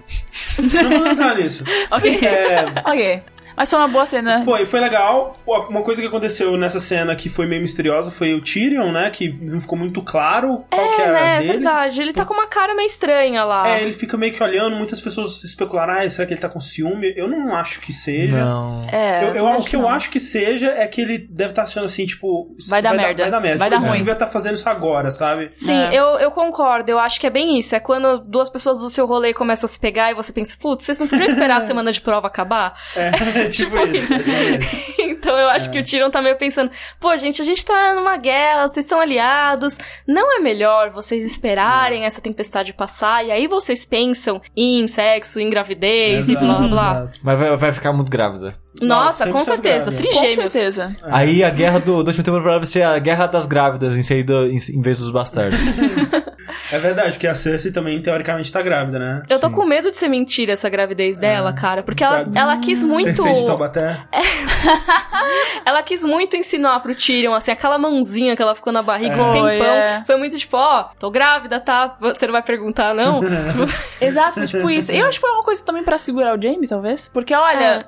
[0.58, 1.64] Não vou entrar nisso.
[1.92, 2.20] ok.
[2.22, 3.22] É, ok.
[3.58, 4.44] Mas foi uma boa cena.
[4.46, 5.36] Foi, foi legal.
[5.46, 9.10] Uma coisa que aconteceu nessa cena que foi meio misteriosa foi o Tyrion, né?
[9.10, 11.36] Que não ficou muito claro qual que É, era né?
[11.36, 11.54] É dele.
[11.54, 12.02] verdade.
[12.02, 13.68] Ele tá com uma cara meio estranha lá.
[13.68, 16.60] É, ele fica meio que olhando, muitas pessoas especularam, ah, será que ele tá com
[16.60, 17.12] ciúme?
[17.18, 18.38] Eu não acho que seja.
[18.46, 18.82] Não.
[18.92, 19.90] É, Eu, eu- também o que eu não.
[19.90, 22.56] acho que seja é que ele deve estar achando assim, tipo.
[22.70, 23.24] Vai dar merda.
[23.24, 23.58] vai dar merda.
[23.58, 23.98] Vai Tipo, dar ele ruim.
[23.98, 25.48] devia estar fazendo isso agora, sabe?
[25.52, 25.96] Sim, É.
[25.96, 26.92] eu, eu concordo.
[26.92, 27.76] Eu acho que é bem isso.
[27.76, 30.84] É quando duas pessoas do seu rolê começam a se pegar e você pensa, putz,
[30.86, 32.74] vocês não podiam esperar a semana de prova acabar?
[32.96, 34.14] É, tipo, isso.
[34.14, 34.96] exatamente.
[35.02, 38.18] então eu acho que o Tyrion tá meio pensando, pô, gente, a gente tá numa
[38.18, 39.78] guerra, vocês são aliados.
[40.08, 45.50] Não é melhor vocês esperarem essa tempestade passar e aí vocês pensam em sexo, em
[45.50, 46.92] gravidez e blá blá blá.
[46.92, 47.20] Exato.
[47.24, 48.56] Mas vai, vai ficar muito grávida.
[48.82, 49.92] Nossa, Nossa, com 100% certeza.
[49.92, 49.92] grávida.
[49.92, 50.54] Com Trigêmeos.
[50.54, 50.96] certeza.
[51.04, 54.58] Aí a guerra do, da última temporada vai ser a guerra das grávidas em, em,
[54.78, 55.60] em vez dos bastardos.
[56.72, 59.24] É verdade, porque a Cersei também, teoricamente, tá grávida, né?
[59.30, 61.82] Eu tô com medo de ser mentira essa gravidez dela, cara.
[61.82, 63.22] Porque ela, ela quis muito.
[63.24, 64.02] Cersei de Taubaté.
[65.66, 69.34] ela quis muito ensinar pro Tyrion, assim, aquela mãozinha que ela ficou na barriga um
[69.34, 69.68] Foi, tempão.
[69.68, 70.04] é.
[70.06, 71.96] Foi muito tipo, ó, tô grávida, tá?
[72.02, 73.22] Você não vai perguntar, não?
[73.48, 73.72] Tipo,
[74.02, 74.92] Exato, foi tipo isso.
[74.92, 77.08] Eu acho que foi uma coisa também pra segurar o Jamie, talvez.
[77.08, 77.86] Porque, olha,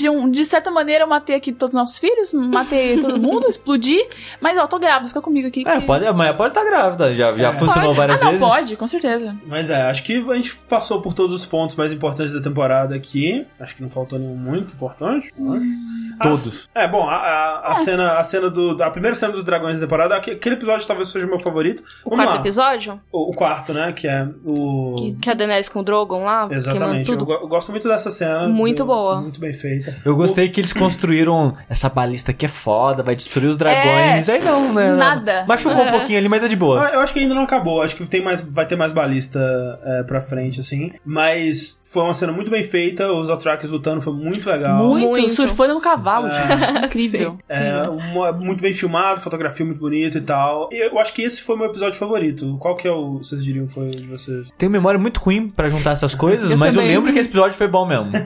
[0.00, 3.46] de, um, de certa maneira eu matei aqui todos os nossos filhos, matei todo mundo,
[3.48, 3.98] explodi.
[4.40, 5.66] Mas, ó, tô grávida, fica comigo aqui.
[5.66, 7.14] É, que- pode, amanhã pode estar grávida.
[7.14, 7.58] Já, já É.
[7.58, 7.96] funcionou Pode.
[7.98, 8.46] várias ah, não, vezes.
[8.48, 9.36] pode, com certeza.
[9.46, 12.94] Mas é, acho que a gente passou por todos os pontos mais importantes da temporada
[12.94, 13.46] aqui.
[13.58, 15.32] Acho que não faltou nenhum muito importante.
[15.38, 16.18] acho.
[16.22, 16.68] Todos.
[16.74, 18.76] A- é, bom, a, a, a cena, a cena do.
[18.82, 21.82] A primeira cena dos dragões da temporada, aque- aquele episódio talvez seja o meu favorito.
[22.04, 22.40] o Vamos quarto lá.
[22.40, 23.92] episódio, O, o quarto, né?
[23.92, 24.96] Que é o.
[25.22, 27.10] que a Daenerys com o Drogon lá, Exatamente.
[27.10, 28.48] Eu, eu gosto muito dessa cena.
[28.48, 29.20] Muito boa.
[29.20, 29.52] Muito bem
[29.82, 29.96] feita.
[30.04, 34.28] Eu gostei que eles construíram essa balista que é foda, vai destruir os dragões.
[34.28, 34.94] Aí não, né?
[34.94, 35.44] nada.
[35.46, 35.90] Machucou um É.
[35.90, 36.88] pouquinho ali, mas é de boa.
[36.90, 37.82] Eu acho que ainda não acabou.
[37.82, 39.40] Acho que tem mais, vai ter mais balista
[39.84, 40.92] é, pra frente, assim.
[41.04, 43.10] Mas foi uma cena muito bem feita.
[43.12, 44.84] Os Dothrakis lutando foi muito legal.
[44.86, 45.30] Muito, Muito.
[45.30, 46.26] surfando no cavalo.
[46.28, 46.84] É.
[46.86, 47.38] Incrível.
[47.48, 50.68] É, uma- muito bem filmado, fotografia muito bonita e tal.
[50.72, 52.56] E Eu acho que esse foi o meu episódio favorito.
[52.58, 54.50] Qual que é o, vocês diriam que foi o de vocês?
[54.56, 56.96] Tenho memória muito ruim pra juntar essas coisas, Eu mas eu também.
[56.96, 58.10] lembro que esse episódio foi bom mesmo.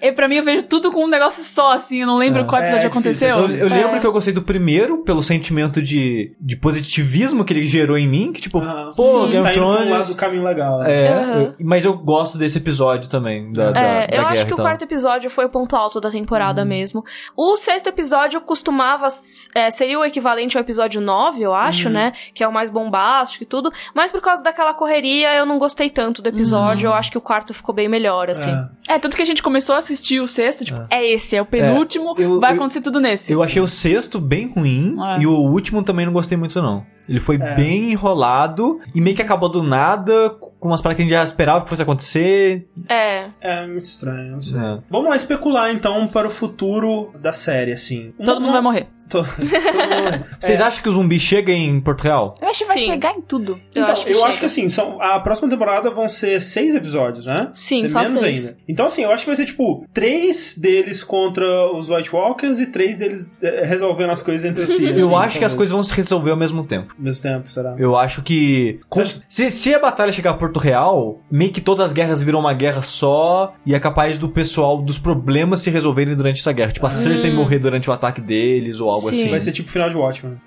[0.00, 2.00] E pra mim eu vejo tudo com um negócio só, assim.
[2.00, 2.44] Eu não lembro É.
[2.44, 3.34] qual episódio É, aconteceu.
[3.36, 3.82] difícil, Eu, eu É.
[3.84, 8.08] lembro que eu gostei do primeiro, pelo sentimento de, de positivismo que ele gerou em
[8.08, 9.30] mim, que tipo, Ah, pô, sim.
[9.30, 9.90] Game tá indo um Thrones...
[9.90, 10.78] lado do caminho legal.
[10.80, 10.90] né?
[10.92, 14.46] É, eu- mas eu gosto desse episódio também, da, da, É, da eu guerra acho
[14.46, 17.04] que o quarto episódio foi o ponto alto da temporada mesmo.
[17.36, 19.08] O sexto episódio costumava.
[19.54, 22.12] é, seria o equivalente ao episódio 9, eu acho, né?
[22.34, 23.70] Que é o mais bombástico e tudo.
[23.94, 26.88] Mas por causa daquela correria, eu não gostei tanto do episódio.
[26.88, 28.50] Eu acho que o quarto ficou bem melhor, assim.
[28.88, 28.94] É.
[28.94, 31.44] É, tanto que a gente começou a assistir o sexto, tipo, é, esse, é o
[31.44, 33.32] penúltimo, É, eu- vai eu- acontecer tudo nesse.
[33.32, 35.20] Eu achei o sexto bem ruim É.
[35.22, 36.84] e o último também não gostei muito, não.
[37.08, 37.54] Ele foi É.
[37.56, 41.24] bem enrolado e meio que acabou do nada, com umas paradas que a gente já
[41.24, 42.68] esperava que fosse acontecer.
[42.88, 43.28] É.
[43.40, 44.32] É muito estranho.
[44.32, 44.58] não sei.
[44.60, 44.78] É.
[44.88, 48.12] Vamos lá especular então para o futuro da série, assim.
[48.24, 48.86] Todo mundo vai morrer.
[49.10, 52.34] To- todo mundo- Vocês acham que o zumbi chega em Porto Real?
[52.40, 52.84] Eu acho que vai Sim.
[52.86, 53.52] chegar em tudo.
[53.74, 56.74] Eu Então, acho que eu acho que assim, são, a próxima temporada vão ser seis
[56.74, 57.48] episódios, né?
[57.52, 58.48] Sim, ser só menos seis.
[58.48, 58.58] ainda.
[58.68, 62.66] Então, assim, eu acho que vai ser tipo três deles contra os White Walkers e
[62.66, 64.84] três deles eh, resolvendo as coisas entre si.
[64.84, 65.54] eu assim, acho que as talvez.
[65.54, 66.94] coisas vão se resolver ao mesmo tempo.
[66.96, 67.74] Ao mesmo tempo, será?
[67.78, 68.80] Eu acho que.
[68.88, 72.22] com- acha- se, se a batalha chegar a Porto Real, meio que todas as guerras
[72.22, 76.52] viram uma guerra só e é capaz do pessoal, dos problemas se resolverem durante essa
[76.52, 76.72] guerra.
[76.72, 79.20] Tipo, a Cersei morrer durante o ataque deles ou algo Sim.
[79.20, 79.30] assim.
[79.30, 80.40] Vai ser tipo final de Watchmen.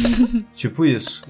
[0.54, 1.24] Tipo isso.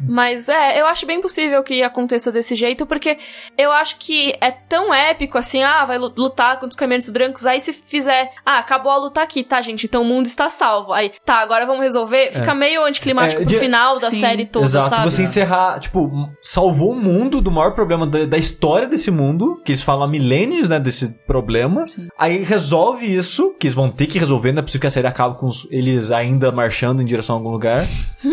[0.00, 3.18] Mas é, eu acho bem possível que aconteça desse jeito, porque
[3.56, 7.46] eu acho que é tão épico assim, ah, vai lu- lutar contra os caminhantes brancos,
[7.46, 9.86] aí se fizer, ah, acabou a luta aqui, tá, gente?
[9.86, 10.92] Então o mundo está salvo.
[10.92, 12.32] Aí, tá, agora vamos resolver.
[12.32, 14.20] Fica meio anticlimático É, pro de- final da Sim.
[14.20, 15.10] série toda, Exato, sabe?
[15.10, 19.72] você encerrar, tipo, salvou o mundo do maior problema da, da história desse mundo, que
[19.72, 21.86] eles falam há milênios, né, desse problema.
[21.86, 22.08] Sim.
[22.18, 25.06] Aí resolve isso, que eles vão ter que resolver, não é possível que a série
[25.06, 27.84] acabe com os- eles ainda marchando em direção a algum lugar.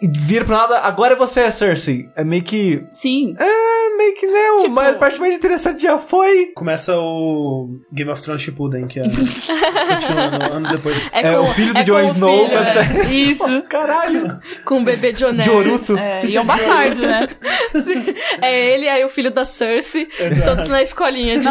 [0.00, 2.08] e vira pra nada, agora é você, Cersei.
[2.16, 2.82] É meio que.
[2.90, 3.34] Sim.
[3.38, 6.46] É meio que, né, Tipo- mas a parte mais interessante já foi.
[6.54, 11.00] Começa o Game of Thrones Shippuden, que é continuando anos depois.
[11.12, 13.12] É, o filho do é Jon com o Snow, filho, até- é.
[13.12, 13.62] Isso.
[13.68, 14.38] Caralho.
[14.64, 15.44] Com o bebê Jones.
[15.44, 15.96] Joruto.
[15.98, 17.28] É, e é um bastardo, né?
[18.42, 20.08] É ele, aí o filho da Cersei,
[20.44, 21.46] todos na escolinha de.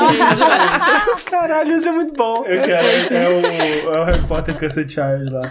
[1.30, 2.44] Caralho, isso é muito bom.
[2.46, 3.30] Eu quero, é
[3.90, 5.42] o, é o Harry Potter Cursed Child lá.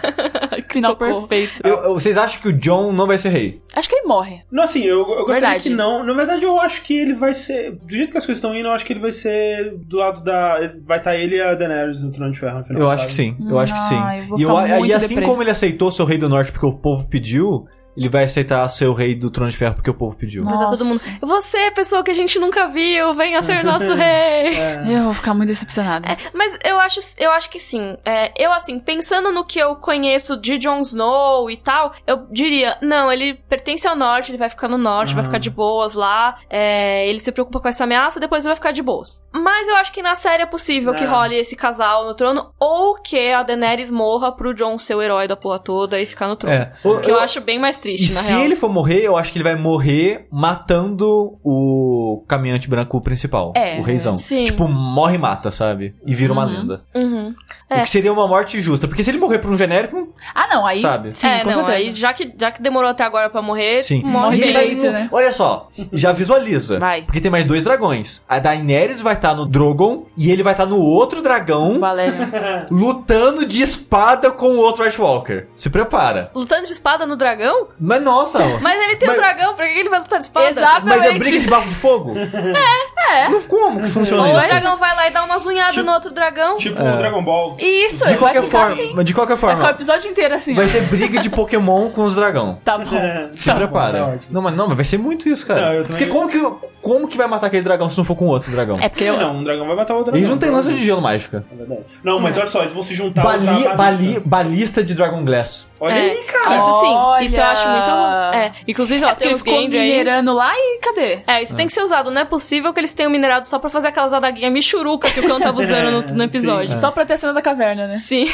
[0.71, 1.27] Final Socorro.
[1.27, 1.61] perfeito.
[1.67, 3.61] Eu- eu- vocês acham que o John não vai ser rei?
[3.79, 4.41] Acho que ele morre.
[4.51, 5.63] Não, assim, eu, eu gostaria Verdade.
[5.63, 6.03] que não.
[6.03, 7.71] Na verdade, eu acho que ele vai ser.
[7.71, 10.21] Do jeito que as coisas estão indo, eu acho que ele vai ser do lado
[10.21, 10.57] da.
[10.85, 12.81] Vai estar ele e a Daenerys no Trono de Ferro no final.
[12.81, 12.99] Eu sabe?
[12.99, 13.95] acho que sim, eu acho que sim.
[13.95, 15.25] Ai, eu vou E, eu, e assim deprê.
[15.25, 17.65] como ele aceitou ser o rei do norte porque o povo pediu,
[17.99, 20.41] ele vai aceitar ser o rei do trono de ferro porque o povo pediu.
[20.43, 20.51] Não.
[20.51, 21.01] Mas tá todo mundo.
[21.21, 24.55] Você, é pessoa que a gente nunca viu, venha ser nosso rei.
[24.57, 24.83] É.
[24.87, 26.07] Eu vou ficar muito decepcionada.
[26.09, 27.97] É, mas eu acho, eu acho que sim.
[28.05, 32.77] É, eu, assim, pensando no que eu conheço de Jon Snow e tal, eu diria,
[32.81, 35.29] não, ele pertence ao norte, ele vai ficar no norte, vai Aham.
[35.29, 36.35] ficar de boas lá.
[36.49, 39.21] é, ele se preocupa com essa ameaça, depois ele vai ficar de boas.
[39.33, 41.07] Mas eu acho que na série é possível que É.
[41.07, 45.27] role esse casal no trono, ou que a Daenerys morra pro Jon ser o herói
[45.27, 46.55] da porra toda e ficar no trono.
[46.55, 46.73] É.
[46.83, 48.43] O que eu, Eu- acho bem mais E triste, na se real.
[48.45, 53.79] ele for morrer, eu acho que ele vai morrer matando o caminhante branco principal, É,
[53.79, 54.15] o reizão.
[54.15, 54.43] sim.
[54.45, 55.93] Tipo, morre e mata, sabe?
[56.05, 56.51] E vira uma Uhum.
[56.51, 56.81] lenda.
[56.95, 57.33] Uhum.
[57.69, 57.81] O É.
[57.83, 58.87] que seria uma morte justa.
[58.87, 60.81] Porque se ele morrer por um genérico, Ah, não, aí.
[60.81, 61.11] Sabe?
[61.13, 64.01] Sim, é, com não, aí já que, já que demorou até agora pra morrer, Sim.
[64.03, 65.07] morre direito, né?
[65.11, 66.79] Olha só, já visualiza.
[66.79, 67.03] Vai.
[67.03, 68.23] Porque tem mais dois dragões.
[68.27, 72.13] A Daenerys vai estar no Drogon e ele vai estar no outro dragão Valério.
[72.71, 75.45] lutando de espada com o outro White Walker.
[75.55, 76.31] Se prepara.
[76.33, 77.67] Lutando de espada no dragão?
[77.79, 80.49] Mas nossa, Mas ele tem Mas- um dragão, pra que ele vai lutar de espada?
[80.49, 80.81] Exato.
[80.85, 81.19] mas é Exatamente.
[81.19, 82.13] briga de bafo de fogo?
[82.17, 83.29] É, é.
[83.29, 84.47] Não, como que funciona Ou o isso?
[84.47, 86.57] dragão vai lá e dá umas unhadas Tipo- no outro dragão.
[86.57, 86.93] Tipo É.
[86.93, 87.57] o Dragon Ball.
[87.59, 88.93] Isso, De vai qualquer ficar forma, assim.
[88.95, 91.89] mas de qualquer Vai ficar o forma, episódio inteiro assim, vai ser briga de Pokémon
[91.89, 92.57] com os dragão.
[92.65, 92.85] Tá bom.
[93.31, 93.97] Se Tá bom, prepara.
[93.99, 94.33] tá ótimo.
[94.33, 95.77] não, mas não, mas vai ser muito isso, cara.
[95.77, 96.39] Não, Porque como que,
[96.81, 98.77] como que vai matar aquele dragão se não for com outro dragão?
[98.79, 99.17] É porque eu.
[99.17, 100.19] Não, um dragão vai matar o outro dragão.
[100.19, 101.43] Eles não têm lança de gelo mágica.
[101.51, 101.81] É verdade.
[102.03, 103.45] Não, mas olha só, eles vão se juntar bali,
[103.75, 104.21] balista.
[104.25, 105.67] balista de Dragon Glass.
[105.79, 106.57] Olha É, aí, cara.
[106.57, 107.23] Isso sim, Olha.
[107.23, 107.89] isso eu acho muito.
[107.89, 109.87] É, inclusive, ó, É tem os ficou Gendry aí.
[109.89, 111.19] minerando lá e cadê?
[111.27, 112.11] É, isso tem que ser usado.
[112.11, 115.27] Não é possível que eles tenham minerado só pra fazer aquelas adaguinhas michuruca que o
[115.27, 116.75] cão tava usando no, no episódio.
[116.75, 117.95] Só pra ter a cena da caverna, né?
[117.97, 118.25] Sim.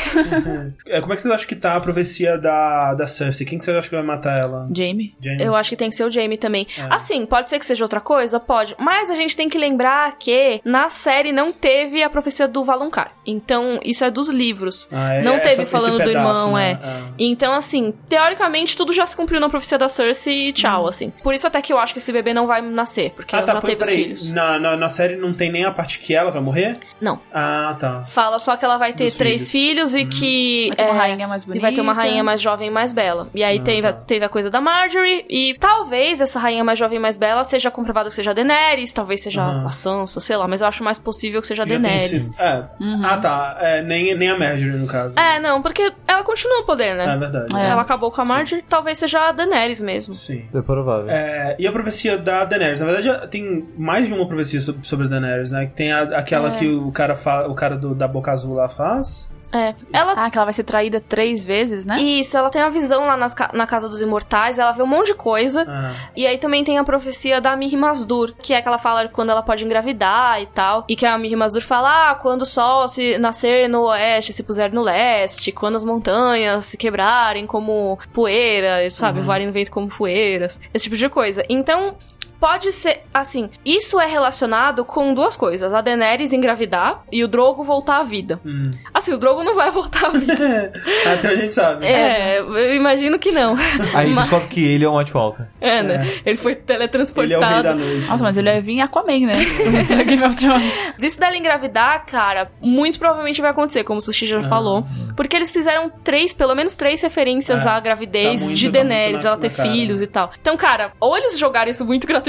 [0.88, 3.46] É, como é que vocês acham que tá a profecia da, da Cersei?
[3.46, 4.68] Quem que vocês acham que vai matar ela?
[4.76, 5.16] Jamie.
[5.22, 5.44] Jaime?
[5.44, 6.68] Eu acho que tem que ser o Jamie também.
[6.78, 6.88] É.
[6.94, 8.40] Assim, pode ser que seja outra coisa?
[8.40, 8.76] Pode.
[8.80, 13.12] Mas a gente tem que lembrar que na série não teve a profecia do Valonqar.
[13.26, 14.88] Então, isso é dos livros.
[14.92, 16.80] Ah, é não essa- teve falando do pedaço, irmão, né?
[16.82, 17.02] é.
[17.36, 20.88] Então, assim, teoricamente, tudo já se cumpriu na profecia da Cersei e tchau, Hum.
[20.88, 21.10] assim.
[21.22, 23.46] Por isso até que eu acho que esse bebê não vai nascer, porque Ah, ela
[23.48, 23.90] tá, já peraí, teve os
[24.22, 24.34] filhos.
[24.34, 26.78] Na, na, na série não tem nem a parte que ela vai morrer?
[27.02, 27.20] Não.
[27.34, 28.04] Ah, tá.
[28.06, 29.96] Fala só que ela vai ter Dos três filhos, filhos.
[29.96, 30.70] e que.
[30.70, 31.62] Vai ter uma é, rainha mais E bonita.
[31.62, 33.28] vai ter uma rainha mais jovem e mais bela.
[33.36, 34.00] E aí Ah, teve, a- tá.
[34.00, 35.26] teve a coisa da Marjorie.
[35.30, 38.94] E talvez essa rainha mais jovem e mais bela seja comprovado que seja a Daenerys.
[38.94, 40.48] Talvez seja a Sansa, sei lá.
[40.48, 42.30] Mas eu acho mais possível que seja a Daenerys.
[42.40, 42.64] É.
[43.04, 43.58] Ah, tá.
[43.60, 45.18] É, nem, nem a Marjorie, no caso.
[45.20, 47.06] É, não, porque ela continua no poder, né?
[47.06, 47.56] É verdade.
[47.56, 47.70] É.
[47.70, 50.14] Ela acabou com a Marjorie, talvez seja a Daenerys mesmo.
[50.14, 50.46] Sim.
[50.54, 51.10] É provável.
[51.10, 52.82] É, e a profecia da Daenerys?
[52.82, 55.70] Na verdade, tem mais de uma profecia sobre, sobre a Daenerys, né?
[55.76, 56.52] Tem a- aquela É.
[56.52, 59.34] que o cara, fa, o cara do, da Boca Azul lá faz.
[59.56, 59.74] É.
[59.94, 60.14] Ela.
[60.18, 61.98] Ah, que ela vai ser traída três vezes, né?
[62.00, 65.08] Isso, ela tem uma visão lá nas na Casa dos Imortais, ela vê um monte
[65.08, 65.66] de coisa.
[65.68, 69.08] Ah, E aí também tem a profecia da Miri Masdur, que é que ela fala
[69.08, 70.84] quando ela pode engravidar e tal.
[70.90, 74.44] E que a Miri Masdur fala, ah, quando o sol se nascer no oeste, se
[74.44, 79.88] puser no leste, quando as montanhas se quebrarem como poeira, sabe, voarem no vento como
[79.88, 81.44] poeiras, esse tipo de coisa.
[81.48, 81.96] Então,
[82.40, 87.64] pode ser, assim, isso é relacionado com duas coisas, a Daenerys engravidar e o Drogo
[87.64, 88.40] voltar à vida.
[88.46, 88.70] hum.
[88.94, 90.74] Assim, o Drogo não vai voltar à vida.
[91.06, 91.86] Até a gente sabe.
[91.86, 93.56] é, eu imagino que não.
[93.94, 95.44] Aí você Mas- descobre que ele é um White Walker.
[95.62, 96.08] É, né?
[96.26, 97.46] Ele foi Ele é o teletransportado.
[97.54, 98.08] rei da noite.
[98.10, 99.38] Nossa, mas ele vai vir Aquaman, né?
[100.06, 100.74] Game of Thrones.
[101.00, 104.86] Isso dela engravidar, cara, muito provavelmente vai acontecer, como o Sushi já falou.
[105.16, 108.72] Porque eles fizeram três, pelo menos três referências É, à gravidez tá muito- de tá
[108.74, 110.06] Daenerys, na- ela ter cara, filhos né?
[110.06, 110.32] e tal.
[110.40, 112.25] Então, cara, ou eles jogaram isso muito gratuitamente,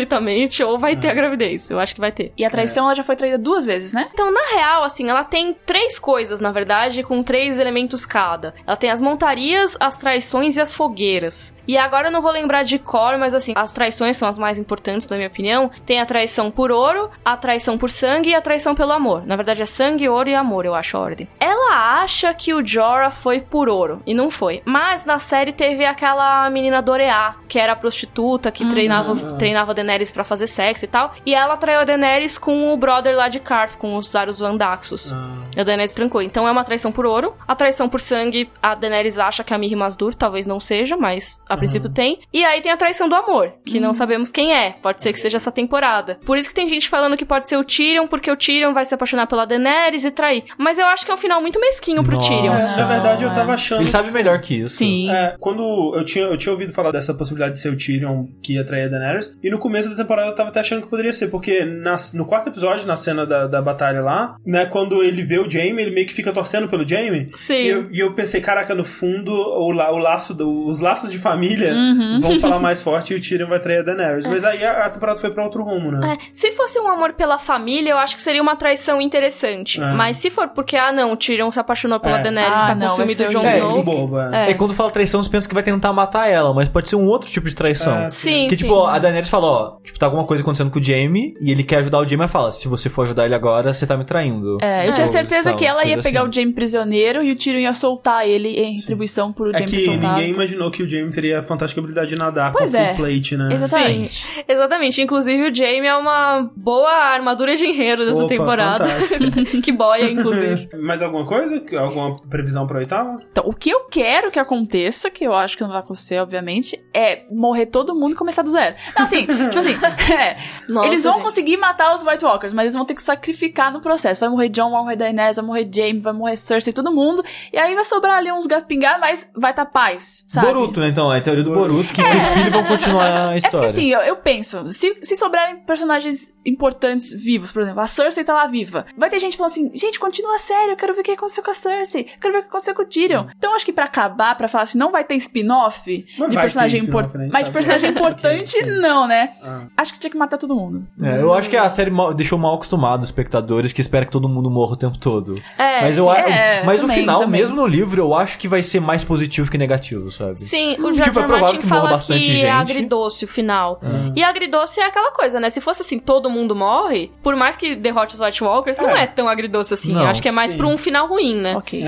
[0.64, 1.70] ou vai ter a gravidez.
[1.70, 2.32] Eu acho que vai ter.
[2.36, 4.09] E a traição, ela já foi traída duas vezes, né?
[4.12, 8.55] Então, na real, assim, ela tem três coisas, na verdade, com três elementos cada.
[8.66, 11.55] Ela tem as montarias, as traições e as fogueiras.
[11.66, 14.59] E agora eu não vou lembrar de cor, mas assim, as traições são as mais
[14.59, 15.70] importantes, na minha opinião.
[15.85, 19.27] Tem a traição por ouro, a traição por sangue e a traição pelo amor.
[19.27, 21.28] Na verdade, é sangue, ouro e amor, eu acho a ordem.
[21.40, 24.62] Ela acha que o Jorah foi por ouro, e não foi.
[24.64, 29.74] Mas na série teve aquela menina Doreá, que era a prostituta, que treinava, treinava a
[29.87, 31.15] Daenerys pra fazer sexo e tal.
[31.25, 35.13] E ela traiu a Daenerys com o brother lá de Karth, com os Zarus Vandaxos.
[35.13, 36.21] Ah, A Daenerys trancou.
[36.21, 37.35] Então é uma traição por ouro.
[37.47, 40.97] A traição por sangue, a Daenerys acha que é a Miri Masdur, talvez não seja,
[40.97, 42.19] mas a princípio tem.
[42.33, 44.73] E aí tem a traição do amor, que não sabemos quem é.
[44.83, 46.19] Pode ser que seja essa temporada.
[46.27, 48.85] Por isso que tem gente falando que pode ser o Tyrion, porque o Tyrion vai
[48.85, 50.45] se apaixonar pela Daenerys e trair.
[50.59, 52.29] Mas eu acho que é um final muito mesquinho pro Nossa.
[52.29, 52.55] Tyrion.
[52.55, 53.35] é, na verdade, eu é.
[53.35, 53.83] tava achando.
[53.83, 54.77] Ele sabe melhor que isso.
[54.77, 55.11] Sim.
[55.11, 58.55] É, quando eu tinha, eu tinha ouvido falar dessa possibilidade de ser o Tyrion que
[58.55, 61.12] ia trair a Daenerys, e no começo da temporada eu tava até achando que poderia
[61.12, 65.23] ser, porque nas- no quarto episódio, na cena da, da batalha lá, né, quando ele
[65.23, 67.55] vê o Jaime, ele meio que fica torcendo pelo Jaime, Sim.
[67.55, 71.11] e eu, e eu pensei, caraca, no fundo, o, la- o laço do- os laços
[71.12, 72.20] de família Uhum.
[72.20, 74.27] vão falar mais forte e o Tyrion vai trair a Daenerys.
[74.27, 76.15] Mas aí a, a temporada foi pra outro rumo, né?
[76.20, 79.81] É, se fosse um amor pela família, eu acho que seria uma traição interessante.
[79.81, 79.93] É.
[79.93, 82.23] Mas se for porque, ah, não, o Tyrion se apaixonou pela É.
[82.23, 83.82] Daenerys Ah, e tá não, com ciúme vai ser do Jon o É, Snow.
[83.82, 84.51] bobo, é.
[84.51, 87.07] É, quando fala traição, você pensa que vai tentar matar ela, mas pode ser um
[87.07, 87.97] outro tipo de traição.
[88.05, 88.62] É, Sim, Que sim.
[88.65, 91.63] tipo, a Daenerys fala, ó, tipo, tá alguma coisa acontecendo com o Jamie e ele
[91.63, 94.05] quer ajudar o Jamie, ela fala, se você for ajudar ele agora, você tá me
[94.05, 94.59] traindo.
[94.61, 96.31] É, eu tinha Ou certeza tal, que ela ia pegar assim.
[96.31, 99.71] o Jaime prisioneiro e o Tyrion ia soltar ele em retribuição por o É Jaime
[99.71, 100.15] ter que soltado.
[100.15, 102.95] ninguém imaginou que o Jaime teria a fantástica habilidade de nadar Pois com é.
[102.95, 103.49] full plate, né?
[103.53, 104.27] Exatamente.
[104.49, 105.03] Exatamente.
[105.03, 108.87] Inclusive, o Jaime é uma boa armadura de enredo dessa Opa, temporada.
[109.63, 110.69] que boia, inclusive.
[110.81, 111.63] Mais alguma coisa?
[111.79, 113.17] Alguma previsão pra oitava?
[113.31, 116.79] Então, o que eu quero que aconteça, que eu acho que não vai acontecer, obviamente,
[116.95, 118.75] é morrer todo mundo e começar do zero.
[118.97, 119.27] Não, assim,
[119.62, 120.37] tipo assim, é,
[120.69, 121.23] Nossa, eles vão gente.
[121.24, 124.20] conseguir matar os White Walkers, mas eles vão ter que sacrificar no processo.
[124.20, 127.24] Vai morrer John, vai morrer Daenerys, vai morrer Jaime, vai morrer Cersei, todo mundo.
[127.53, 130.47] E aí vai sobrar ali uns gatos pingar, mas vai tá paz, sabe?
[130.47, 130.89] Boruto, né?
[130.89, 133.69] Então, é a teoria do Boruto, que os filhos vão continuar a É porque história.
[133.70, 138.35] assim, eu, eu penso, se, se sobrarem personagens importantes vivos, por exemplo, a Cersei tá
[138.35, 141.12] lá viva, vai ter gente falando assim, gente, continua sério, eu quero ver o que
[141.12, 143.27] aconteceu com a Cersei, eu quero ver o que aconteceu com o Tyrion.
[143.37, 145.91] Então acho que pra acabar, pra falar assim, não vai ter spin-off
[146.28, 147.28] de personagem importante, né?
[147.33, 148.62] Mas de personagem importante, sim.
[148.81, 149.35] não, né?
[149.48, 149.66] Ah.
[149.77, 150.86] Acho que tinha que matar todo mundo.
[151.02, 154.12] É, eu acho que a série mal- deixou mal acostumado os espectadores que esperam que
[154.12, 155.35] todo mundo morra o tempo todo.
[155.59, 157.40] É, mas eu, é, mas também, o final, também.
[157.40, 160.40] mesmo no livro, eu acho que vai ser mais positivo que negativo, sabe?
[160.40, 161.12] Sim, o Tipo, George é R.
[161.12, 162.47] provável Martin que morra fala bastante que é gente.
[162.48, 163.81] agridoce o final.
[164.14, 165.51] E agridoce é aquela coisa, né?
[165.51, 169.02] Se fosse assim, todo mundo morre, por mais que derrote os White Walkers, não É.
[169.05, 169.93] é tão agridoce assim.
[169.93, 170.56] Não, eu acho que é mais sim.
[170.56, 171.56] pra um final ruim, né?
[171.56, 171.82] Ok.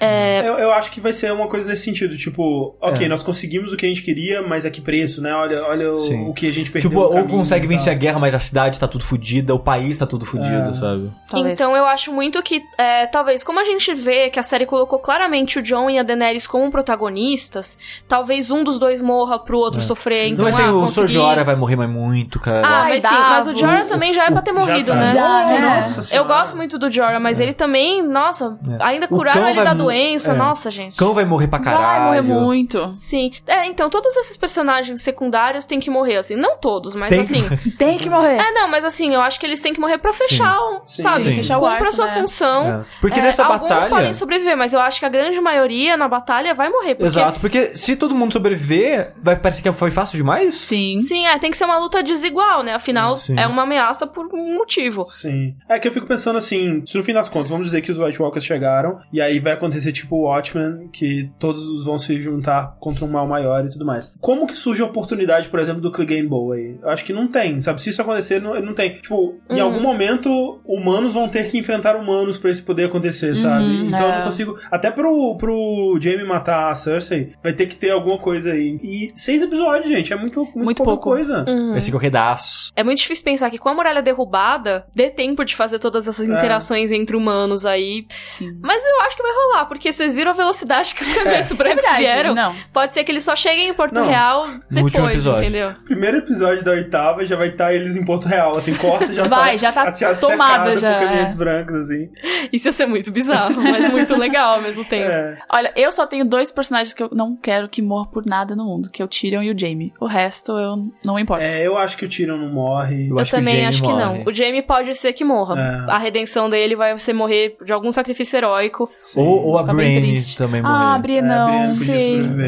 [0.00, 0.42] É.
[0.46, 3.08] Eu, eu acho que vai ser uma coisa nesse sentido, tipo, ok, É.
[3.08, 5.32] nós conseguimos o que a gente queria, mas a que preço, né?
[5.34, 8.18] Olha, olha o, o que a gente perdeu Tipo, ou caminho consegue vencer a guerra,
[8.18, 10.74] mas a cidade tá tudo fodida, o país tá tudo fudido, É.
[10.74, 11.12] sabe?
[11.28, 11.60] Talvez.
[11.60, 14.98] Então eu acho muito que, é, talvez, como a gente vê que a série colocou
[14.98, 17.78] claramente o John e a Daenerys como protagonistas,
[18.08, 20.28] talvez um dos dois morra pro outro sofrer.
[20.28, 21.12] Então, Não ser ah, o consegui...
[21.12, 22.66] Jorah vai morrer mais muito, cara.
[22.66, 23.56] Ah, mas sim, mas o.
[23.56, 24.94] Jorah também já é pra ter morrido, tá.
[24.94, 25.12] né?
[25.12, 25.54] Já, Sim.
[25.54, 25.76] né?
[25.76, 29.74] Nossa Eu gosto muito do Jorah, mas ele também, nossa, ainda O curaram ele da
[29.74, 30.36] doença, é.
[30.36, 30.96] nossa, gente.
[30.96, 32.10] Cão vai morrer pra caralho.
[32.10, 32.90] Vai morrer muito.
[32.94, 33.32] Sim.
[33.46, 36.36] É, então todos esses personagens secundários têm que morrer, assim.
[36.36, 37.70] Não todos, mas Tem que- assim.
[37.76, 38.36] Tem que morrer.
[38.36, 41.02] É, não, mas assim, eu acho que eles têm que morrer pra fechar, um, Sim.
[41.02, 41.20] sabe?
[41.20, 41.32] Sim.
[41.34, 42.14] Fechar o Cumpra arco, a sua né?
[42.14, 42.80] função.
[42.80, 42.84] É.
[43.00, 43.90] Porque É, nessa alguns batalha.
[43.90, 46.94] podem sobreviver, mas eu acho que a grande maioria na batalha vai morrer.
[46.94, 50.54] Porque, Exato, porque se todo mundo sobreviver, vai parecer que foi fácil demais?
[50.56, 50.98] Sim.
[50.98, 52.74] Sim, é, tem que ser uma luta desigual, né?
[52.74, 53.38] Afinal, Sim.
[53.38, 55.04] é uma ameaça por um motivo.
[55.06, 55.54] Sim.
[55.68, 57.98] É que eu fico pensando assim, se no fim das contas, vamos dizer que os
[57.98, 62.76] White Walkers chegaram, e aí vai acontecer tipo o Watchmen, que todos vão se juntar
[62.80, 64.14] contra um mal maior e tudo mais.
[64.20, 66.73] Como que surge a oportunidade, por exemplo, do Clegane Bowl aí?
[66.82, 67.80] Eu acho que não tem, sabe?
[67.80, 68.92] Se isso acontecer, não, não tem.
[68.94, 69.62] Tipo, em Uhum.
[69.64, 73.64] algum momento, humanos vão ter que enfrentar humanos pra isso poder acontecer, sabe?
[73.64, 74.16] Uhum, então eu é.
[74.18, 74.58] não consigo.
[74.70, 78.78] Até pro, pro Jamie matar a Cersei, vai ter que ter alguma coisa aí.
[78.82, 81.10] E seis episódios, gente, é muito, muito, Muito pouca pouco.
[81.10, 81.44] coisa.
[81.48, 81.72] Uhum.
[81.72, 82.72] Vai ser qualquer daço.
[82.76, 86.26] É muito difícil pensar que com a muralha derrubada, dê tempo de fazer todas essas
[86.28, 88.06] interações entre humanos aí.
[88.26, 88.58] Sim.
[88.62, 91.84] Mas eu acho que vai rolar, porque vocês viram a velocidade que os caminhões brancos
[91.96, 92.34] vieram.
[92.34, 92.54] Não.
[92.72, 94.06] Pode ser que eles só cheguem em Porto Não.
[94.08, 95.74] Real depois, entendeu?
[95.84, 99.24] Primeiro episódio da oitava já vai estar eles em Porto Real, assim, corta e já
[99.34, 101.38] Vai, tá, já tá assim, tomada já, por caminhantes é.
[101.38, 102.08] brancos, assim.
[102.52, 105.10] Isso ia ser muito bizarro, mas muito legal ao mesmo tempo.
[105.10, 105.38] É.
[105.50, 108.64] Olha, eu só tenho dois personagens que eu não quero que morram por nada no
[108.64, 109.92] mundo, que é o Tyrion e o Jaime.
[110.00, 111.44] O resto eu não importo.
[111.44, 113.08] É, eu acho que o Tyrion não morre.
[113.08, 114.04] Eu Eu acho que também Jaime acho que morre.
[114.04, 114.24] não.
[114.26, 115.54] O Jamie pode ser que morra.
[115.58, 115.90] É.
[115.90, 118.90] A redenção dele vai ser morrer de algum sacrifício heróico.
[118.98, 119.20] Sim.
[119.20, 120.74] Ou, ou a Brienne também morrer.
[120.74, 121.46] Ah, a É, Brienne a não.
[121.46, 122.40] Brienne podia sim.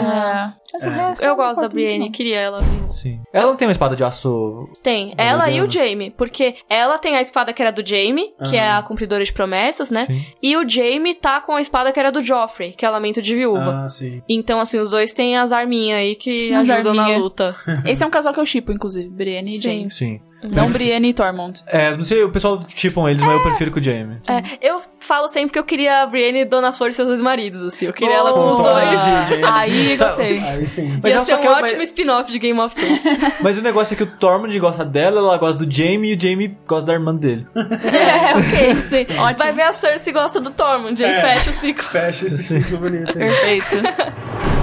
[0.00, 0.63] É.
[0.74, 1.08] Mas o É.
[1.08, 2.60] resto Eu não gosto da Brienne, queria ela.
[2.90, 3.20] Sim.
[3.32, 4.68] Ela não tem uma espada de aço.
[4.82, 8.34] Tem, É ela e o Jamie, porque ela tem a espada que era do Jamie,
[8.48, 10.06] que é a cumpridora de promessas, né?
[10.06, 10.24] Sim.
[10.42, 13.22] E o Jamie tá com a espada que era do Joffrey, que é o lamento
[13.22, 13.84] de viúva.
[13.84, 14.20] Ah, sim.
[14.28, 17.54] Então, assim, os dois têm as arminhas aí que As ajudam na luta.
[17.86, 19.08] Esse é um casal que eu chipo, inclusive.
[19.08, 19.60] Brienne e Sim.
[19.62, 19.90] Jaime.
[19.90, 20.20] Sim.
[20.50, 21.62] Não Brienne e Tormund.
[21.68, 24.18] É, não sei, o pessoal tipam eles, mas eu prefiro com o Jaime.
[24.28, 27.22] É, eu falo sempre que eu queria a Brienne e Dona Flor e seus dois
[27.22, 27.86] maridos, assim.
[27.86, 29.44] Eu queria ela com os dois.
[29.52, 30.38] Aí gostei.
[30.38, 30.98] Aí sim.
[31.02, 33.02] Mas Ia ela ser só um quer- ótimo mas- spin-off de Game of Thrones.
[33.40, 36.20] Mas o negócio é que o Tormund gosta dela, ela gosta do Jaime e o
[36.20, 37.46] Jaime gosta da irmã dele.
[37.54, 39.06] é, ok, sim.
[39.18, 39.38] Ótimo.
[39.38, 41.20] Vai ver a Cersei gosta do Tormund, aí É.
[41.20, 41.84] fecha o ciclo.
[41.84, 43.14] Fecha esse ciclo bonito aí.
[43.14, 43.76] Perfeito.